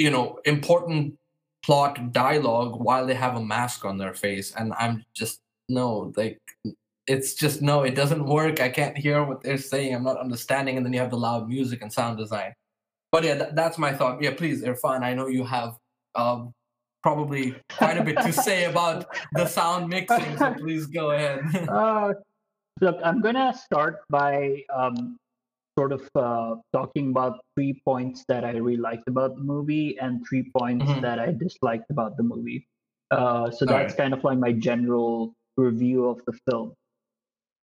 you 0.00 0.10
know, 0.10 0.40
important 0.44 1.14
plot 1.62 2.12
dialogue 2.12 2.80
while 2.80 3.06
they 3.06 3.14
have 3.14 3.36
a 3.36 3.44
mask 3.44 3.84
on 3.84 3.98
their 3.98 4.14
face, 4.14 4.52
and 4.56 4.72
I'm 4.80 5.04
just 5.14 5.38
no, 5.68 6.12
like 6.16 6.38
it's 7.06 7.34
just 7.34 7.62
no, 7.62 7.82
it 7.82 7.94
doesn't 7.94 8.24
work. 8.24 8.60
I 8.60 8.68
can't 8.68 8.96
hear 8.96 9.24
what 9.24 9.42
they're 9.42 9.58
saying. 9.58 9.94
I'm 9.94 10.04
not 10.04 10.18
understanding, 10.18 10.76
and 10.76 10.84
then 10.84 10.92
you 10.92 11.00
have 11.00 11.10
the 11.10 11.16
loud 11.18 11.48
music 11.48 11.82
and 11.82 11.92
sound 11.92 12.18
design. 12.18 12.52
But 13.12 13.24
yeah, 13.24 13.34
that, 13.34 13.56
that's 13.56 13.78
my 13.78 13.92
thought. 13.92 14.22
Yeah, 14.22 14.34
please, 14.34 14.62
Irfan. 14.62 15.02
I 15.02 15.14
know 15.14 15.26
you 15.26 15.44
have 15.44 15.76
um, 16.14 16.52
probably 17.02 17.56
quite 17.76 17.96
a 17.98 18.04
bit 18.04 18.16
to 18.18 18.32
say 18.32 18.64
about 18.72 19.06
the 19.32 19.46
sound 19.46 19.88
mixing, 19.88 20.36
so 20.38 20.54
please 20.54 20.86
go 20.86 21.10
ahead. 21.10 21.40
Uh, 21.68 22.12
look, 22.80 22.98
I'm 23.04 23.20
gonna 23.20 23.52
start 23.54 24.00
by 24.10 24.62
um, 24.74 25.16
sort 25.78 25.92
of 25.92 26.08
uh, 26.14 26.54
talking 26.72 27.10
about 27.10 27.40
three 27.56 27.80
points 27.84 28.24
that 28.28 28.44
I 28.44 28.50
really 28.52 28.76
liked 28.76 29.08
about 29.08 29.36
the 29.36 29.42
movie 29.42 29.98
and 29.98 30.24
three 30.28 30.50
points 30.56 30.84
Mhm. 30.84 31.00
that 31.02 31.18
I 31.18 31.32
disliked 31.32 31.90
about 31.90 32.16
the 32.16 32.22
movie. 32.22 32.66
Uh, 33.10 33.50
so 33.50 33.66
All 33.66 33.72
that's 33.72 33.94
kind 33.94 34.12
of 34.14 34.22
like 34.22 34.38
my 34.38 34.52
general 34.52 35.34
review 35.56 36.06
of 36.08 36.22
the 36.26 36.32
film. 36.48 36.74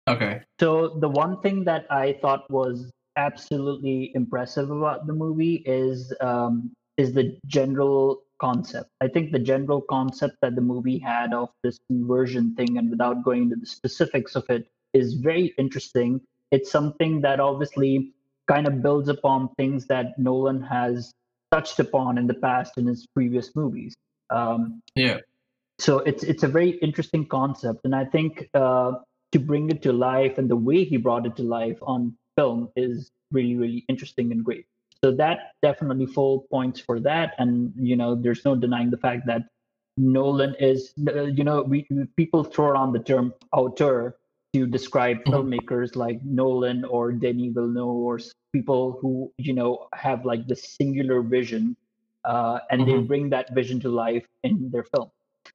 Okay. 0.08 0.42
So 0.60 0.98
the 1.00 1.10
one 1.10 1.42
thing 1.42 1.64
that 1.66 1.86
I 1.92 2.18
thought 2.22 2.50
was 2.50 2.92
absolutely 3.16 4.12
impressive 4.16 4.72
about 4.72 5.08
the 5.08 5.14
movie 5.14 5.56
is 5.66 6.14
um, 6.22 6.72
is 6.98 7.14
the 7.14 7.38
general 7.46 8.24
concept. 8.40 8.90
I 9.02 9.08
think 9.08 9.32
the 9.32 9.40
general 9.40 9.82
concept 9.82 10.38
that 10.42 10.56
the 10.56 10.62
movie 10.62 10.98
had 10.98 11.34
of 11.34 11.50
this 11.64 11.78
conversion 11.88 12.56
thing, 12.56 12.78
and 12.78 12.90
without 12.90 13.24
going 13.24 13.44
into 13.44 13.56
the 13.56 13.66
specifics 13.66 14.36
of 14.36 14.46
it, 14.50 14.68
is 14.94 15.14
very 15.14 15.54
interesting. 15.58 16.22
It's 16.52 16.72
something 16.72 17.22
that 17.22 17.40
obviously 17.40 18.12
kind 18.48 18.68
of 18.68 18.82
builds 18.82 19.10
upon 19.10 19.50
things 19.56 19.86
that 19.88 20.18
Nolan 20.18 20.62
has 20.64 21.14
touched 21.52 21.80
upon 21.80 22.18
in 22.18 22.28
the 22.28 22.34
past 22.34 22.78
in 22.78 22.88
his 22.88 23.08
previous 23.14 23.56
movies. 23.56 23.94
Um, 24.30 24.82
Yeah. 24.96 25.20
so 25.80 26.00
it's 26.00 26.24
it's 26.24 26.44
a 26.44 26.48
very 26.48 26.72
interesting 26.72 27.26
concept, 27.26 27.82
and 27.86 27.96
I 27.96 28.06
think 28.06 28.50
uh, 28.54 28.94
to 29.32 29.40
bring 29.40 29.70
it 29.70 29.82
to 29.84 29.94
life 29.94 30.38
and 30.38 30.50
the 30.50 30.56
way 30.56 30.84
he 30.84 30.98
brought 30.98 31.26
it 31.26 31.36
to 31.38 31.44
life 31.44 31.78
on 31.82 32.16
film 32.38 32.70
is 32.76 33.12
really 33.32 33.56
really 33.56 33.86
interesting 33.90 34.32
and 34.32 34.44
great. 34.44 34.66
So 35.04 35.12
that 35.16 35.54
definitely 35.62 36.06
full 36.06 36.46
points 36.52 36.80
for 36.80 37.00
that, 37.02 37.34
and 37.40 37.74
you 37.76 37.96
know 37.96 38.16
there's 38.16 38.46
no 38.46 38.56
denying 38.56 38.92
the 38.92 38.98
fact 38.98 39.26
that 39.28 39.44
Nolan 39.98 40.56
is 40.60 40.94
you 40.98 41.44
know 41.44 41.62
we 41.64 41.88
people 42.18 42.44
throw 42.44 42.68
around 42.68 42.94
the 42.94 43.00
term 43.00 43.34
auteur 43.52 44.16
to 44.54 44.68
describe 44.68 45.24
Mhm. 45.26 45.34
filmmakers 45.34 45.96
like 45.96 46.24
Nolan 46.24 46.84
or 46.86 47.12
Denis 47.12 47.54
Villeneuve 47.54 47.88
or 48.10 48.20
people 48.54 48.98
who 49.02 49.32
you 49.38 49.54
know 49.54 49.88
have 49.94 50.26
like 50.26 50.48
the 50.48 50.56
singular 50.56 51.22
vision, 51.22 51.76
uh, 52.26 52.60
and 52.70 52.88
they 52.88 52.94
Mhm. 52.94 53.08
bring 53.08 53.30
that 53.30 53.54
vision 53.54 53.80
to 53.82 53.90
life 53.90 54.26
in 54.44 54.70
their 54.72 54.84
film. 54.84 55.10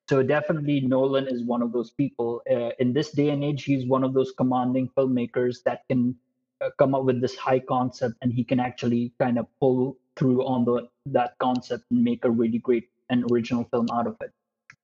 So 0.08 0.22
definitely 0.22 0.80
Nolan 0.80 1.26
is 1.26 1.44
one 1.44 1.62
of 1.62 1.72
those 1.72 1.90
people. 1.90 2.42
Uh, 2.50 2.70
in 2.78 2.92
this 2.92 3.10
day 3.10 3.30
and 3.30 3.42
age, 3.42 3.64
he's 3.64 3.86
one 3.86 4.04
of 4.04 4.14
those 4.14 4.32
commanding 4.32 4.88
filmmakers 4.96 5.62
that 5.64 5.82
can 5.88 6.14
uh, 6.60 6.70
come 6.78 6.94
up 6.94 7.04
with 7.04 7.20
this 7.20 7.36
high 7.36 7.58
concept, 7.60 8.14
and 8.22 8.32
he 8.32 8.44
can 8.44 8.60
actually 8.60 9.12
kind 9.18 9.38
of 9.38 9.46
pull 9.60 9.96
through 10.16 10.44
on 10.46 10.64
the 10.64 10.88
that 11.06 11.36
concept 11.38 11.84
and 11.90 12.02
make 12.02 12.24
a 12.24 12.30
really 12.30 12.58
great 12.58 12.88
and 13.10 13.30
original 13.30 13.64
film 13.70 13.86
out 13.92 14.06
of 14.06 14.16
it. 14.20 14.32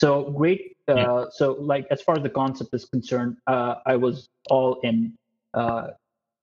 So 0.01 0.31
great. 0.31 0.77
Uh, 0.89 0.95
Yeah. 0.97 1.25
So 1.31 1.53
like 1.53 1.87
as 1.91 2.03
far 2.03 2.17
as 2.17 2.23
the 2.23 2.31
concept 2.31 2.75
is 2.75 2.85
concerned, 2.85 3.37
uh, 3.47 3.77
I 3.87 3.97
was 3.97 4.29
all 4.51 4.81
in 4.83 5.15
uh, 5.55 5.89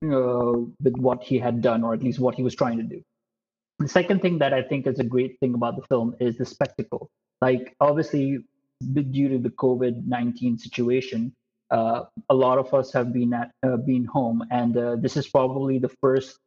uh, 0.01 0.53
with 0.81 0.95
what 0.97 1.21
he 1.21 1.37
had 1.37 1.61
done, 1.61 1.83
or 1.83 1.93
at 1.93 2.01
least 2.01 2.19
what 2.19 2.35
he 2.35 2.43
was 2.43 2.55
trying 2.55 2.77
to 2.77 2.83
do. 2.83 3.03
The 3.79 3.87
second 3.87 4.21
thing 4.21 4.39
that 4.39 4.53
I 4.53 4.61
think 4.63 4.87
is 4.87 4.99
a 4.99 5.03
great 5.03 5.39
thing 5.39 5.53
about 5.53 5.75
the 5.75 5.85
film 5.87 6.15
is 6.19 6.37
the 6.37 6.45
spectacle. 6.45 7.09
Like 7.41 7.75
obviously, 7.79 8.39
due 8.79 9.29
to 9.29 9.37
the 9.37 9.49
COVID 9.49 10.05
nineteen 10.07 10.57
situation, 10.57 11.33
uh, 11.71 12.03
a 12.29 12.35
lot 12.35 12.57
of 12.57 12.73
us 12.73 12.91
have 12.93 13.13
been 13.13 13.33
at 13.33 13.51
uh, 13.63 13.77
been 13.77 14.05
home, 14.05 14.43
and 14.51 14.75
uh, 14.77 14.95
this 14.95 15.17
is 15.17 15.27
probably 15.27 15.79
the 15.79 15.89
first 16.01 16.37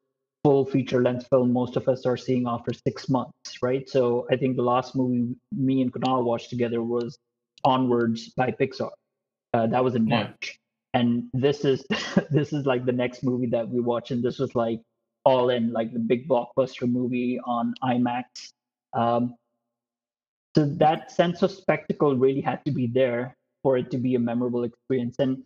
full 0.44 0.64
feature 0.64 1.02
length 1.02 1.28
film 1.30 1.52
most 1.52 1.76
of 1.76 1.88
us 1.88 2.04
are 2.04 2.16
seeing 2.16 2.48
after 2.48 2.72
six 2.72 3.08
months, 3.08 3.62
right? 3.62 3.88
So 3.88 4.26
I 4.30 4.36
think 4.36 4.56
the 4.56 4.62
last 4.62 4.96
movie 4.96 5.36
me 5.52 5.82
and 5.82 5.92
Kunal 5.92 6.24
watched 6.24 6.50
together 6.50 6.82
was 6.82 7.16
Onwards 7.64 8.30
by 8.30 8.50
Pixar. 8.50 8.90
Uh, 9.54 9.66
that 9.68 9.84
was 9.84 9.94
in 9.94 10.06
Yeah. 10.08 10.24
March, 10.24 10.58
and 10.94 11.28
this 11.32 11.64
is 11.64 11.84
this 12.30 12.52
is 12.52 12.66
like 12.66 12.84
the 12.84 12.92
next 12.92 13.22
movie 13.22 13.46
that 13.48 13.68
we 13.68 13.80
watch, 13.80 14.10
and 14.10 14.22
this 14.22 14.38
was 14.38 14.54
like 14.54 14.80
all 15.24 15.50
in 15.50 15.72
like 15.72 15.92
the 15.92 16.00
big 16.00 16.28
blockbuster 16.28 16.90
movie 16.90 17.38
on 17.44 17.74
IMAX. 17.84 18.24
Um, 18.94 19.34
so 20.56 20.66
that 20.66 21.10
sense 21.10 21.42
of 21.42 21.50
spectacle 21.50 22.16
really 22.16 22.40
had 22.40 22.64
to 22.64 22.70
be 22.70 22.86
there 22.86 23.36
for 23.62 23.78
it 23.78 23.90
to 23.90 23.98
be 23.98 24.14
a 24.14 24.18
memorable 24.18 24.64
experience, 24.64 25.16
and 25.18 25.42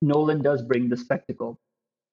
Nolan 0.00 0.42
does 0.42 0.62
bring 0.62 0.88
the 0.88 0.96
spectacle, 0.96 1.58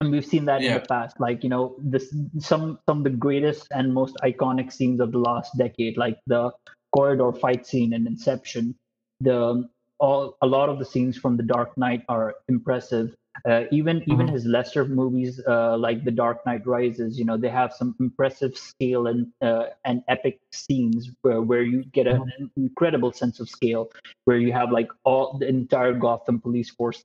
and 0.01 0.11
we've 0.11 0.25
seen 0.25 0.45
that 0.45 0.61
in 0.61 0.73
the 0.73 0.79
past. 0.81 1.19
Like 1.19 1.43
you 1.43 1.49
know, 1.49 1.75
this 1.79 2.13
some 2.39 2.79
some 2.87 2.99
of 2.99 3.03
the 3.03 3.11
greatest 3.11 3.67
and 3.71 3.93
most 3.93 4.17
iconic 4.23 4.71
scenes 4.71 4.99
of 4.99 5.11
the 5.11 5.19
last 5.19 5.57
decade, 5.57 5.97
like 5.97 6.17
the 6.27 6.51
corridor 6.95 7.31
fight 7.31 7.65
scene 7.65 7.93
in 7.93 8.07
Inception. 8.07 8.75
The 9.21 9.67
all 9.99 10.35
a 10.41 10.47
lot 10.47 10.69
of 10.69 10.79
the 10.79 10.85
scenes 10.85 11.17
from 11.17 11.37
The 11.37 11.43
Dark 11.43 11.77
Knight 11.77 12.03
are 12.09 12.35
impressive. 12.49 13.15
Uh, 13.43 13.63
even 13.71 14.01
even 14.07 14.27
Mhm. 14.27 14.31
his 14.31 14.45
lesser 14.45 14.85
movies, 14.85 15.41
uh, 15.47 15.77
like 15.77 16.03
The 16.05 16.11
Dark 16.11 16.45
Knight 16.45 16.65
Rises, 16.65 17.19
you 17.19 17.25
know, 17.25 17.35
they 17.37 17.49
have 17.49 17.73
some 17.73 17.95
impressive 17.99 18.55
scale 18.57 19.07
and 19.07 19.27
uh, 19.41 19.65
and 19.83 20.03
epic 20.07 20.39
scenes 20.51 21.11
where, 21.21 21.41
where 21.41 21.61
you 21.63 21.83
get 21.91 22.07
an 22.07 22.23
incredible 22.55 23.11
sense 23.11 23.39
of 23.41 23.49
scale, 23.49 23.91
where 24.23 24.37
you 24.37 24.53
have 24.53 24.71
like 24.71 24.89
all 25.03 25.37
the 25.37 25.47
entire 25.47 25.93
Gotham 25.93 26.39
police 26.39 26.69
force 26.69 27.03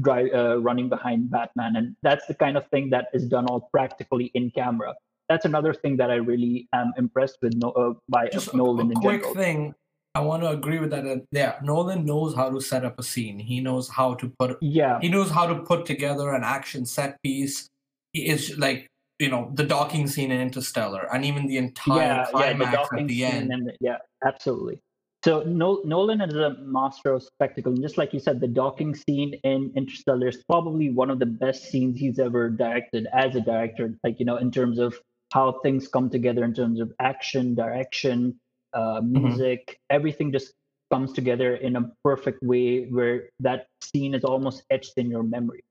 drive, 0.00 0.28
uh, 0.34 0.58
running 0.60 0.88
behind 0.88 1.30
Batman, 1.30 1.76
and 1.76 1.96
that's 2.02 2.26
the 2.26 2.34
kind 2.34 2.56
of 2.56 2.66
thing 2.68 2.90
that 2.90 3.08
is 3.12 3.26
done 3.28 3.46
all 3.46 3.68
practically 3.72 4.26
in 4.34 4.50
camera. 4.50 4.94
That's 5.28 5.44
another 5.44 5.72
thing 5.72 5.96
that 5.98 6.10
I 6.10 6.16
really 6.16 6.66
am 6.72 6.92
impressed 6.98 7.38
with 7.40 7.54
no, 7.54 7.70
uh, 7.70 7.94
by 8.08 8.28
Just 8.28 8.52
a, 8.52 8.56
Nolan 8.56 8.88
a 8.88 8.90
in 8.90 9.00
quick 9.00 9.22
general. 9.22 9.34
thing. 9.34 9.74
I 10.14 10.20
want 10.20 10.42
to 10.42 10.50
agree 10.50 10.78
with 10.78 10.90
that. 10.90 11.06
uh, 11.06 11.16
Yeah, 11.30 11.56
Nolan 11.62 12.04
knows 12.04 12.34
how 12.34 12.50
to 12.50 12.60
set 12.60 12.84
up 12.84 12.98
a 12.98 13.02
scene. 13.02 13.38
He 13.38 13.60
knows 13.60 13.88
how 13.88 14.14
to 14.14 14.28
put 14.38 14.58
Yeah, 14.60 14.98
he 15.00 15.08
knows 15.08 15.30
how 15.30 15.46
to 15.46 15.56
put 15.62 15.86
together 15.86 16.30
an 16.30 16.42
action 16.42 16.84
set 16.84 17.22
piece. 17.22 17.68
He 18.12 18.28
is 18.28 18.58
like 18.58 18.88
you 19.20 19.28
know 19.28 19.52
the 19.54 19.64
docking 19.64 20.08
scene 20.08 20.32
in 20.32 20.40
Interstellar, 20.40 21.08
and 21.12 21.24
even 21.24 21.46
the 21.46 21.58
entire 21.58 21.98
yeah, 21.98 22.16
yeah, 22.16 22.52
the 22.54 22.64
climax 22.64 22.88
at 22.92 23.06
the 23.06 23.24
end. 23.24 23.50
the- 23.50 23.76
yeah, 23.80 23.98
absolutely. 24.24 24.80
So 25.22 25.42
Nol- 25.42 25.84
Nolan 25.84 26.22
is 26.22 26.34
a 26.34 26.56
master 26.62 27.12
of 27.12 27.22
spectacle, 27.22 27.72
and 27.72 27.82
just 27.82 27.98
like 27.98 28.14
you 28.14 28.20
said, 28.20 28.40
the 28.40 28.48
docking 28.48 28.94
scene 28.94 29.34
in 29.44 29.70
Interstellar 29.76 30.28
is 30.28 30.42
probably 30.48 30.90
one 30.90 31.10
of 31.10 31.18
the 31.18 31.26
best 31.26 31.70
scenes 31.70 32.00
he's 32.00 32.18
ever 32.18 32.48
directed 32.48 33.06
as 33.12 33.36
a 33.36 33.40
director. 33.40 33.94
Like 34.02 34.18
you 34.18 34.24
know, 34.26 34.38
in 34.38 34.50
terms 34.50 34.78
of 34.78 34.98
how 35.32 35.60
things 35.62 35.86
come 35.86 36.10
together, 36.10 36.42
in 36.42 36.54
terms 36.54 36.80
of 36.80 36.92
action, 36.98 37.54
direction, 37.54 38.40
uh, 38.72 39.00
music, 39.02 39.78
everything 39.90 40.32
just 40.32 40.52
comes 40.92 41.12
together 41.12 41.56
in 41.56 41.76
a 41.76 41.90
perfect 42.04 42.42
way 42.42 42.86
where 42.86 43.30
that 43.40 43.66
scene 43.80 44.14
is 44.14 44.24
almost 44.24 44.64
etched 44.70 44.94
in 44.96 45.10
your 45.10 45.22
memory. 45.22 45.62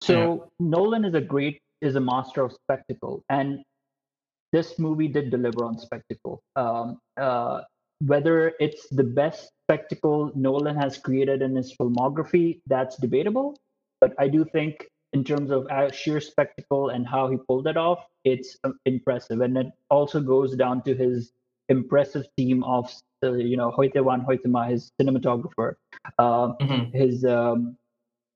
So 0.00 0.50
Nolan 0.58 1.04
is 1.04 1.14
a 1.14 1.20
great 1.20 1.60
is 1.80 1.96
a 1.96 2.00
master 2.00 2.42
of 2.42 2.52
spectacle, 2.52 3.22
and 3.28 3.62
this 4.52 4.78
movie 4.78 5.08
did 5.08 5.30
deliver 5.30 5.64
on 5.64 5.78
spectacle. 5.78 6.42
Um, 6.56 6.98
uh, 7.20 7.62
whether 8.06 8.52
it's 8.60 8.88
the 8.90 9.04
best 9.04 9.50
spectacle 9.64 10.30
Nolan 10.34 10.76
has 10.76 10.98
created 10.98 11.42
in 11.42 11.56
his 11.56 11.74
filmography, 11.76 12.60
that's 12.66 12.96
debatable. 12.96 13.56
But 14.00 14.12
I 14.18 14.28
do 14.28 14.44
think, 14.44 14.86
in 15.12 15.24
terms 15.24 15.50
of 15.50 15.66
uh, 15.70 15.90
sheer 15.90 16.20
spectacle 16.20 16.90
and 16.90 17.06
how 17.06 17.28
he 17.28 17.36
pulled 17.48 17.66
it 17.66 17.76
off, 17.76 18.04
it's 18.24 18.56
uh, 18.64 18.72
impressive. 18.84 19.40
And 19.40 19.56
it 19.56 19.66
also 19.90 20.20
goes 20.20 20.56
down 20.56 20.82
to 20.82 20.94
his 20.94 21.32
impressive 21.68 22.26
team 22.36 22.62
of, 22.64 22.92
uh, 23.22 23.32
you 23.32 23.56
know, 23.56 23.70
Hoyte 23.70 23.94
van 23.94 24.24
Hoytema, 24.24 24.70
his 24.70 24.92
cinematographer, 25.00 25.74
uh, 26.18 26.52
Mhm. 26.60 26.92
his 26.94 27.24
um, 27.24 27.76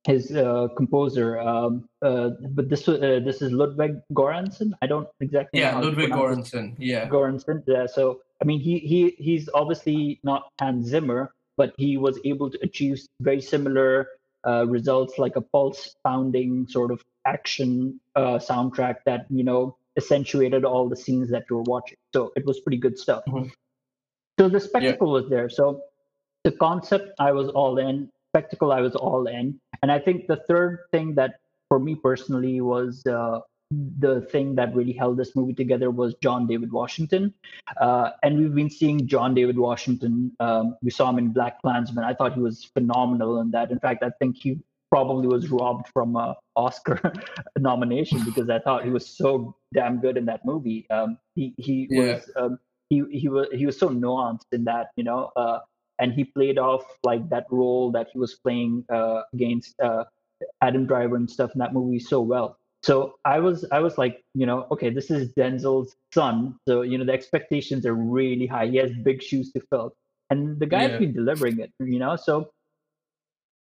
his 0.06 0.34
uh, 0.34 0.68
composer. 0.76 1.38
Um, 1.38 1.88
uh, 2.02 2.30
but 2.50 2.68
this 2.68 2.88
uh, 2.88 3.20
this 3.24 3.42
is 3.42 3.52
Ludwig 3.52 4.00
Göransson. 4.12 4.72
I 4.80 4.86
don't 4.86 5.08
exactly 5.20 5.60
Yeah, 5.60 5.78
Ludwig 5.78 6.10
Göransson. 6.10 6.74
Yeah, 6.78 7.08
Göransson. 7.08 7.62
Yeah, 7.66 7.86
so 7.86 8.20
I 8.40 8.44
mean, 8.44 8.60
he 8.60 8.78
he 8.78 9.10
he's 9.18 9.48
obviously 9.52 10.20
not 10.22 10.48
Hans 10.60 10.86
Zimmer, 10.86 11.32
but 11.56 11.74
he 11.76 11.96
was 11.96 12.18
able 12.24 12.50
to 12.50 12.58
achieve 12.62 13.00
very 13.20 13.40
similar 13.40 14.08
uh, 14.46 14.64
results 14.66 15.18
like 15.18 15.36
a 15.36 15.40
pulse 15.40 15.96
pounding 16.04 16.66
sort 16.68 16.90
of 16.92 17.02
action 17.26 18.00
uh, 18.16 18.38
soundtrack 18.38 18.96
that 19.04 19.26
you 19.28 19.44
know 19.44 19.76
accentuated 19.98 20.64
all 20.64 20.88
the 20.88 20.96
scenes 20.96 21.28
that 21.30 21.44
you 21.50 21.56
were 21.56 21.68
watching. 21.74 21.98
So 22.14 22.32
it 22.36 22.44
was 22.46 22.60
pretty 22.60 22.78
good 22.78 22.98
stuff. 22.98 23.22
Mhm. 23.26 23.50
So 24.38 24.48
the 24.48 24.60
spectacle 24.60 25.10
was 25.10 25.28
there. 25.28 25.48
So 25.50 25.82
the 26.44 26.52
concept, 26.52 27.12
I 27.18 27.32
was 27.32 27.48
all 27.48 27.78
in. 27.78 28.10
Spectacle, 28.32 28.72
I 28.72 28.80
was 28.80 28.94
all 28.94 29.26
in. 29.26 29.60
And 29.82 29.90
I 29.90 29.98
think 29.98 30.26
the 30.28 30.40
third 30.48 30.78
thing 30.92 31.14
that, 31.16 31.40
for 31.68 31.78
me 31.78 31.94
personally, 31.96 32.60
was 32.60 33.04
uh, 33.06 33.40
the 33.70 34.22
thing 34.32 34.54
that 34.54 34.74
really 34.74 34.92
held 34.92 35.16
this 35.16 35.34
movie 35.34 35.54
together 35.54 35.90
was 35.90 36.14
John 36.22 36.46
David 36.46 36.72
Washington. 36.72 37.34
Uh, 37.80 38.10
and 38.22 38.38
we've 38.38 38.54
been 38.54 38.70
seeing 38.70 39.06
John 39.06 39.34
David 39.34 39.58
Washington. 39.58 40.32
Um, 40.40 40.76
we 40.82 40.90
saw 40.90 41.10
him 41.10 41.18
in 41.18 41.32
Black 41.32 41.60
Klansman. 41.60 42.04
I 42.04 42.14
thought 42.14 42.34
he 42.34 42.40
was 42.40 42.64
phenomenal 42.64 43.40
in 43.40 43.50
that. 43.50 43.70
In 43.70 43.80
fact, 43.80 44.02
I 44.02 44.10
think 44.20 44.36
he 44.36 44.60
probably 44.90 45.26
was 45.28 45.50
robbed 45.50 45.88
from 45.92 46.16
a 46.16 46.36
Oscar 46.56 47.12
nomination 47.58 48.24
because 48.24 48.48
I 48.50 48.58
thought 48.60 48.84
he 48.84 48.90
was 48.90 49.08
so 49.08 49.54
damn 49.74 50.00
good 50.00 50.16
in 50.16 50.24
that 50.26 50.44
movie. 50.44 50.86
Um, 50.90 51.18
he 51.34 51.54
he 51.58 51.88
Yeah. 51.88 52.18
was 52.18 52.30
um, 52.36 52.58
he 52.88 53.04
he 53.10 53.28
was 53.28 53.48
he 53.52 53.66
was 53.66 53.78
so 53.78 53.90
nuanced 53.90 54.46
in 54.52 54.64
that 54.64 54.88
you 54.96 55.04
know, 55.04 55.30
uh, 55.36 55.60
and 55.98 56.12
he 56.12 56.24
played 56.24 56.58
off 56.58 56.84
like 57.04 57.28
that 57.30 57.46
role 57.50 57.90
that 57.92 58.08
he 58.12 58.18
was 58.18 58.36
playing 58.36 58.84
uh, 58.92 59.22
against 59.34 59.78
uh, 59.80 60.04
Adam 60.62 60.86
Driver 60.86 61.16
and 61.16 61.30
stuff 61.30 61.50
in 61.54 61.58
that 61.58 61.74
movie 61.74 61.98
so 62.00 62.20
well. 62.20 62.56
So 62.82 63.16
I 63.24 63.40
was 63.40 63.64
I 63.72 63.80
was 63.80 63.98
like 63.98 64.22
you 64.34 64.46
know 64.46 64.66
okay 64.70 64.90
this 64.90 65.10
is 65.10 65.32
Denzel's 65.34 65.96
son 66.14 66.58
so 66.66 66.82
you 66.82 66.96
know 66.96 67.04
the 67.04 67.12
expectations 67.12 67.84
are 67.86 67.94
really 67.94 68.46
high. 68.46 68.66
He 68.68 68.76
has 68.78 68.92
big 69.04 69.22
shoes 69.22 69.52
to 69.52 69.60
fill, 69.70 69.94
and 70.30 70.58
the 70.60 70.66
guy's 70.66 70.92
Yeah. 70.92 70.98
been 70.98 71.12
delivering 71.12 71.58
it. 71.60 71.72
You 71.80 71.98
know 71.98 72.16
so 72.16 72.50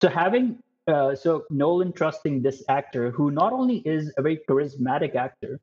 so 0.02 0.08
having 0.08 0.58
uh, 0.88 1.14
so 1.14 1.44
Nolan 1.50 1.92
trusting 1.92 2.42
this 2.42 2.62
actor 2.68 3.10
who 3.10 3.30
not 3.30 3.52
only 3.52 3.78
is 3.78 4.12
a 4.16 4.22
very 4.22 4.40
charismatic 4.48 5.14
actor, 5.14 5.60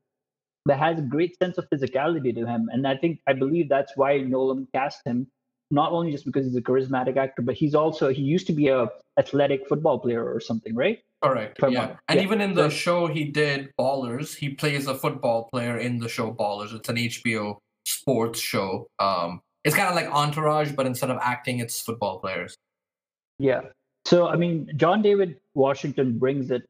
but 0.66 0.78
has 0.78 0.98
a 0.98 1.02
great 1.02 1.36
sense 1.42 1.58
of 1.58 1.68
physicality 1.70 2.34
to 2.34 2.46
him, 2.46 2.68
and 2.72 2.86
I 2.86 2.96
think 2.96 3.20
I 3.26 3.32
believe 3.34 3.68
that's 3.68 3.96
why 3.96 4.18
Nolan 4.18 4.66
cast 4.74 5.00
him. 5.04 5.26
Not 5.70 5.92
only 5.92 6.12
just 6.12 6.24
because 6.26 6.46
he's 6.46 6.56
a 6.56 6.62
charismatic 6.62 7.16
actor, 7.16 7.42
but 7.42 7.54
he's 7.54 7.74
also 7.74 8.08
he 8.12 8.22
used 8.22 8.46
to 8.46 8.52
be 8.52 8.68
a 8.68 8.88
athletic 9.18 9.66
football 9.68 9.98
player 9.98 10.24
or 10.24 10.38
something, 10.40 10.74
right? 10.74 10.98
Correct. 11.22 11.58
Yeah. 11.68 11.96
And 12.08 12.18
Yeah. 12.18 12.22
even 12.24 12.40
in 12.40 12.54
the 12.54 12.64
So- 12.70 12.76
show 12.76 13.06
he 13.06 13.24
did 13.24 13.70
Ballers, 13.80 14.36
he 14.36 14.50
plays 14.50 14.86
a 14.86 14.94
football 14.94 15.48
player 15.52 15.78
in 15.78 15.98
the 15.98 16.08
show 16.08 16.32
Ballers. 16.32 16.74
It's 16.74 16.88
an 16.88 16.96
HBO 16.98 17.58
sports 17.86 18.40
show. 18.40 18.86
Um 18.98 19.40
it's 19.64 19.74
kind 19.74 19.88
of 19.88 19.94
like 19.94 20.08
Entourage, 20.12 20.72
but 20.72 20.84
instead 20.86 21.10
of 21.10 21.18
acting, 21.22 21.58
it's 21.60 21.80
football 21.80 22.20
players. 22.20 22.54
Yeah. 23.38 23.62
So 24.14 24.28
I 24.28 24.36
mean, 24.36 24.70
John 24.76 25.02
David 25.02 25.40
Washington 25.54 26.18
brings 26.18 26.52
it 26.52 26.62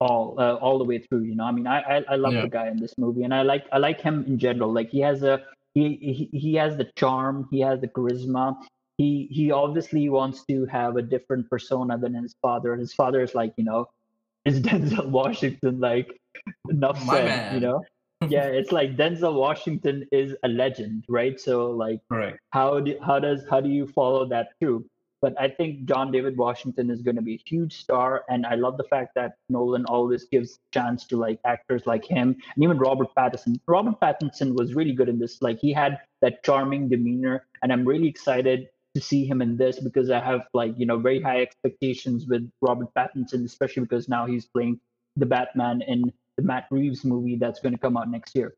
all 0.00 0.34
uh, 0.38 0.54
all 0.54 0.78
the 0.78 0.84
way 0.84 0.98
through. 0.98 1.22
You 1.22 1.36
know, 1.36 1.44
I 1.44 1.52
mean, 1.52 1.66
I 1.68 1.80
I, 1.80 2.04
I 2.08 2.16
love 2.16 2.32
Yeah. 2.34 2.42
the 2.42 2.48
guy 2.48 2.68
in 2.68 2.78
this 2.80 2.98
movie, 2.98 3.22
and 3.22 3.32
I 3.32 3.42
like 3.42 3.64
I 3.72 3.78
like 3.78 4.00
him 4.00 4.24
in 4.26 4.38
general. 4.40 4.72
Like 4.72 4.90
he 4.90 5.00
has 5.00 5.22
a 5.22 5.40
he 5.74 6.28
he, 6.32 6.38
he 6.38 6.54
has 6.54 6.76
the 6.76 6.90
charm, 6.96 7.46
he 7.52 7.60
has 7.60 7.80
the 7.80 7.86
charisma. 7.88 8.56
He 8.98 9.28
he 9.30 9.52
obviously 9.52 10.08
wants 10.08 10.44
to 10.46 10.66
have 10.66 10.96
a 10.96 11.02
different 11.02 11.48
persona 11.48 11.96
than 11.96 12.14
his 12.14 12.34
father. 12.42 12.74
His 12.76 12.92
father 12.92 13.22
is 13.22 13.34
like 13.36 13.54
you 13.56 13.64
know, 13.64 13.86
is 14.44 14.60
Denzel 14.60 15.06
Washington 15.10 15.78
like 15.80 16.20
enough 16.68 17.04
My 17.04 17.14
said. 17.14 17.26
man. 17.28 17.54
You 17.54 17.60
know. 17.60 17.84
yeah, 18.28 18.46
it's 18.46 18.72
like 18.72 18.96
Denzel 18.96 19.34
Washington 19.34 20.06
is 20.12 20.34
a 20.42 20.48
legend, 20.48 21.04
right? 21.08 21.38
So 21.40 21.70
like 21.70 22.00
Correct. 22.10 22.40
how 22.50 22.80
do 22.80 22.98
how 23.06 23.20
does 23.20 23.44
how 23.48 23.60
do 23.60 23.68
you 23.68 23.86
follow 23.86 24.26
that 24.26 24.48
through 24.58 24.84
but 25.20 25.34
i 25.40 25.48
think 25.48 25.84
john 25.84 26.10
david 26.10 26.36
washington 26.36 26.90
is 26.90 27.02
going 27.02 27.16
to 27.16 27.22
be 27.22 27.34
a 27.34 27.42
huge 27.46 27.76
star 27.76 28.24
and 28.28 28.46
i 28.46 28.54
love 28.54 28.76
the 28.76 28.84
fact 28.84 29.14
that 29.14 29.34
nolan 29.48 29.84
always 29.86 30.24
gives 30.24 30.58
chance 30.72 31.06
to 31.06 31.16
like 31.16 31.38
actors 31.44 31.86
like 31.86 32.04
him 32.04 32.36
and 32.54 32.64
even 32.64 32.78
robert 32.78 33.08
pattinson. 33.16 33.58
Robert 33.66 34.00
pattinson 34.00 34.56
was 34.56 34.74
really 34.74 34.92
good 34.92 35.08
in 35.08 35.18
this. 35.18 35.40
Like 35.42 35.58
he 35.60 35.72
had 35.72 35.98
that 36.22 36.42
charming 36.42 36.88
demeanor 36.88 37.46
and 37.62 37.72
i'm 37.72 37.84
really 37.84 38.08
excited 38.08 38.68
to 38.94 39.00
see 39.00 39.24
him 39.24 39.40
in 39.40 39.56
this 39.56 39.78
because 39.80 40.10
i 40.10 40.20
have 40.20 40.42
like 40.54 40.72
you 40.76 40.86
know 40.86 40.98
very 40.98 41.20
high 41.20 41.40
expectations 41.40 42.26
with 42.26 42.50
robert 42.60 42.88
pattinson 42.96 43.44
especially 43.44 43.82
because 43.82 44.08
now 44.08 44.26
he's 44.26 44.46
playing 44.46 44.80
the 45.16 45.26
batman 45.26 45.82
in 45.82 46.12
the 46.36 46.42
matt 46.42 46.66
reeves 46.70 47.04
movie 47.04 47.36
that's 47.36 47.60
going 47.60 47.72
to 47.72 47.78
come 47.78 47.96
out 47.96 48.10
next 48.10 48.34
year. 48.34 48.54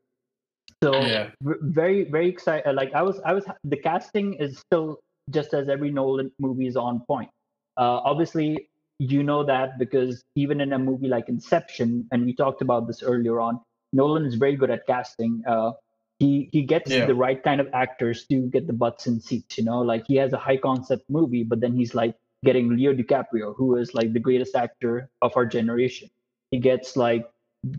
So 0.83 1.05
Yeah. 1.07 1.29
very 1.41 2.03
very 2.05 2.29
excited 2.29 2.73
like 2.73 2.93
i 2.93 3.01
was 3.01 3.19
i 3.25 3.33
was 3.33 3.45
the 3.63 3.77
casting 3.77 4.33
is 4.35 4.59
still 4.59 4.99
just 5.29 5.53
as 5.53 5.69
every 5.69 5.91
nolan 5.91 6.31
movie 6.39 6.67
is 6.67 6.75
on 6.75 7.01
point. 7.07 7.29
Uh, 7.77 7.99
obviously 8.03 8.69
you 8.99 9.23
know 9.23 9.43
that 9.43 9.79
because 9.79 10.23
even 10.35 10.61
in 10.61 10.71
a 10.73 10.79
movie 10.79 11.07
like 11.07 11.27
inception 11.27 12.07
and 12.11 12.25
we 12.25 12.33
talked 12.33 12.61
about 12.61 12.87
this 12.87 13.01
earlier 13.01 13.39
on 13.39 13.59
nolan 13.91 14.25
is 14.25 14.35
very 14.35 14.55
good 14.55 14.69
at 14.69 14.85
casting. 14.85 15.43
Uh, 15.47 15.71
he 16.19 16.49
he 16.51 16.61
gets 16.61 16.91
Yeah. 16.91 17.05
the 17.05 17.15
right 17.15 17.41
kind 17.43 17.59
of 17.59 17.67
actors 17.73 18.25
to 18.27 18.41
get 18.49 18.67
the 18.67 18.73
butts 18.73 19.07
in 19.07 19.19
seats 19.19 19.57
you 19.57 19.63
know? 19.63 19.81
Like 19.81 20.05
he 20.07 20.15
has 20.17 20.33
a 20.33 20.37
high 20.37 20.57
concept 20.57 21.09
movie 21.09 21.43
but 21.43 21.59
then 21.59 21.75
he's 21.75 21.95
like 21.95 22.15
getting 22.45 22.69
leo 22.75 22.93
dicaprio 22.93 23.55
who 23.55 23.75
is 23.77 23.93
like 23.93 24.13
the 24.13 24.19
greatest 24.19 24.55
actor 24.55 25.09
of 25.21 25.35
our 25.35 25.45
generation. 25.45 26.09
He 26.51 26.59
gets 26.59 26.95
like 26.95 27.29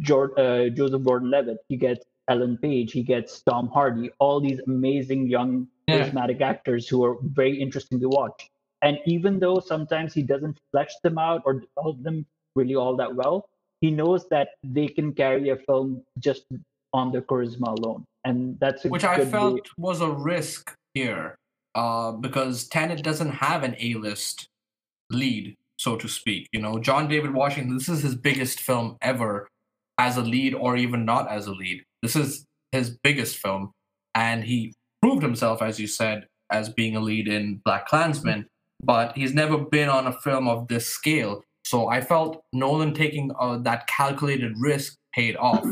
Jor- 0.00 0.38
uh, 0.40 0.70
joseph 0.70 1.04
gordon-levitt. 1.04 1.58
He 1.68 1.76
gets 1.76 2.04
ellen 2.28 2.56
page. 2.56 2.92
He 2.92 3.02
gets 3.02 3.42
tom 3.42 3.68
hardy. 3.68 4.10
All 4.18 4.40
these 4.40 4.58
amazing 4.66 5.28
young 5.28 5.68
Yeah. 5.86 6.08
charismatic 6.08 6.40
actors 6.40 6.88
who 6.88 7.04
are 7.04 7.16
very 7.22 7.60
interesting 7.60 8.00
to 8.00 8.08
watch 8.08 8.50
and 8.82 8.98
even 9.06 9.38
though 9.38 9.60
sometimes 9.60 10.14
he 10.14 10.22
doesn't 10.22 10.58
flesh 10.70 10.92
them 11.02 11.18
out 11.18 11.42
or 11.44 11.52
develop 11.60 12.02
them 12.02 12.24
really 12.56 12.74
all 12.74 12.96
that 12.96 13.14
well 13.14 13.48
he 13.80 13.90
knows 13.90 14.26
that 14.30 14.48
they 14.62 14.86
can 14.88 15.12
carry 15.12 15.50
a 15.50 15.56
film 15.56 16.02
just 16.18 16.44
on 16.94 17.12
their 17.12 17.20
charisma 17.22 17.68
alone 17.78 18.04
and 18.24 18.58
that's 18.60 18.84
a 18.86 18.88
Which 18.88 19.04
I 19.04 19.16
good 19.16 19.26
way- 19.26 19.30
felt 19.30 19.60
was 19.76 20.00
a 20.00 20.10
risk 20.10 20.74
here. 20.94 21.36
Uh, 21.74 22.12
because 22.12 22.68
Tenet 22.68 23.02
doesn't 23.02 23.32
have 23.32 23.64
an 23.64 23.74
A-list 23.80 24.46
lead, 25.10 25.56
so 25.76 25.96
to 25.96 26.06
speak. 26.06 26.48
You 26.52 26.60
know, 26.60 26.78
John 26.78 27.08
David 27.08 27.34
Washington, 27.34 27.76
this 27.76 27.88
is 27.88 28.00
his 28.00 28.14
biggest 28.14 28.60
film 28.60 28.96
ever 29.02 29.48
as 29.98 30.16
a 30.16 30.22
lead 30.22 30.54
or 30.54 30.76
even 30.76 31.04
not 31.04 31.28
as 31.28 31.48
a 31.48 31.52
lead. 31.52 31.82
This 32.00 32.14
is 32.14 32.46
his 32.70 32.96
biggest 33.02 33.38
film. 33.38 33.72
And 34.14 34.44
he 34.44 34.72
proved 35.04 35.22
himself, 35.22 35.60
as 35.60 35.78
you 35.78 35.86
said, 35.86 36.26
as 36.50 36.70
being 36.70 36.96
a 36.96 37.00
lead 37.00 37.28
in 37.28 37.60
Black 37.66 37.86
Klansman, 37.86 38.48
but 38.82 39.14
he's 39.14 39.34
never 39.34 39.58
been 39.58 39.90
on 39.90 40.06
a 40.06 40.12
film 40.12 40.48
of 40.48 40.66
this 40.68 40.86
scale. 40.86 41.44
So 41.62 41.88
I 41.88 42.00
felt 42.00 42.42
Nolan 42.54 42.94
taking 42.94 43.30
uh, 43.38 43.58
that 43.58 43.86
calculated 43.86 44.54
risk 44.58 44.96
paid 45.12 45.36
off 45.36 45.66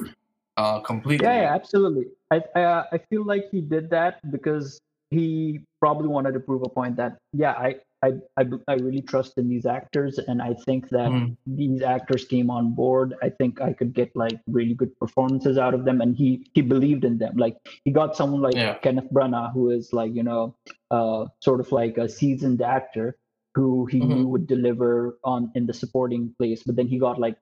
uh, 0.59 0.81
completely. 0.81 1.27
yeah, 1.27 1.43
yeah 1.43 1.55
absolutely 1.55 2.05
I, 2.31 2.43
I 2.55 2.63
uh, 2.63 2.85
i 2.93 2.99
feel 2.99 3.25
like 3.25 3.45
he 3.51 3.63
did 3.63 3.89
that 3.89 4.21
because 4.31 4.79
he 5.09 5.61
probably 5.81 6.09
wanted 6.09 6.33
to 6.33 6.41
prove 6.41 6.63
a 6.63 6.69
point 6.69 6.95
that 6.97 7.17
yeah 7.33 7.53
i 7.53 7.77
i 8.03 8.11
i, 8.37 8.45
I 8.69 8.75
really 8.75 9.03
trust 9.03 9.39
in 9.39 9.49
these 9.49 9.67
actors 9.67 10.19
and 10.19 10.43
i 10.43 10.55
think 10.65 10.89
that 10.91 11.11
Mhm. 11.11 11.37
these 11.47 11.83
actors 11.83 12.25
came 12.25 12.51
on 12.51 12.75
board 12.75 13.15
i 13.23 13.29
think 13.29 13.61
i 13.61 13.73
could 13.73 13.93
get 13.95 14.15
like 14.15 14.39
really 14.47 14.75
good 14.75 14.97
performances 14.99 15.59
out 15.59 15.75
of 15.75 15.85
them 15.85 16.01
and 16.01 16.17
he 16.17 16.47
he 16.55 16.63
believed 16.63 17.05
in 17.05 17.19
them 17.19 17.37
like 17.37 17.57
he 17.85 17.91
got 17.91 18.17
someone 18.17 18.41
like 18.43 18.55
Yeah. 18.57 18.79
kenneth 18.79 19.11
branagh 19.13 19.53
who 19.53 19.71
is 19.71 19.93
like 19.93 20.15
you 20.15 20.23
know 20.23 20.55
uh 20.91 21.27
sort 21.41 21.61
of 21.61 21.71
like 21.73 21.99
a 21.99 22.09
seasoned 22.09 22.63
actor 22.63 23.17
who 23.55 23.87
he 23.87 24.01
knew 24.01 24.27
Mhm. 24.27 24.31
would 24.33 24.47
deliver 24.47 25.19
on 25.25 25.51
in 25.55 25.67
the 25.67 25.73
supporting 25.75 26.35
place 26.39 26.63
but 26.65 26.77
then 26.77 26.89
he 26.89 26.99
got 26.99 27.19
like 27.19 27.37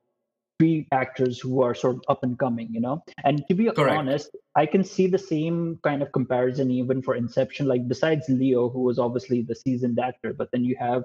three 0.61 0.87
actors 0.93 1.41
who 1.41 1.63
are 1.63 1.75
sort 1.75 1.97
of 1.97 2.03
up 2.09 2.23
and 2.23 2.39
coming 2.39 2.69
you 2.71 2.81
know 2.83 3.03
and 3.25 3.43
to 3.49 3.55
be 3.55 3.71
Correct. 3.77 3.97
honest 3.97 4.37
i 4.57 4.67
can 4.67 4.85
see 4.85 5.07
the 5.07 5.19
same 5.19 5.79
kind 5.83 6.03
of 6.03 6.13
comparison 6.13 6.71
even 6.71 7.01
for 7.03 7.15
inception 7.15 7.67
like 7.67 7.89
besides 7.89 8.29
leo 8.29 8.69
who 8.69 8.81
was 8.83 8.99
obviously 8.99 9.41
the 9.43 9.55
seasoned 9.55 9.99
actor 9.99 10.35
but 10.35 10.51
then 10.53 10.63
you 10.63 10.77
have 10.79 11.05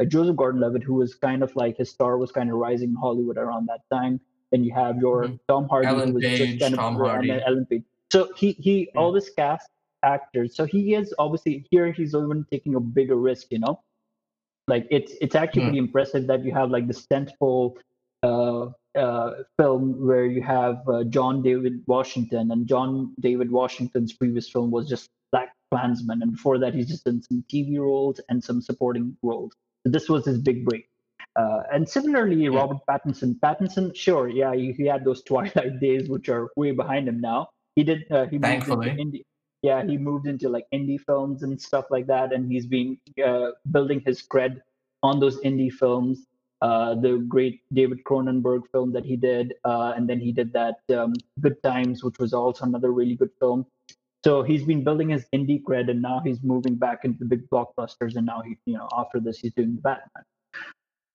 uh, 0.00 0.04
joseph 0.04 0.34
gordon-levitt 0.36 0.82
who 0.82 0.94
was 0.94 1.14
kind 1.14 1.44
of 1.44 1.54
like 1.54 1.76
his 1.78 1.88
star 1.90 2.18
was 2.18 2.32
kind 2.32 2.50
of 2.50 2.56
rising 2.56 2.90
in 2.90 2.96
hollywood 2.96 3.38
around 3.38 3.66
that 3.68 3.82
time 3.92 4.20
then 4.50 4.64
you 4.64 4.74
have 4.74 4.98
your 4.98 5.28
Mhm. 5.28 5.38
tom 5.48 5.68
hardy 5.68 5.88
Ellen 5.88 6.08
who 6.08 6.14
was 6.14 6.24
Page, 6.24 6.38
just 6.38 6.60
kind 6.60 6.74
of 6.74 6.80
Tom 6.80 6.96
Hardy. 6.96 7.30
ellen 7.46 7.66
page 7.70 7.84
so 8.12 8.28
he 8.36 8.52
he 8.68 8.90
Yeah. 8.94 9.00
always 9.02 9.30
cast 9.30 9.68
actors 10.02 10.56
so 10.56 10.64
he 10.64 10.94
is 10.94 11.14
obviously 11.18 11.64
here 11.70 11.92
he's 11.92 12.14
even 12.14 12.44
taking 12.50 12.74
a 12.74 12.80
bigger 12.80 13.16
risk 13.16 13.46
you 13.52 13.60
know 13.60 13.80
like 14.68 14.86
it's 14.90 15.12
it's 15.20 15.36
actually 15.36 15.62
Mhm. 15.62 15.66
pretty 15.66 15.78
impressive 15.78 16.26
that 16.26 16.44
you 16.44 16.52
have 16.52 16.70
like 16.70 16.86
this 16.88 17.06
tentpole 17.06 17.76
uh, 18.26 18.70
uh, 18.98 19.30
film 19.58 20.06
where 20.06 20.26
you 20.26 20.42
have 20.42 20.76
uh, 20.88 21.04
John 21.04 21.42
David 21.42 21.82
Washington, 21.86 22.50
and 22.50 22.66
John 22.66 23.14
David 23.20 23.50
Washington's 23.50 24.12
previous 24.12 24.48
film 24.48 24.70
was 24.70 24.88
just 24.88 25.10
Black 25.32 25.50
Klansman, 25.70 26.22
and 26.22 26.32
before 26.32 26.58
that 26.58 26.74
he's 26.74 26.88
just 26.88 27.04
done 27.04 27.22
some 27.22 27.44
TV 27.52 27.78
roles 27.78 28.20
and 28.28 28.42
some 28.42 28.60
supporting 28.60 29.16
roles. 29.22 29.52
So 29.84 29.90
this 29.90 30.08
was 30.08 30.24
his 30.24 30.38
big 30.38 30.64
break. 30.64 30.88
Uh, 31.36 31.62
and 31.72 31.86
similarly, 31.86 32.48
Robert 32.48 32.78
Pattinson. 32.88 33.38
Pattinson, 33.40 33.94
sure, 33.94 34.28
yeah, 34.28 34.54
he, 34.54 34.72
he 34.72 34.86
had 34.86 35.04
those 35.04 35.22
Twilight 35.30 35.78
days, 35.80 36.08
which 36.08 36.28
are 36.28 36.48
way 36.56 36.70
behind 36.70 37.06
him 37.08 37.20
now. 37.20 37.48
He 37.76 37.84
did. 37.84 38.10
Uh, 38.10 38.24
he 38.26 38.38
moved 38.38 38.44
Thankfully. 38.44 38.90
into 38.90 39.02
indie. 39.02 39.24
Yeah, 39.62 39.84
he 39.84 39.98
moved 39.98 40.26
into 40.26 40.48
like 40.48 40.64
indie 40.72 41.00
films 41.00 41.42
and 41.42 41.60
stuff 41.60 41.86
like 41.90 42.06
that, 42.06 42.32
and 42.32 42.50
he's 42.50 42.66
been 42.66 42.98
uh, 43.24 43.50
building 43.70 44.02
his 44.06 44.22
cred 44.22 44.60
on 45.02 45.20
those 45.20 45.38
indie 45.40 45.72
films 45.72 46.26
uh, 46.62 46.94
the 46.94 47.24
great 47.28 47.60
David 47.72 48.02
Cronenberg 48.04 48.62
film 48.72 48.92
that 48.92 49.04
he 49.04 49.16
did, 49.16 49.54
uh, 49.64 49.92
and 49.96 50.08
then 50.08 50.20
he 50.20 50.32
did 50.32 50.52
that 50.52 50.76
um, 50.94 51.12
Good 51.40 51.62
Times, 51.62 52.02
which 52.02 52.18
was 52.18 52.32
also 52.32 52.64
another 52.64 52.92
really 52.92 53.14
good 53.14 53.30
film. 53.38 53.66
So 54.24 54.42
he's 54.42 54.64
been 54.64 54.82
building 54.82 55.10
his 55.10 55.26
indie 55.34 55.62
cred, 55.62 55.90
and 55.90 56.02
now 56.02 56.20
he's 56.24 56.42
moving 56.42 56.74
back 56.74 57.04
into 57.04 57.18
the 57.20 57.26
big 57.26 57.48
blockbusters. 57.50 58.16
And 58.16 58.26
now 58.26 58.42
he, 58.42 58.56
you 58.66 58.76
know, 58.76 58.88
after 58.96 59.20
this, 59.20 59.38
he's 59.38 59.52
doing 59.52 59.76
the 59.76 59.80
Batman. 59.82 60.24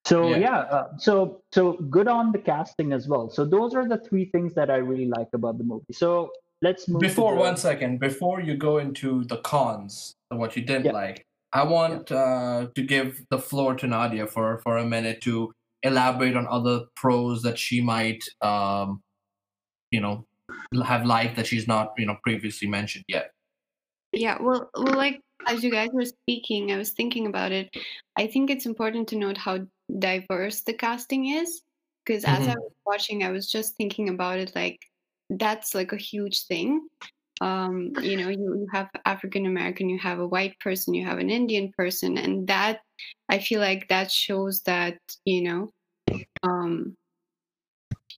So 0.06 0.30
yeah, 0.30 0.38
yeah 0.38 0.58
uh, 0.60 0.98
so 0.98 1.42
so 1.52 1.74
good 1.74 2.08
on 2.08 2.32
the 2.32 2.40
casting 2.40 2.94
as 2.94 3.08
well. 3.08 3.30
So 3.30 3.46
those 3.46 3.76
are 3.76 3.88
the 3.88 3.98
three 3.98 4.26
things 4.26 4.54
that 4.56 4.70
I 4.70 4.78
really 4.78 5.06
like 5.06 5.28
about 5.34 5.58
the 5.58 5.64
movie. 5.64 5.94
So 5.94 6.32
let's 6.62 6.88
move. 6.88 7.02
Before 7.02 7.36
the... 7.36 7.42
one 7.42 7.58
second, 7.58 8.00
before 8.00 8.42
you 8.42 8.56
go 8.56 8.78
into 8.78 9.24
the 9.26 9.38
cons 9.38 10.16
of 10.32 10.38
what 10.38 10.56
you 10.56 10.64
didn't 10.64 10.86
yeah. 10.86 10.94
like, 10.94 11.26
I 11.54 11.64
want 11.64 12.10
yeah. 12.10 12.18
uh, 12.18 12.68
to 12.76 12.82
give 12.82 13.26
the 13.30 13.40
floor 13.40 13.76
to 13.76 13.88
Nadia 13.88 14.28
for 14.28 14.60
for 14.60 14.78
a 14.78 14.86
minute 14.86 15.22
to 15.22 15.54
elaborate 15.84 16.36
on 16.36 16.48
other 16.48 16.86
pros 16.96 17.42
that 17.42 17.58
she 17.58 17.82
might, 17.82 18.24
um, 18.42 19.02
you 19.90 20.00
know, 20.00 20.26
have 20.86 21.06
liked 21.06 21.36
that 21.36 21.48
she's 21.48 21.68
not, 21.68 21.94
you 21.98 22.06
know, 22.06 22.18
previously 22.24 22.68
mentioned 22.68 23.06
yet. 23.08 23.32
Yeah, 24.14 24.38
well, 24.42 24.70
well, 24.76 24.96
like 24.96 25.22
as 25.48 25.64
you 25.64 25.72
guys 25.72 25.90
were 25.94 26.06
speaking, 26.06 26.72
I 26.72 26.78
was 26.78 26.92
thinking 26.92 27.28
about 27.28 27.52
it. 27.52 27.70
I 28.18 28.28
think 28.28 28.50
it's 28.50 28.66
important 28.66 29.08
to 29.10 29.18
note 29.18 29.38
how 29.38 29.60
diverse 30.00 30.62
the 30.62 30.74
casting 30.74 31.28
is, 31.30 31.62
because 32.06 32.24
mm-hmm. 32.24 32.42
as 32.42 32.48
I 32.48 32.56
was 32.56 32.72
watching, 32.86 33.24
I 33.24 33.32
was 33.32 33.52
just 33.52 33.76
thinking 33.76 34.10
about 34.10 34.40
it. 34.40 34.52
Like 34.56 34.80
that's 35.30 35.74
like 35.74 35.92
a 35.92 35.98
huge 35.98 36.46
thing 36.46 36.88
um, 37.42 37.92
you 38.02 38.16
know 38.16 38.30
you, 38.30 38.56
you 38.56 38.68
have 38.72 38.88
african 39.06 39.48
american 39.48 39.90
you 39.90 39.98
have 39.98 40.20
a 40.20 40.28
white 40.28 40.58
person 40.60 40.94
you 40.94 41.04
have 41.04 41.18
an 41.18 41.30
indian 41.30 41.74
person 41.76 42.18
and 42.18 42.48
that 42.48 42.82
i 43.30 43.40
feel 43.40 43.60
like 43.60 43.88
that 43.90 44.12
shows 44.12 44.62
that 44.62 44.98
you 45.26 45.42
know 45.42 45.72
um, 46.44 46.96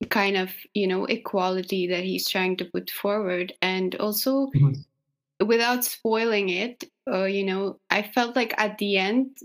kind 0.09 0.35
of 0.35 0.49
you 0.73 0.87
know 0.87 1.05
equality 1.05 1.87
that 1.87 2.03
he's 2.03 2.27
trying 2.29 2.57
to 2.57 2.65
put 2.65 2.89
forward 2.89 3.53
and 3.61 3.95
also 3.95 4.47
mm-hmm. 4.47 5.45
without 5.45 5.85
spoiling 5.85 6.49
it 6.49 6.83
uh, 7.09 7.23
you 7.23 7.45
know 7.45 7.79
i 7.89 8.01
felt 8.01 8.35
like 8.35 8.53
at 8.57 8.77
the 8.77 8.97
end 8.97 9.37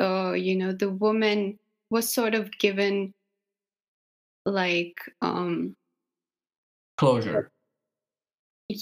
uh, 0.00 0.32
you 0.32 0.54
know 0.56 0.72
the 0.72 0.90
woman 0.90 1.58
was 1.90 2.12
sort 2.12 2.34
of 2.34 2.50
given 2.58 3.12
like 4.46 4.98
um 5.22 5.74
closure 6.96 7.50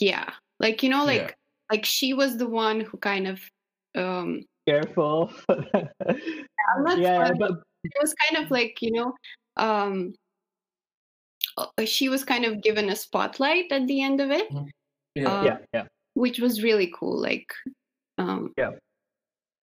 yeah 0.00 0.30
like 0.60 0.82
you 0.82 0.88
know 0.88 1.04
like 1.04 1.20
yeah. 1.20 1.30
like 1.70 1.84
she 1.84 2.14
was 2.14 2.36
the 2.36 2.48
one 2.48 2.80
who 2.80 2.96
kind 2.98 3.26
of 3.26 3.40
um 3.94 4.42
careful 4.66 5.30
yeah, 6.96 7.32
but 7.38 7.52
it 7.84 7.92
was 8.00 8.14
kind 8.14 8.44
of 8.44 8.50
like 8.50 8.78
you 8.80 8.92
know 8.92 9.12
um 9.56 10.14
uh, 11.58 11.66
she 11.84 12.08
was 12.08 12.24
kind 12.24 12.44
of 12.44 12.62
given 12.62 12.88
a 12.88 12.96
spotlight 12.96 13.70
at 13.70 13.86
the 13.86 14.02
end 14.02 14.20
of 14.20 14.30
it 14.30 14.50
mm-hmm. 14.50 14.66
yeah 15.14 15.38
um, 15.38 15.44
yeah 15.44 15.58
yeah 15.74 15.84
which 16.14 16.38
was 16.38 16.62
really 16.62 16.92
cool 16.94 17.20
like 17.20 17.52
um 18.18 18.52
yeah 18.56 18.70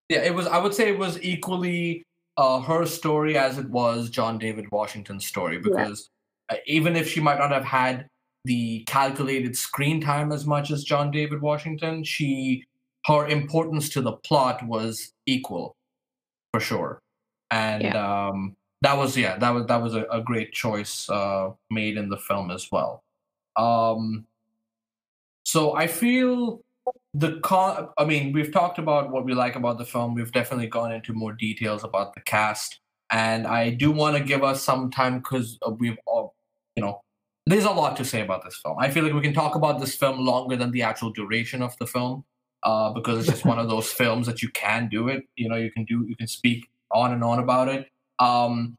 yeah 0.09 0.19
it 0.19 0.35
was 0.35 0.45
i 0.47 0.57
would 0.57 0.73
say 0.73 0.89
it 0.89 0.99
was 0.99 1.21
equally 1.23 2.03
uh 2.37 2.59
her 2.59 2.85
story 2.85 3.37
as 3.37 3.57
it 3.57 3.69
was 3.69 4.09
john 4.09 4.37
david 4.37 4.69
washington's 4.71 5.25
story 5.25 5.59
because 5.59 6.09
yeah. 6.49 6.57
uh, 6.57 6.59
even 6.65 6.95
if 6.95 7.07
she 7.07 7.21
might 7.21 7.39
not 7.39 7.51
have 7.51 7.65
had 7.65 8.07
the 8.45 8.83
calculated 8.85 9.55
screen 9.55 10.01
time 10.01 10.31
as 10.31 10.45
much 10.45 10.71
as 10.71 10.83
John 10.83 11.11
David 11.11 11.41
Washington. 11.41 12.03
She 12.03 12.65
her 13.05 13.27
importance 13.27 13.89
to 13.89 14.01
the 14.01 14.13
plot 14.13 14.65
was 14.65 15.13
equal, 15.25 15.75
for 16.51 16.59
sure, 16.59 17.01
and 17.51 17.83
yeah. 17.83 18.27
um, 18.27 18.55
that 18.81 18.97
was 18.97 19.17
yeah 19.17 19.37
that 19.37 19.49
was 19.49 19.65
that 19.67 19.81
was 19.81 19.95
a, 19.95 20.03
a 20.05 20.21
great 20.21 20.51
choice 20.51 21.09
uh, 21.09 21.51
made 21.69 21.97
in 21.97 22.09
the 22.09 22.17
film 22.17 22.51
as 22.51 22.71
well. 22.71 23.03
Um, 23.55 24.25
so 25.45 25.75
I 25.75 25.87
feel 25.87 26.61
the 27.13 27.39
con. 27.39 27.89
I 27.97 28.05
mean, 28.05 28.33
we've 28.33 28.51
talked 28.51 28.79
about 28.79 29.11
what 29.11 29.25
we 29.25 29.33
like 29.33 29.55
about 29.55 29.77
the 29.77 29.85
film. 29.85 30.13
We've 30.13 30.31
definitely 30.31 30.67
gone 30.67 30.91
into 30.91 31.13
more 31.13 31.33
details 31.33 31.83
about 31.83 32.13
the 32.13 32.21
cast, 32.21 32.79
and 33.11 33.47
I 33.47 33.71
do 33.71 33.91
want 33.91 34.17
to 34.17 34.23
give 34.23 34.43
us 34.43 34.61
some 34.63 34.91
time 34.91 35.19
because 35.19 35.57
we've 35.79 35.97
all, 36.05 36.35
you 36.75 36.83
know, 36.83 37.01
there's 37.49 37.65
a 37.65 37.71
lot 37.71 37.97
to 37.97 38.05
say 38.05 38.21
about 38.21 38.43
this 38.43 38.59
film. 38.61 38.77
I 38.79 38.91
feel 38.91 39.03
like 39.03 39.13
we 39.13 39.21
can 39.21 39.33
talk 39.33 39.55
about 39.55 39.79
this 39.79 39.95
film 39.95 40.19
longer 40.19 40.55
than 40.55 40.69
the 40.69 40.83
actual 40.83 41.09
duration 41.11 41.63
of 41.63 41.75
the 41.79 41.87
film, 41.87 42.23
uh, 42.61 42.93
because 42.93 43.19
it's 43.19 43.27
just 43.27 43.45
one 43.53 43.57
of 43.57 43.67
those 43.67 43.91
films 43.91 44.27
that 44.27 44.43
you 44.43 44.49
can 44.49 44.87
do 44.87 45.07
it. 45.07 45.23
You 45.35 45.49
know, 45.49 45.55
you 45.55 45.71
can 45.71 45.83
do, 45.85 46.05
you 46.07 46.15
can 46.15 46.27
speak 46.27 46.69
on 46.91 47.11
and 47.11 47.23
on 47.23 47.39
about 47.39 47.67
it. 47.67 47.87
Um, 48.19 48.77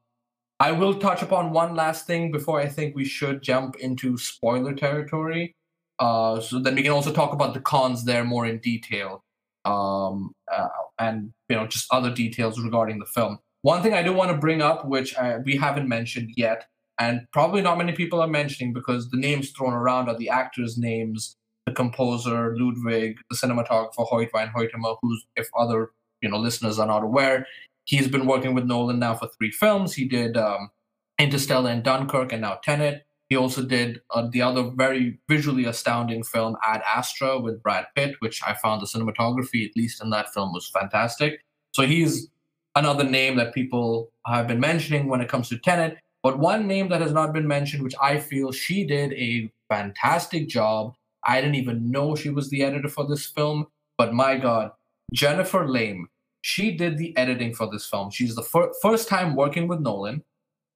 I 0.61 0.71
will 0.71 0.95
touch 0.95 1.21
upon 1.21 1.51
one 1.51 1.75
last 1.75 2.07
thing 2.07 2.31
before 2.31 2.61
I 2.61 2.69
think 2.69 2.95
we 2.95 3.05
should 3.05 3.43
jump 3.43 3.77
into 3.77 4.17
spoiler 4.17 4.75
territory. 4.75 5.57
Uh, 5.99 6.41
so 6.41 6.61
then 6.61 6.77
we 6.77 6.83
can 6.83 6.93
also 6.93 7.13
talk 7.13 7.33
about 7.33 7.55
the 7.55 7.61
cons 7.61 8.05
there 8.05 8.25
more 8.25 8.47
in 8.47 8.59
detail, 8.59 9.25
um, 9.65 10.33
uh, 10.51 10.69
and 10.99 11.33
you 11.49 11.57
know 11.57 11.67
just 11.67 11.93
other 11.93 12.15
details 12.15 12.61
regarding 12.61 13.01
the 13.01 13.07
film. 13.07 13.39
One 13.63 13.83
thing 13.83 13.95
I 13.95 14.03
do 14.03 14.13
want 14.13 14.31
to 14.31 14.37
bring 14.39 14.63
up, 14.63 14.87
which 14.87 15.15
uh, 15.17 15.41
we 15.45 15.57
haven't 15.57 15.89
mentioned 15.89 16.31
yet, 16.37 16.67
and 17.01 17.23
probably 17.33 17.63
not 17.63 17.79
many 17.79 17.93
people 17.93 18.21
are 18.21 18.29
mentioning 18.29 18.73
because 18.73 19.09
the 19.09 19.17
names 19.17 19.51
thrown 19.51 19.73
around 19.73 20.09
are 20.09 20.19
the 20.19 20.29
actors' 20.29 20.77
names, 20.77 21.37
the 21.67 21.73
composer 21.73 22.55
Ludwig, 22.57 23.17
the 23.31 23.37
cinematographer 23.37 24.07
Hoyte 24.09 24.31
van 24.33 24.53
Hoytema, 24.55 24.97
who's 25.01 25.25
if 25.35 25.49
other 25.59 25.91
you 26.21 26.29
know 26.29 26.39
listeners 26.39 26.79
are 26.79 26.87
not 26.87 27.03
aware, 27.03 27.47
he's 27.87 28.07
been 28.07 28.27
working 28.27 28.55
with 28.55 28.67
Nolan 28.67 28.99
now 28.99 29.15
for 29.15 29.29
three 29.39 29.51
films. 29.51 29.95
He 29.95 30.07
did 30.07 30.37
um, 30.37 30.71
Interstellar 31.19 31.71
and 31.71 31.83
Dunkirk, 31.83 32.33
and 32.33 32.43
now 32.43 32.61
Tenet. 32.63 33.03
He 33.31 33.37
also 33.37 33.63
did 33.63 34.01
uh, 34.11 34.29
the 34.31 34.43
other 34.43 34.65
very 34.75 35.19
visually 35.29 35.65
astounding 35.65 36.23
film 36.25 36.57
Ad 36.65 36.83
Astra 36.87 37.39
with 37.39 37.63
Brad 37.63 37.87
Pitt, 37.95 38.17
which 38.19 38.43
I 38.47 38.55
found 38.55 38.83
the 38.83 38.87
cinematography, 38.87 39.65
at 39.65 39.77
least 39.77 40.03
in 40.03 40.11
that 40.11 40.35
film, 40.35 40.53
was 40.53 40.69
fantastic. 40.69 41.41
So 41.73 41.87
he's 41.87 42.29
another 42.75 43.05
name 43.05 43.37
that 43.37 43.55
people 43.55 44.11
have 44.27 44.49
been 44.49 44.61
mentioning 44.61 45.09
when 45.09 45.21
it 45.21 45.29
comes 45.29 45.49
to 45.49 45.59
Tenet. 45.59 45.99
But 46.23 46.39
one 46.39 46.67
name 46.67 46.89
that 46.89 47.01
has 47.01 47.13
not 47.13 47.33
been 47.33 47.49
mentioned, 47.49 47.83
which 47.83 47.95
I 48.01 48.19
feel 48.19 48.53
she 48.53 48.85
did 48.85 49.13
a 49.15 49.51
fantastic 49.69 50.49
job. 50.49 50.95
I 51.25 51.41
didn't 51.41 51.57
even 51.57 51.91
know 51.91 52.15
she 52.15 52.31
was 52.31 52.51
the 52.51 52.63
editor 52.63 52.89
for 52.89 53.07
this 53.07 53.27
film, 53.27 53.67
but 53.97 54.13
my 54.13 54.37
God, 54.37 54.73
Jennifer 55.15 55.67
Lame. 55.69 56.09
She 56.43 56.75
did 56.75 56.97
the 56.97 57.15
editing 57.17 57.55
for 57.55 57.71
this 57.71 57.87
film. 57.87 58.11
She's 58.11 58.35
the 58.35 58.43
fir- 58.43 58.73
first 58.81 59.09
time 59.09 59.37
working 59.37 59.69
with 59.69 59.81
Nolan. 59.81 60.23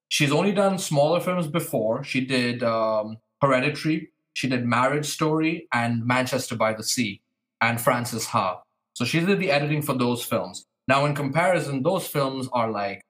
She's 0.08 0.32
only 0.32 0.52
done 0.52 0.78
smaller 0.78 1.20
films 1.20 1.46
before. 1.46 2.04
She 2.04 2.24
did 2.24 2.62
um, 2.62 3.16
Hereditary, 3.40 4.10
she 4.34 4.48
did 4.48 4.66
Marriage 4.66 5.06
Story, 5.06 5.68
and 5.72 6.04
Manchester 6.04 6.56
by 6.56 6.74
the 6.74 6.82
Sea, 6.82 7.22
and 7.60 7.80
Frances 7.80 8.26
Ha. 8.26 8.60
So 8.94 9.04
she 9.04 9.20
did 9.20 9.40
the 9.40 9.50
editing 9.50 9.82
for 9.82 9.94
those 9.94 10.22
films. 10.22 10.66
Now, 10.86 11.06
in 11.06 11.14
comparison, 11.14 11.82
those 11.82 12.06
films 12.06 12.48
are 12.52 12.70
like 12.70 13.03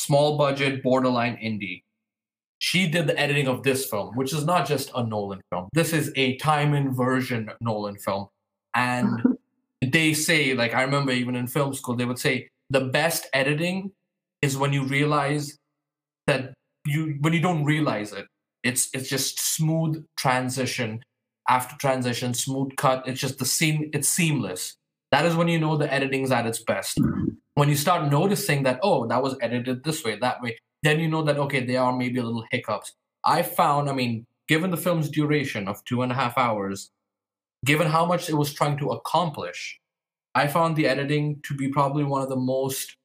small 0.00 0.36
budget, 0.36 0.82
borderline 0.82 1.36
indie. 1.36 1.82
She 2.58 2.86
did 2.88 3.06
the 3.06 3.18
editing 3.18 3.48
of 3.48 3.62
this 3.62 3.86
film, 3.86 4.14
which 4.16 4.34
is 4.34 4.44
not 4.44 4.66
just 4.66 4.90
a 4.94 5.04
Nolan 5.04 5.40
film. 5.50 5.68
This 5.72 5.92
is 5.92 6.12
a 6.16 6.36
time 6.36 6.74
inversion 6.74 7.50
Nolan 7.60 7.96
film. 7.96 8.28
And 8.74 9.38
they 9.80 10.12
say, 10.12 10.54
like, 10.54 10.74
I 10.74 10.82
remember 10.82 11.12
even 11.12 11.36
in 11.36 11.46
film 11.46 11.72
school, 11.72 11.96
they 11.96 12.04
would 12.04 12.18
say 12.18 12.48
the 12.68 12.80
best 12.80 13.26
editing 13.32 13.92
is 14.42 14.56
when 14.56 14.72
you 14.72 14.84
realize 14.84 15.56
that 16.26 16.52
you, 16.86 17.16
when 17.20 17.32
you 17.32 17.40
don't 17.40 17.64
realize 17.64 18.12
it, 18.12 18.26
it's 18.62 18.90
it's 18.92 19.08
just 19.08 19.40
smooth 19.40 20.04
transition 20.18 21.02
after 21.48 21.76
transition, 21.78 22.34
smooth 22.34 22.76
cut. 22.76 23.02
It's 23.06 23.20
just 23.20 23.38
the 23.38 23.44
scene, 23.44 23.90
it's 23.92 24.08
seamless. 24.08 24.76
That 25.10 25.26
is 25.26 25.34
when 25.34 25.48
you 25.48 25.58
know 25.58 25.76
the 25.76 25.92
editing's 25.92 26.30
at 26.30 26.46
its 26.46 26.62
best. 26.62 26.98
When 27.54 27.68
you 27.68 27.74
start 27.74 28.10
noticing 28.10 28.62
that 28.62 28.80
oh 28.82 29.06
that 29.08 29.22
was 29.22 29.36
edited 29.42 29.84
this 29.84 30.04
way 30.04 30.18
that 30.18 30.40
way 30.40 30.56
then 30.82 31.00
you 31.00 31.08
know 31.08 31.22
that 31.22 31.36
okay 31.36 31.64
there 31.64 31.82
are 31.82 31.96
maybe 31.96 32.18
a 32.18 32.22
little 32.22 32.44
hiccups. 32.50 32.94
I 33.24 33.42
found 33.42 33.90
i 33.90 33.92
mean 33.92 34.26
given 34.48 34.70
the 34.70 34.76
film's 34.76 35.10
duration 35.10 35.68
of 35.68 35.84
two 35.84 36.02
and 36.02 36.10
a 36.10 36.14
half 36.14 36.38
hours 36.38 36.90
given 37.64 37.86
how 37.86 38.06
much 38.06 38.28
it 38.30 38.34
was 38.34 38.54
trying 38.54 38.78
to 38.78 38.90
accomplish 38.90 39.78
i 40.34 40.46
found 40.46 40.74
the 40.74 40.86
editing 40.86 41.38
to 41.42 41.54
be 41.54 41.68
probably 41.68 42.04
one 42.04 42.22
of 42.22 42.28
the 42.28 42.36
most 42.36 42.96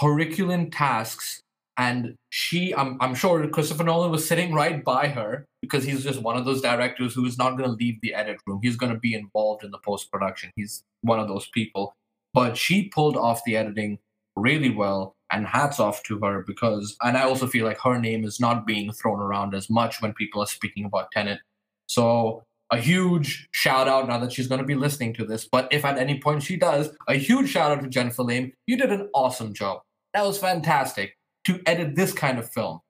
herculean 0.00 0.70
tasks. 0.70 1.40
And 1.76 2.14
she 2.30 2.74
I'm, 2.74 2.96
I'm 3.00 3.14
sure 3.14 3.46
christopher 3.48 3.84
nolan 3.84 4.10
was 4.10 4.26
sitting 4.26 4.54
right 4.54 4.82
by 4.82 5.08
her 5.08 5.44
because 5.60 5.84
he's 5.84 6.04
just 6.04 6.22
one 6.22 6.36
of 6.36 6.44
those 6.44 6.60
directors 6.60 7.14
who 7.14 7.24
is 7.24 7.38
not 7.38 7.56
going 7.56 7.68
to 7.68 7.76
leave 7.76 8.00
the 8.00 8.14
edit 8.14 8.38
room. 8.46 8.60
He's 8.62 8.76
going 8.76 8.92
to 8.92 8.98
be 8.98 9.14
involved 9.14 9.64
in 9.64 9.70
the 9.70 9.78
post 9.78 10.10
production 10.10 10.50
he's 10.56 10.82
one 11.02 11.20
of 11.20 11.28
those 11.28 11.48
people. 11.48 11.94
But 12.34 12.56
she 12.56 12.88
pulled 12.88 13.16
off 13.16 13.42
the 13.44 13.56
editing 13.56 13.98
really 14.36 14.70
well 14.70 15.16
and 15.32 15.46
hats 15.46 15.80
off 15.80 16.02
to 16.04 16.18
her 16.20 16.44
because 16.46 16.96
and 17.02 17.16
i 17.18 17.22
also 17.22 17.46
feel 17.46 17.66
like 17.66 17.80
her 17.80 17.98
name 17.98 18.24
is 18.24 18.38
not 18.38 18.66
being 18.66 18.92
thrown 18.92 19.18
around 19.18 19.52
as 19.52 19.68
much 19.68 20.00
when 20.00 20.12
people 20.14 20.42
are 20.42 20.46
speaking 20.46 20.84
about 20.84 21.10
tenet. 21.10 21.40
So 21.86 22.44
a 22.70 22.78
huge 22.78 23.48
shout 23.52 23.88
out 23.88 24.08
now 24.08 24.18
that 24.18 24.32
she's 24.32 24.46
going 24.46 24.60
to 24.60 24.66
be 24.66 24.74
listening 24.74 25.14
to 25.14 25.24
this 25.24 25.48
but 25.50 25.68
if 25.72 25.84
at 25.84 25.98
any 25.98 26.20
point 26.20 26.42
she 26.42 26.56
does 26.56 26.90
a 27.08 27.14
huge 27.14 27.48
shout 27.48 27.72
out 27.72 27.82
to 27.82 27.88
jennifer 27.88 28.22
lame. 28.22 28.52
You 28.66 28.76
did 28.76 28.92
an 28.92 29.08
awesome 29.14 29.54
job. 29.54 29.80
That 30.14 30.24
was 30.24 30.38
fantastic 30.38 31.16
to 31.46 31.60
edit 31.66 31.94
this 31.94 32.12
kind 32.12 32.38
of 32.38 32.48
film. 32.48 32.80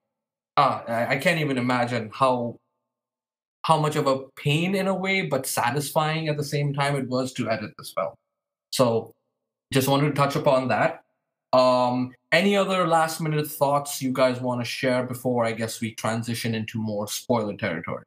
Uh, 0.58 1.06
I, 1.08 1.16
can't 1.18 1.38
even 1.38 1.56
imagine 1.56 2.10
how 2.12 2.56
how 3.62 3.78
much 3.78 3.94
of 3.94 4.08
a 4.08 4.24
pain 4.34 4.74
in 4.74 4.88
a 4.88 4.94
way, 4.94 5.22
but 5.22 5.46
satisfying 5.46 6.26
at 6.26 6.36
the 6.36 6.42
same 6.42 6.74
time 6.74 6.96
it 6.96 7.08
was 7.08 7.32
to 7.34 7.48
edit 7.48 7.70
this 7.78 7.92
film. 7.92 8.14
So 8.72 9.12
just 9.72 9.86
wanted 9.86 10.08
to 10.08 10.14
touch 10.14 10.34
upon 10.34 10.66
that. 10.66 11.04
Um, 11.52 12.12
any 12.32 12.56
other 12.56 12.88
last 12.88 13.20
minute 13.20 13.46
thoughts 13.46 14.02
you 14.02 14.12
guys 14.12 14.40
want 14.40 14.60
to 14.60 14.64
share 14.64 15.04
before 15.04 15.44
I 15.44 15.52
guess 15.52 15.80
we 15.80 15.94
transition 15.94 16.56
into 16.56 16.80
more 16.80 17.06
spoiler 17.06 17.56
territory? 17.56 18.02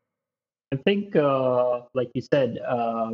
I 0.74 0.76
think, 0.76 1.16
uh, 1.16 1.84
like 1.94 2.10
you 2.14 2.22
said, 2.22 2.60
uh, 2.68 3.12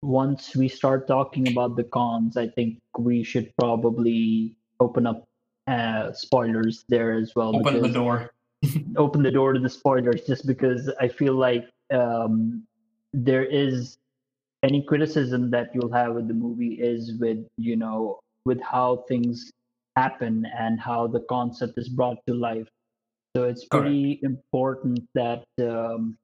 once 0.00 0.56
we 0.56 0.66
start 0.66 1.06
talking 1.06 1.46
about 1.46 1.76
the 1.76 1.84
cons, 1.84 2.38
I 2.38 2.48
think 2.48 2.78
we 2.98 3.22
should 3.22 3.52
probably 3.58 4.54
open 4.80 5.06
up 5.06 5.26
uh, 5.66 6.12
spoilers 6.12 6.84
there 6.88 7.12
as 7.12 7.32
well. 7.34 7.56
Open 7.56 7.82
the 7.82 7.88
door. 7.88 8.32
open 8.96 9.22
the 9.22 9.30
door 9.30 9.52
to 9.52 9.60
the 9.60 9.68
spoilers, 9.68 10.22
just 10.22 10.46
because 10.46 10.90
I 11.00 11.08
feel 11.08 11.34
like 11.34 11.68
um, 11.92 12.64
there 13.12 13.44
is 13.44 13.98
any 14.62 14.82
criticism 14.82 15.50
that 15.50 15.70
you'll 15.74 15.92
have 15.92 16.14
with 16.14 16.28
the 16.28 16.34
movie 16.34 16.74
is 16.74 17.18
with 17.18 17.44
you 17.56 17.76
know 17.76 18.20
with 18.44 18.60
how 18.60 19.04
things 19.08 19.50
happen 19.96 20.46
and 20.56 20.80
how 20.80 21.06
the 21.06 21.20
concept 21.28 21.74
is 21.76 21.88
brought 21.88 22.18
to 22.26 22.34
life. 22.34 22.68
So 23.36 23.44
it's 23.44 23.64
pretty 23.64 24.16
Correct. 24.16 24.24
important 24.24 25.00
that 25.14 25.44
um, 25.60 26.16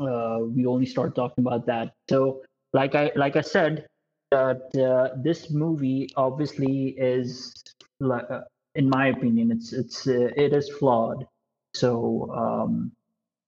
uh, 0.00 0.38
we 0.40 0.66
only 0.66 0.86
start 0.86 1.14
talking 1.14 1.44
about 1.44 1.66
that. 1.66 1.92
So, 2.08 2.42
like 2.72 2.94
I 2.94 3.10
like 3.16 3.36
I 3.36 3.40
said, 3.40 3.86
that 4.30 4.70
uh, 4.78 5.16
this 5.22 5.50
movie 5.50 6.10
obviously 6.16 6.94
is, 6.96 7.52
in 8.00 8.88
my 8.88 9.08
opinion, 9.08 9.50
it's 9.52 9.72
it's 9.72 10.06
uh, 10.06 10.30
it 10.36 10.52
is 10.52 10.70
flawed. 10.70 11.26
So 11.74 12.30
um, 12.34 12.92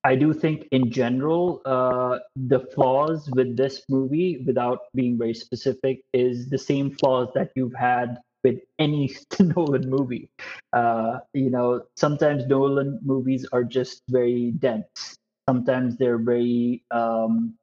I 0.05 0.17
do 0.17 0.33
think, 0.33 0.67
in 0.73 0.91
general, 0.91 1.63
uh, 1.65 2.19
the 2.37 2.61
flaws 2.75 3.29
with 3.35 3.57
this 3.57 3.83
movie, 3.89 4.43
without 4.47 4.81
being 4.95 5.17
very 5.19 5.35
specific, 5.35 6.05
is 6.13 6.49
the 6.49 6.59
same 6.59 6.91
flaws 6.97 7.29
that 7.35 7.51
you've 7.55 7.75
had 7.75 8.19
with 8.43 8.61
any 8.79 9.15
Nolan 9.41 9.89
movie. 9.89 10.29
Uh, 10.73 11.21
you 11.33 11.51
know, 11.51 11.85
sometimes 11.97 12.47
Nolan 12.47 12.99
movies 13.03 13.47
are 13.53 13.65
just 13.65 14.03
very 14.09 14.53
dense. 14.59 15.17
Sometimes 15.49 15.97
they're 15.97 16.19
very 16.19 16.83
um, 16.91 17.55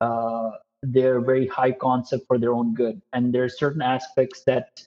uh, 0.00 0.50
they're 0.82 1.20
very 1.20 1.46
high 1.46 1.72
concept 1.72 2.26
for 2.26 2.38
their 2.38 2.52
own 2.52 2.74
good, 2.74 3.00
and 3.12 3.32
there 3.32 3.44
are 3.44 3.48
certain 3.48 3.82
aspects 3.82 4.42
that 4.46 4.86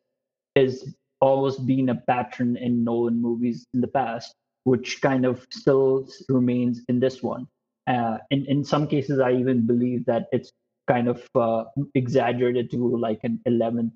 has 0.56 0.93
always 1.21 1.58
been 1.58 1.89
a 1.89 1.95
pattern 1.95 2.58
in 2.58 2.84
Nolan 2.84 3.21
movies 3.21 3.65
in 3.73 3.82
the 3.82 3.88
past 3.88 4.36
which 4.63 5.01
kind 5.01 5.25
of 5.25 5.47
still 5.49 6.08
remains 6.27 6.82
in 6.89 6.99
this 6.99 7.23
one. 7.23 7.47
Uh, 7.88 8.17
in 8.29 8.45
in 8.45 8.63
some 8.63 8.88
cases, 8.88 9.19
I 9.19 9.32
even 9.34 9.65
believe 9.65 10.05
that 10.05 10.27
it's 10.32 10.51
kind 10.88 11.08
of 11.08 11.25
uh, 11.36 11.63
exaggerated 11.95 12.69
to 12.71 12.97
like 12.97 13.21
an 13.23 13.39
eleventh 13.45 13.93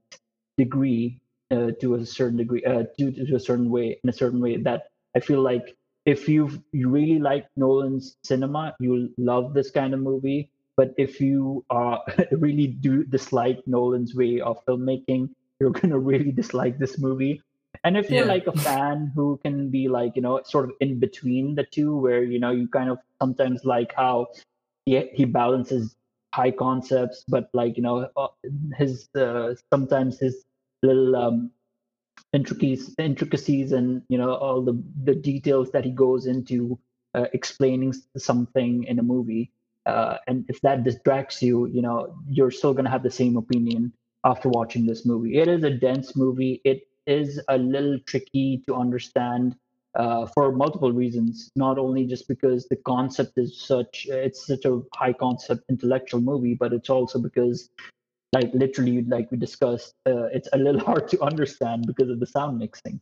degree 0.57 1.21
uh, 1.51 1.71
to 1.81 1.95
a 1.95 2.05
certain 2.05 2.37
degree, 2.37 2.63
uh, 2.65 2.83
to, 2.97 3.11
to 3.11 3.35
a 3.35 3.39
certain 3.39 3.69
way, 3.69 3.99
in 4.03 4.09
a 4.09 4.13
certain 4.13 4.39
way 4.39 4.57
that 4.57 4.87
I 5.15 5.19
feel 5.19 5.41
like 5.41 5.75
if 6.05 6.27
you 6.27 6.49
you 6.71 6.89
really 6.89 7.19
like 7.19 7.45
Nolan's 7.55 8.17
cinema, 8.23 8.75
you'll 8.79 9.09
love 9.17 9.53
this 9.53 9.69
kind 9.69 9.93
of 9.93 9.99
movie. 9.99 10.49
But 10.75 10.93
if 10.97 11.21
you 11.21 11.63
uh, 11.69 11.99
really 12.31 12.67
do 12.67 13.03
dislike 13.03 13.61
Nolan's 13.67 14.15
way 14.15 14.41
of 14.41 14.65
filmmaking, 14.65 15.29
you're 15.59 15.71
gonna 15.81 15.99
really 15.99 16.31
dislike 16.31 16.77
this 16.79 16.97
movie. 16.97 17.41
And 17.83 17.97
if 17.97 18.09
you're 18.09 18.25
like 18.25 18.47
a 18.47 18.51
fan 18.67 19.11
who 19.15 19.39
can 19.43 19.69
be 19.69 19.87
like, 19.87 20.15
you 20.15 20.21
know, 20.21 20.41
sort 20.45 20.65
of 20.65 20.71
in 20.79 20.99
between 20.99 21.55
the 21.55 21.63
two, 21.63 21.97
where, 21.97 22.23
you 22.23 22.39
know, 22.39 22.51
you 22.51 22.67
kind 22.67 22.89
of 22.89 22.99
sometimes 23.21 23.65
like 23.65 23.93
how 23.95 24.27
he, 24.85 25.09
he 25.13 25.25
balances 25.25 25.95
high 26.33 26.51
concepts, 26.51 27.23
but 27.27 27.49
like, 27.53 27.77
you 27.77 27.83
know, 27.83 28.09
uh, 28.15 28.27
his 28.77 29.09
uh, 29.15 29.55
sometimes 29.71 30.19
his 30.19 30.43
little 30.81 31.15
um, 31.15 31.51
intricacies, 32.31 32.93
intricacies 32.97 33.71
and, 33.71 34.01
you 34.07 34.17
know, 34.17 34.33
all 34.35 34.61
the, 34.61 34.81
the 35.03 35.15
details 35.15 35.71
that 35.71 35.83
he 35.83 35.91
goes 35.91 36.25
into 36.25 36.79
uh, 37.15 37.25
explaining 37.33 37.93
something 38.17 38.83
in 38.85 38.99
a 38.99 39.03
movie. 39.03 39.51
Uh, 39.85 40.17
and 40.27 40.45
if 40.47 40.61
that 40.61 40.83
distracts 40.83 41.41
you, 41.41 41.67
you 41.67 41.81
know, 41.81 42.15
you're 42.29 42.51
still 42.51 42.73
going 42.73 42.85
to 42.85 42.91
have 42.91 43.03
the 43.03 43.11
same 43.11 43.35
opinion 43.35 43.91
after 44.25 44.49
watching 44.49 44.85
this 44.85 45.05
movie. 45.05 45.37
It 45.37 45.47
is 45.47 45.63
a 45.63 45.69
dense 45.69 46.15
movie. 46.15 46.61
It 46.63 46.87
is 47.05 47.41
a 47.49 47.57
little 47.57 47.99
tricky 48.05 48.63
to 48.67 48.75
understand 48.75 49.55
uh, 49.95 50.25
for 50.27 50.51
multiple 50.51 50.91
reasons. 50.91 51.51
Not 51.55 51.77
only 51.77 52.05
just 52.05 52.27
because 52.27 52.67
the 52.67 52.77
concept 52.77 53.33
is 53.37 53.61
such, 53.61 54.07
it's 54.09 54.47
such 54.47 54.65
a 54.65 54.81
high 54.95 55.13
concept 55.13 55.63
intellectual 55.69 56.21
movie, 56.21 56.55
but 56.55 56.73
it's 56.73 56.89
also 56.89 57.19
because, 57.19 57.69
like 58.31 58.51
literally, 58.53 59.03
like 59.03 59.29
we 59.31 59.37
discussed, 59.37 59.93
uh, 60.07 60.25
it's 60.25 60.49
a 60.53 60.57
little 60.57 60.81
hard 60.89 61.07
to 61.09 61.21
understand 61.21 61.85
because 61.85 62.09
of 62.09 62.19
the 62.19 62.25
sound 62.27 62.57
mixing. 62.57 62.99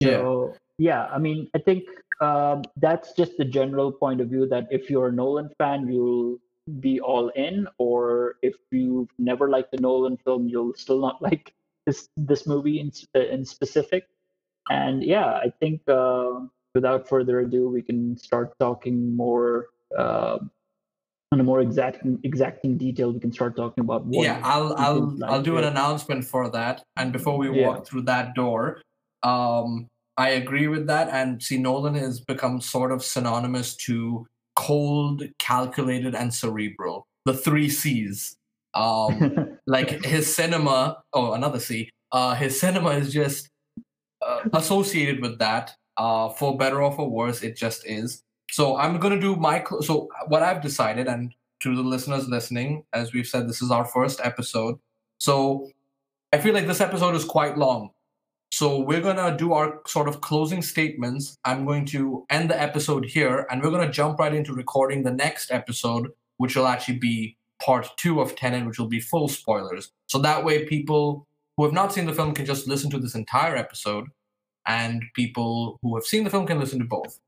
Yeah. 0.00 0.18
So, 0.18 0.54
yeah, 0.78 1.06
I 1.06 1.18
mean, 1.18 1.48
I 1.54 1.58
think 1.58 1.84
um, 2.20 2.62
that's 2.76 3.12
just 3.12 3.36
the 3.36 3.44
general 3.44 3.92
point 3.92 4.20
of 4.20 4.28
view 4.28 4.46
that 4.48 4.66
if 4.70 4.90
you're 4.90 5.08
a 5.08 5.12
Nolan 5.12 5.50
fan, 5.58 5.88
you'll 5.88 6.38
be 6.68 7.00
all 7.00 7.28
in, 7.30 7.66
or 7.78 8.36
if 8.42 8.54
you've 8.70 9.08
never 9.18 9.48
liked 9.48 9.72
the 9.72 9.78
Nolan 9.80 10.16
film, 10.18 10.48
you'll 10.48 10.74
still 10.74 11.00
not 11.00 11.20
like 11.28 11.54
this 11.86 12.08
this 12.16 12.46
movie 12.46 12.80
in 12.80 12.92
in 13.14 13.44
specific. 13.44 14.08
And 14.70 15.02
yeah, 15.02 15.26
I 15.26 15.52
think 15.60 15.80
uh, 15.88 16.40
without 16.74 17.08
further 17.08 17.40
ado, 17.40 17.68
we 17.68 17.82
can 17.82 18.16
start 18.16 18.52
talking 18.58 19.16
more 19.16 19.68
uh, 19.96 20.38
on 21.32 21.40
a 21.40 21.44
more 21.44 21.60
exacting 21.60 22.18
exacting 22.22 22.76
detail. 22.76 23.12
We 23.12 23.20
can 23.20 23.32
start 23.32 23.56
talking 23.56 23.82
about. 23.82 24.04
Yeah, 24.10 24.40
I'll 24.44 24.74
I'll 24.76 25.16
like 25.16 25.30
I'll 25.30 25.42
do 25.42 25.58
an 25.58 25.64
announcement 25.64 26.24
for 26.24 26.50
that. 26.50 26.84
And 26.96 27.12
before 27.12 27.38
we 27.38 27.48
walk 27.48 27.86
through 27.86 28.02
that 28.02 28.34
door, 28.34 28.82
um, 29.22 29.88
I 30.16 30.30
agree 30.30 30.68
with 30.68 30.86
that. 30.88 31.08
And 31.08 31.42
see, 31.42 31.58
Nolan 31.58 31.94
has 31.94 32.20
become 32.20 32.60
sort 32.60 32.92
of 32.92 33.04
synonymous 33.04 33.76
to 33.86 34.26
cold, 34.58 35.22
calculated, 35.38 36.16
and 36.16 36.34
cerebral. 36.34 37.06
The 37.24 37.32
three 37.32 37.68
C's. 37.68 38.36
Um, 38.74 39.56
like 39.66 40.04
his 40.04 40.34
cinema, 40.34 40.98
oh, 41.12 41.32
another 41.32 41.60
C. 41.60 41.90
Uh, 42.10 42.34
his 42.34 42.60
cinema 42.60 42.90
is 42.90 43.12
just 43.12 43.48
uh, 44.20 44.40
associated 44.52 45.22
with 45.22 45.38
that. 45.38 45.74
Uh, 45.96 46.28
for 46.30 46.56
better 46.56 46.82
or 46.82 46.92
for 46.92 47.08
worse, 47.08 47.42
it 47.42 47.56
just 47.56 47.86
is. 47.86 48.22
So 48.50 48.76
I'm 48.76 48.98
gonna 48.98 49.20
do 49.20 49.36
my. 49.36 49.64
Cl- 49.64 49.82
so 49.82 50.08
what 50.26 50.42
I've 50.42 50.60
decided, 50.60 51.06
and 51.06 51.32
to 51.60 51.76
the 51.76 51.82
listeners 51.82 52.28
listening, 52.28 52.84
as 52.92 53.12
we've 53.12 53.26
said, 53.26 53.48
this 53.48 53.62
is 53.62 53.70
our 53.70 53.84
first 53.84 54.20
episode. 54.24 54.78
So 55.18 55.68
I 56.32 56.38
feel 56.38 56.54
like 56.54 56.66
this 56.66 56.80
episode 56.80 57.14
is 57.14 57.24
quite 57.24 57.56
long. 57.58 57.90
So 58.50 58.80
we're 58.80 59.00
gonna 59.00 59.36
do 59.36 59.52
our 59.52 59.80
sort 59.86 60.08
of 60.08 60.20
closing 60.20 60.62
statements. 60.62 61.36
I'm 61.44 61.64
going 61.64 61.84
to 61.86 62.24
end 62.30 62.50
the 62.50 62.60
episode 62.60 63.04
here, 63.04 63.46
and 63.50 63.62
we're 63.62 63.70
gonna 63.70 63.90
jump 63.90 64.18
right 64.18 64.34
into 64.34 64.54
recording 64.54 65.02
the 65.02 65.12
next 65.12 65.50
episode, 65.50 66.08
which 66.38 66.56
will 66.56 66.66
actually 66.66 66.98
be 66.98 67.36
part 67.62 67.88
two 67.98 68.20
of 68.20 68.36
Tenet, 68.36 68.66
which 68.66 68.78
will 68.78 68.88
be 68.88 69.00
full 69.00 69.28
spoilers. 69.28 69.90
So 70.06 70.18
that 70.20 70.44
way, 70.44 70.64
people 70.64 71.26
who 71.56 71.64
have 71.64 71.72
not 71.72 71.92
seen 71.92 72.06
the 72.06 72.14
film 72.14 72.34
can 72.34 72.46
just 72.46 72.66
listen 72.66 72.90
to 72.90 72.98
this 72.98 73.14
entire 73.14 73.56
episode, 73.56 74.06
and 74.66 75.02
people 75.14 75.78
who 75.82 75.94
have 75.96 76.04
seen 76.04 76.24
the 76.24 76.30
film 76.30 76.46
can 76.46 76.58
listen 76.58 76.78
to 76.78 76.84
both. 76.84 77.18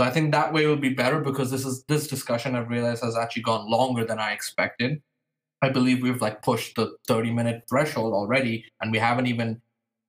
So 0.00 0.06
I 0.06 0.10
think 0.10 0.32
that 0.32 0.52
way 0.52 0.66
will 0.66 0.76
be 0.76 0.94
better 0.94 1.20
because 1.20 1.50
this 1.50 1.66
is 1.66 1.84
this 1.84 2.06
discussion 2.06 2.56
I've 2.56 2.70
realized 2.70 3.04
has 3.04 3.16
actually 3.16 3.42
gone 3.42 3.70
longer 3.70 4.04
than 4.04 4.18
I 4.18 4.32
expected. 4.32 5.02
I 5.62 5.68
believe 5.68 6.02
we've 6.02 6.22
like 6.22 6.42
pushed 6.42 6.76
the 6.76 6.96
30 7.06 7.32
minute 7.32 7.64
threshold 7.68 8.14
already, 8.14 8.64
and 8.80 8.92
we 8.92 8.98
haven't 8.98 9.26
even 9.26 9.60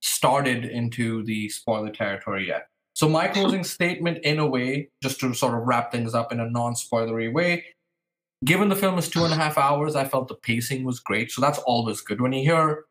started 0.01 0.65
into 0.65 1.23
the 1.23 1.49
spoiler 1.49 1.91
territory 1.91 2.47
yet. 2.47 2.67
So 2.93 3.07
my 3.07 3.27
closing 3.27 3.63
statement, 3.63 4.19
in 4.23 4.39
a 4.39 4.45
way, 4.45 4.89
just 5.01 5.19
to 5.21 5.33
sort 5.33 5.53
of 5.53 5.61
wrap 5.61 5.91
things 5.91 6.13
up 6.13 6.31
in 6.31 6.39
a 6.39 6.49
non-spoilery 6.49 7.31
way, 7.31 7.65
given 8.43 8.69
the 8.69 8.75
film 8.75 8.97
is 8.97 9.09
two 9.09 9.23
and 9.23 9.33
a 9.33 9.37
half 9.37 9.57
hours, 9.57 9.95
I 9.95 10.05
felt 10.05 10.27
the 10.27 10.35
pacing 10.35 10.83
was 10.83 10.99
great. 10.99 11.31
So 11.31 11.41
that's 11.41 11.59
always 11.59 12.01
good. 12.01 12.19
When 12.19 12.33
you 12.33 12.43
hear 12.43 12.85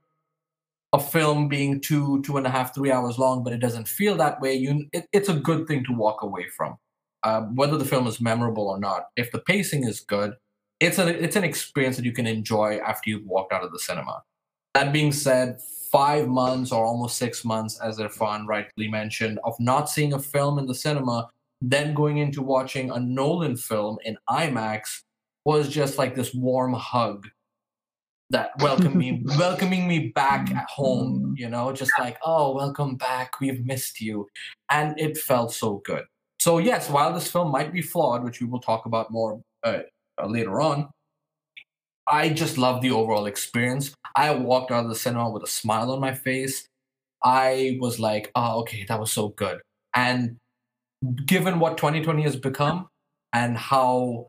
a 0.93 0.99
film 0.99 1.49
being 1.49 1.81
two, 1.81 2.23
two 2.23 2.37
and 2.37 2.47
a 2.47 2.51
half, 2.51 2.75
three 2.75 2.91
hours 2.91 3.19
long, 3.19 3.45
but 3.45 3.53
it 3.53 3.59
doesn't 3.61 3.89
feel 3.89 4.17
that 4.17 4.41
way, 4.41 4.55
you 4.55 4.87
it, 4.93 5.07
it's 5.13 5.29
a 5.29 5.35
good 5.35 5.69
thing 5.69 5.85
to 5.85 5.93
walk 5.93 6.23
away 6.23 6.49
from. 6.57 6.77
Uh, 7.23 7.43
whether 7.43 7.77
the 7.77 7.85
film 7.85 8.07
is 8.07 8.21
memorable 8.21 8.69
or 8.69 8.81
not, 8.81 9.09
if 9.17 9.31
the 9.31 9.41
pacing 9.41 9.85
is 9.85 10.01
good, 10.01 10.33
it's 10.81 10.99
an 10.99 11.09
it's 11.09 11.37
an 11.37 11.45
experience 11.45 11.97
that 11.97 12.07
you 12.07 12.13
can 12.13 12.27
enjoy 12.27 12.79
after 12.79 13.11
you've 13.11 13.27
walked 13.27 13.53
out 13.53 13.63
of 13.63 13.73
the 13.73 13.79
cinema. 13.79 14.23
That 14.75 14.93
being 14.93 15.13
said, 15.13 15.61
five 15.91 16.29
months 16.29 16.73
or 16.73 16.85
almost 16.85 17.19
six 17.19 17.45
months, 17.45 17.79
as 17.81 17.99
Irfan 17.99 18.47
rightly 18.47 18.89
mentioned, 18.89 19.39
of 19.45 19.55
not 19.59 19.91
seeing 19.91 20.13
a 20.13 20.19
film 20.19 20.59
in 20.59 20.67
the 20.67 20.75
cinema, 20.75 21.29
then 21.61 21.95
going 21.95 22.19
into 22.19 22.43
watching 22.43 22.91
a 22.91 22.99
Nolan 22.99 23.57
film 23.57 23.99
in 24.05 24.17
IMAX 24.29 25.03
was 25.45 25.69
just 25.69 25.99
like 25.99 26.15
this 26.15 26.35
warm 26.35 26.73
hug 26.73 27.27
that 28.31 28.51
welcome 28.61 28.97
me 28.97 29.23
welcoming 29.39 29.89
me 29.89 30.09
back 30.15 30.51
at 30.53 30.69
home 30.69 31.35
you 31.37 31.49
know 31.49 31.73
just 31.73 31.91
like 31.99 32.17
oh 32.25 32.55
welcome 32.55 32.97
back. 32.97 33.41
We've 33.41 33.65
missed 33.65 34.01
you. 34.01 34.29
And 34.71 34.99
it 34.99 35.19
felt 35.19 35.53
so 35.53 35.83
good. 35.85 36.05
So 36.41 36.59
yes 36.59 36.89
while 36.89 37.13
this 37.13 37.31
film 37.31 37.51
might 37.51 37.73
be 37.73 37.83
flawed 37.83 38.23
which 38.25 38.41
we 38.41 38.47
will 38.47 38.61
talk 38.61 38.87
about 38.87 39.11
more 39.11 39.41
uh, 39.65 39.81
uh, 40.21 40.27
later 40.27 40.61
on 40.61 40.89
i 42.11 42.29
just 42.29 42.59
love 42.59 42.81
the 42.81 42.91
overall 42.91 43.27
experience 43.27 43.95
i 44.17 44.33
walked 44.33 44.71
out 44.71 44.85
of 44.85 44.91
the 44.91 44.97
cinema 44.97 45.31
with 45.31 45.43
a 45.43 45.47
smile 45.49 45.91
on 45.91 46.01
my 46.01 46.15
face 46.15 46.67
i 47.25 47.77
was 47.81 47.99
like 48.01 48.31
oh 48.35 48.61
okay 48.61 48.85
that 48.89 49.01
was 49.01 49.13
so 49.13 49.29
good 49.29 49.61
and 49.95 50.37
given 51.25 51.59
what 51.59 51.77
2020 51.77 52.23
has 52.23 52.37
become 52.37 52.89
and 53.33 53.57
how 53.57 54.27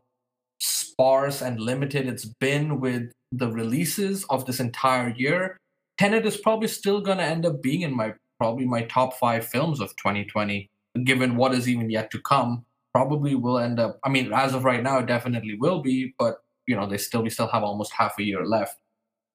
sparse 0.60 1.42
and 1.42 1.58
limited 1.58 2.06
it's 2.06 2.24
been 2.24 2.80
with 2.80 3.10
the 3.32 3.50
releases 3.50 4.24
of 4.24 4.44
this 4.46 4.60
entire 4.60 5.08
year, 5.16 5.56
Tenet 5.98 6.26
is 6.26 6.36
probably 6.36 6.68
still 6.68 7.00
going 7.00 7.18
to 7.18 7.24
end 7.24 7.46
up 7.46 7.62
being 7.62 7.80
in 7.80 7.96
my 7.96 8.14
probably 8.38 8.66
my 8.66 8.82
top 8.82 9.14
five 9.14 9.46
films 9.46 9.80
of 9.80 9.88
2020, 9.96 10.68
given 11.04 11.36
what 11.36 11.54
is 11.54 11.68
even 11.68 11.90
yet 11.90 12.10
to 12.10 12.20
come. 12.20 12.64
Probably 12.94 13.34
will 13.34 13.58
end 13.58 13.80
up. 13.80 13.98
I 14.04 14.10
mean, 14.10 14.32
as 14.32 14.52
of 14.52 14.64
right 14.64 14.82
now, 14.82 14.98
it 14.98 15.06
definitely 15.06 15.56
will 15.58 15.80
be, 15.80 16.14
but 16.18 16.36
you 16.72 16.78
know, 16.78 16.86
they 16.86 16.96
still 16.96 17.22
we 17.22 17.28
still 17.28 17.48
have 17.48 17.62
almost 17.62 17.92
half 17.92 18.18
a 18.18 18.22
year 18.22 18.46
left. 18.46 18.78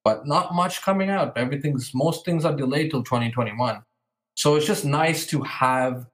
But 0.03 0.25
not 0.25 0.55
much 0.55 0.81
coming 0.81 1.11
out. 1.11 1.37
Everything's 1.37 1.93
most 1.93 2.25
things 2.25 2.45
are 2.45 2.55
delayed 2.55 2.89
till 2.89 3.03
2021. 3.03 3.83
So 4.35 4.55
it's 4.55 4.65
just 4.65 4.85
nice 4.85 5.27
to 5.27 5.43
have 5.43 6.07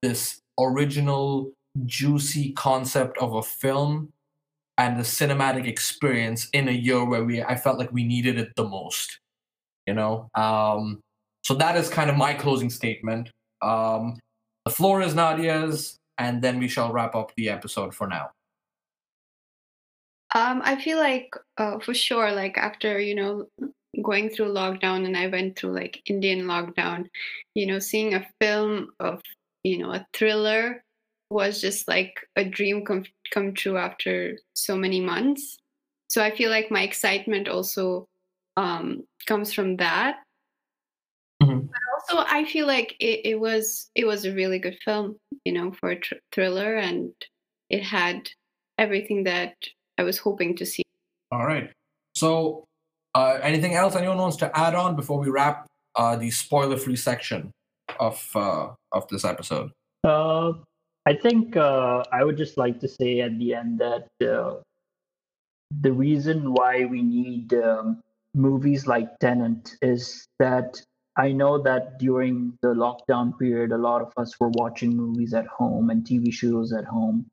this 0.00 0.40
original, 0.60 1.50
juicy 1.86 2.52
concept 2.52 3.18
of 3.18 3.34
a 3.34 3.42
film 3.42 4.12
and 4.78 4.96
the 4.96 5.02
cinematic 5.02 5.66
experience 5.66 6.48
in 6.52 6.68
a 6.68 6.72
year 6.72 7.04
where 7.04 7.24
we 7.24 7.42
I 7.42 7.56
felt 7.56 7.78
like 7.80 7.90
we 7.90 8.04
needed 8.04 8.38
it 8.38 8.52
the 8.54 8.68
most. 8.68 9.18
You 9.88 9.94
know, 9.94 10.28
um, 10.36 11.00
so 11.42 11.54
that 11.54 11.76
is 11.76 11.88
kind 11.88 12.10
of 12.10 12.16
my 12.16 12.34
closing 12.34 12.70
statement. 12.70 13.30
Um, 13.60 14.20
the 14.64 14.70
floor 14.70 15.02
is 15.02 15.14
Nadia's, 15.16 15.96
and 16.16 16.42
then 16.42 16.60
we 16.60 16.68
shall 16.68 16.92
wrap 16.92 17.16
up 17.16 17.32
the 17.36 17.48
episode 17.48 17.92
for 17.92 18.06
now. 18.06 18.30
Um, 20.34 20.62
I 20.64 20.80
feel 20.80 20.98
like 20.98 21.34
uh, 21.58 21.78
for 21.80 21.94
sure, 21.94 22.32
like 22.32 22.56
after 22.56 23.00
you 23.00 23.14
know 23.14 23.46
going 24.02 24.30
through 24.30 24.52
lockdown, 24.52 25.04
and 25.04 25.16
I 25.16 25.26
went 25.26 25.58
through 25.58 25.74
like 25.74 26.02
Indian 26.06 26.46
lockdown, 26.46 27.06
you 27.54 27.66
know, 27.66 27.78
seeing 27.78 28.14
a 28.14 28.26
film 28.40 28.90
of 29.00 29.20
you 29.64 29.78
know 29.78 29.92
a 29.92 30.06
thriller 30.14 30.84
was 31.30 31.60
just 31.60 31.86
like 31.88 32.14
a 32.36 32.44
dream 32.44 32.84
come 32.84 33.04
come 33.32 33.54
true 33.54 33.76
after 33.76 34.38
so 34.54 34.76
many 34.76 35.00
months. 35.00 35.58
So 36.08 36.22
I 36.22 36.34
feel 36.34 36.50
like 36.50 36.70
my 36.70 36.82
excitement 36.82 37.48
also 37.48 38.08
um, 38.56 39.04
comes 39.26 39.52
from 39.52 39.76
that. 39.76 40.16
Mm-hmm. 41.42 41.66
But 41.66 41.80
also, 41.94 42.24
I 42.28 42.44
feel 42.44 42.66
like 42.66 42.96
it, 42.98 43.20
it, 43.24 43.40
was 43.40 43.90
it 43.94 44.04
was 44.04 44.24
a 44.24 44.34
really 44.34 44.58
good 44.58 44.76
film, 44.84 45.16
you 45.44 45.52
know, 45.52 45.72
for 45.72 45.90
a 45.90 46.00
tr- 46.00 46.14
thriller, 46.32 46.76
and 46.76 47.12
it 47.70 47.82
had 47.82 48.28
everything 48.76 49.24
that 49.24 49.54
I 50.00 50.02
was 50.02 50.16
hoping 50.16 50.56
to 50.56 50.64
see. 50.64 50.82
All 51.30 51.46
right. 51.46 51.70
So, 52.14 52.64
uh, 53.14 53.38
anything 53.42 53.74
else 53.74 53.94
anyone 53.94 54.16
wants 54.16 54.38
to 54.38 54.50
add 54.58 54.74
on 54.74 54.96
before 54.96 55.18
we 55.20 55.28
wrap 55.28 55.66
uh, 55.94 56.16
the 56.16 56.30
spoiler-free 56.30 56.96
section 56.96 57.50
of 58.00 58.16
uh, 58.34 58.68
of 58.92 59.06
this 59.08 59.24
episode? 59.26 59.70
Uh, 60.02 60.52
I 61.04 61.14
think 61.14 61.56
uh, 61.56 62.02
I 62.10 62.24
would 62.24 62.38
just 62.38 62.56
like 62.56 62.80
to 62.80 62.88
say 62.88 63.20
at 63.20 63.38
the 63.38 63.54
end 63.54 63.80
that 63.80 64.08
uh, 64.26 64.60
the 65.82 65.92
reason 65.92 66.54
why 66.54 66.86
we 66.86 67.02
need 67.02 67.52
um, 67.52 68.00
movies 68.34 68.86
like 68.86 69.18
Tenet 69.18 69.76
is 69.82 70.24
that 70.38 70.80
I 71.16 71.32
know 71.32 71.60
that 71.62 71.98
during 71.98 72.56
the 72.62 72.72
lockdown 72.72 73.38
period, 73.38 73.72
a 73.72 73.84
lot 73.90 74.00
of 74.00 74.12
us 74.16 74.40
were 74.40 74.52
watching 74.54 74.96
movies 74.96 75.34
at 75.34 75.46
home 75.46 75.90
and 75.90 76.04
TV 76.04 76.32
shows 76.32 76.72
at 76.72 76.86
home. 76.86 77.26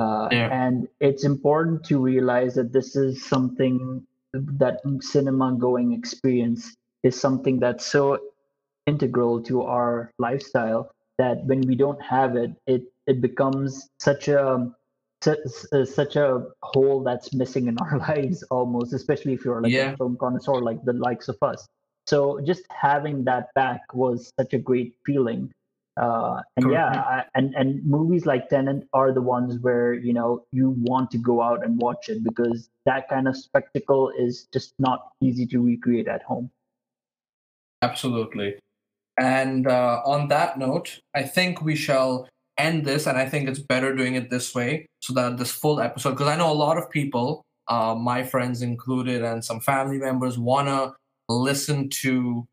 Uh, 0.00 0.28
yeah. 0.32 0.48
And 0.50 0.88
it's 1.00 1.24
important 1.24 1.84
to 1.84 1.98
realize 1.98 2.54
that 2.54 2.72
this 2.72 2.96
is 2.96 3.22
something 3.22 4.06
that 4.32 4.80
cinema 5.00 5.52
going 5.52 5.92
experience 5.92 6.74
is 7.02 7.20
something 7.20 7.60
that's 7.60 7.84
so 7.84 8.18
integral 8.86 9.42
to 9.42 9.62
our 9.62 10.10
lifestyle 10.18 10.90
that 11.18 11.44
when 11.44 11.60
we 11.62 11.74
don't 11.74 12.00
have 12.00 12.34
it, 12.36 12.52
it 12.66 12.82
it 13.06 13.20
becomes 13.20 13.88
such 13.98 14.28
a 14.28 14.72
such 15.84 16.16
a 16.16 16.46
hole 16.62 17.02
that's 17.02 17.34
missing 17.34 17.66
in 17.66 17.76
our 17.78 17.98
lives 18.08 18.42
almost 18.44 18.94
especially 18.94 19.34
if 19.34 19.44
you're 19.44 19.60
like 19.60 19.70
yeah. 19.70 19.92
a 19.92 19.96
film 19.98 20.16
connoisseur 20.16 20.62
like 20.62 20.82
the 20.84 20.94
likes 20.94 21.28
of 21.28 21.36
us 21.42 21.68
so 22.06 22.40
just 22.40 22.62
having 22.70 23.22
that 23.24 23.52
back 23.54 23.82
was 23.92 24.32
such 24.40 24.54
a 24.54 24.58
great 24.58 24.94
feeling 25.04 25.52
uh, 25.96 26.40
and 26.56 26.70
yeah 26.70 26.88
I, 26.88 27.24
and 27.34 27.54
and 27.54 27.84
movies 27.84 28.26
like 28.26 28.48
Tenet 28.48 28.86
are 28.92 29.12
the 29.12 29.22
ones 29.22 29.58
where 29.60 29.92
you 29.94 30.12
know 30.12 30.44
you 30.52 30.70
want 30.78 31.10
to 31.12 31.18
go 31.18 31.42
out 31.42 31.64
and 31.64 31.78
watch 31.80 32.08
it 32.08 32.22
because 32.22 32.68
that 32.86 33.08
kind 33.08 33.28
of 33.28 33.36
spectacle 33.36 34.12
is 34.18 34.46
just 34.52 34.74
not 34.78 35.10
easy 35.20 35.46
to 35.46 35.60
recreate 35.60 36.08
at 36.08 36.22
home. 36.22 36.50
Absolutely. 37.82 38.56
And 39.18 39.66
uh, 39.66 40.00
on 40.04 40.28
that 40.28 40.58
note 40.58 41.00
i 41.14 41.22
think 41.22 41.60
we 41.60 41.76
shall 41.76 42.28
end 42.60 42.84
this, 42.84 43.06
and 43.06 43.16
I 43.18 43.26
think 43.28 43.48
it's 43.48 43.58
better 43.58 43.94
doing 43.94 44.14
it 44.14 44.30
this 44.30 44.54
way 44.54 44.86
so 45.00 45.14
that 45.14 45.38
this 45.38 45.50
full 45.50 45.80
episode, 45.80 46.10
because 46.10 46.28
I 46.28 46.36
know 46.36 46.52
a 46.52 46.62
lot 46.66 46.76
of 46.76 46.90
people, 46.90 47.42
uh, 47.68 47.94
my 47.94 48.22
friends 48.22 48.62
included, 48.62 49.22
and 49.22 49.44
some 49.44 49.60
family 49.60 49.98
members, 49.98 50.38
wanna 50.38 50.94
listen 51.28 51.88
to 52.02 52.46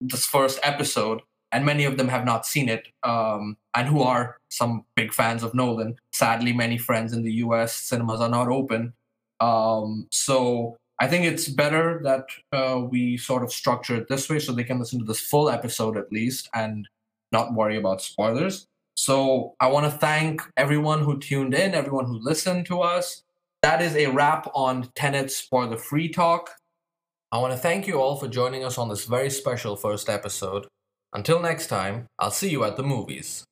this 0.00 0.26
first 0.26 0.58
episode, 0.62 1.22
and 1.56 1.64
many 1.64 1.84
of 1.84 1.96
them 1.96 2.08
have 2.08 2.26
not 2.26 2.44
seen 2.44 2.68
it, 2.68 2.86
um, 3.02 3.56
and 3.74 3.88
who 3.88 4.02
are 4.02 4.36
some 4.50 4.84
big 4.94 5.10
fans 5.10 5.42
of 5.42 5.54
Nolan. 5.54 5.96
Sadly, 6.12 6.52
many 6.52 6.76
friends 6.76 7.14
in 7.14 7.22
the 7.22 7.32
U.S. 7.46 7.74
cinemas 7.74 8.20
are 8.20 8.28
not 8.28 8.48
open, 8.48 8.92
um, 9.40 10.06
so 10.10 10.76
I 11.00 11.06
think 11.06 11.24
it's 11.24 11.48
better 11.48 11.98
that 12.04 12.26
uh, 12.52 12.80
we 12.80 13.16
sort 13.16 13.42
of 13.42 13.50
structure 13.50 13.96
it 13.96 14.08
this 14.10 14.28
way 14.28 14.38
so 14.38 14.52
they 14.52 14.64
can 14.64 14.78
listen 14.78 14.98
to 14.98 15.06
this 15.06 15.20
full 15.20 15.48
episode 15.48 15.96
at 15.96 16.12
least 16.12 16.50
and 16.54 16.86
not 17.32 17.54
worry 17.54 17.78
about 17.78 18.02
spoilers. 18.02 18.66
So 18.94 19.54
I 19.58 19.68
want 19.68 19.90
to 19.90 19.98
thank 19.98 20.42
everyone 20.58 21.04
who 21.04 21.18
tuned 21.18 21.54
in, 21.54 21.74
everyone 21.74 22.04
who 22.04 22.18
listened 22.18 22.66
to 22.66 22.82
us. 22.82 23.22
That 23.62 23.80
is 23.80 23.96
a 23.96 24.08
wrap 24.08 24.50
on 24.54 24.90
Tenet 24.94 25.30
Spoiler 25.32 25.78
Free 25.78 26.10
Talk. 26.10 26.50
I 27.32 27.38
want 27.38 27.54
to 27.54 27.58
thank 27.58 27.86
you 27.86 27.98
all 27.98 28.16
for 28.16 28.28
joining 28.28 28.62
us 28.62 28.76
on 28.76 28.90
this 28.90 29.06
very 29.06 29.30
special 29.30 29.74
first 29.74 30.10
episode. 30.10 30.66
Until 31.16 31.40
next 31.40 31.68
time, 31.68 32.08
I'll 32.18 32.30
see 32.30 32.50
you 32.50 32.62
at 32.62 32.76
the 32.76 32.82
movies. 32.82 33.42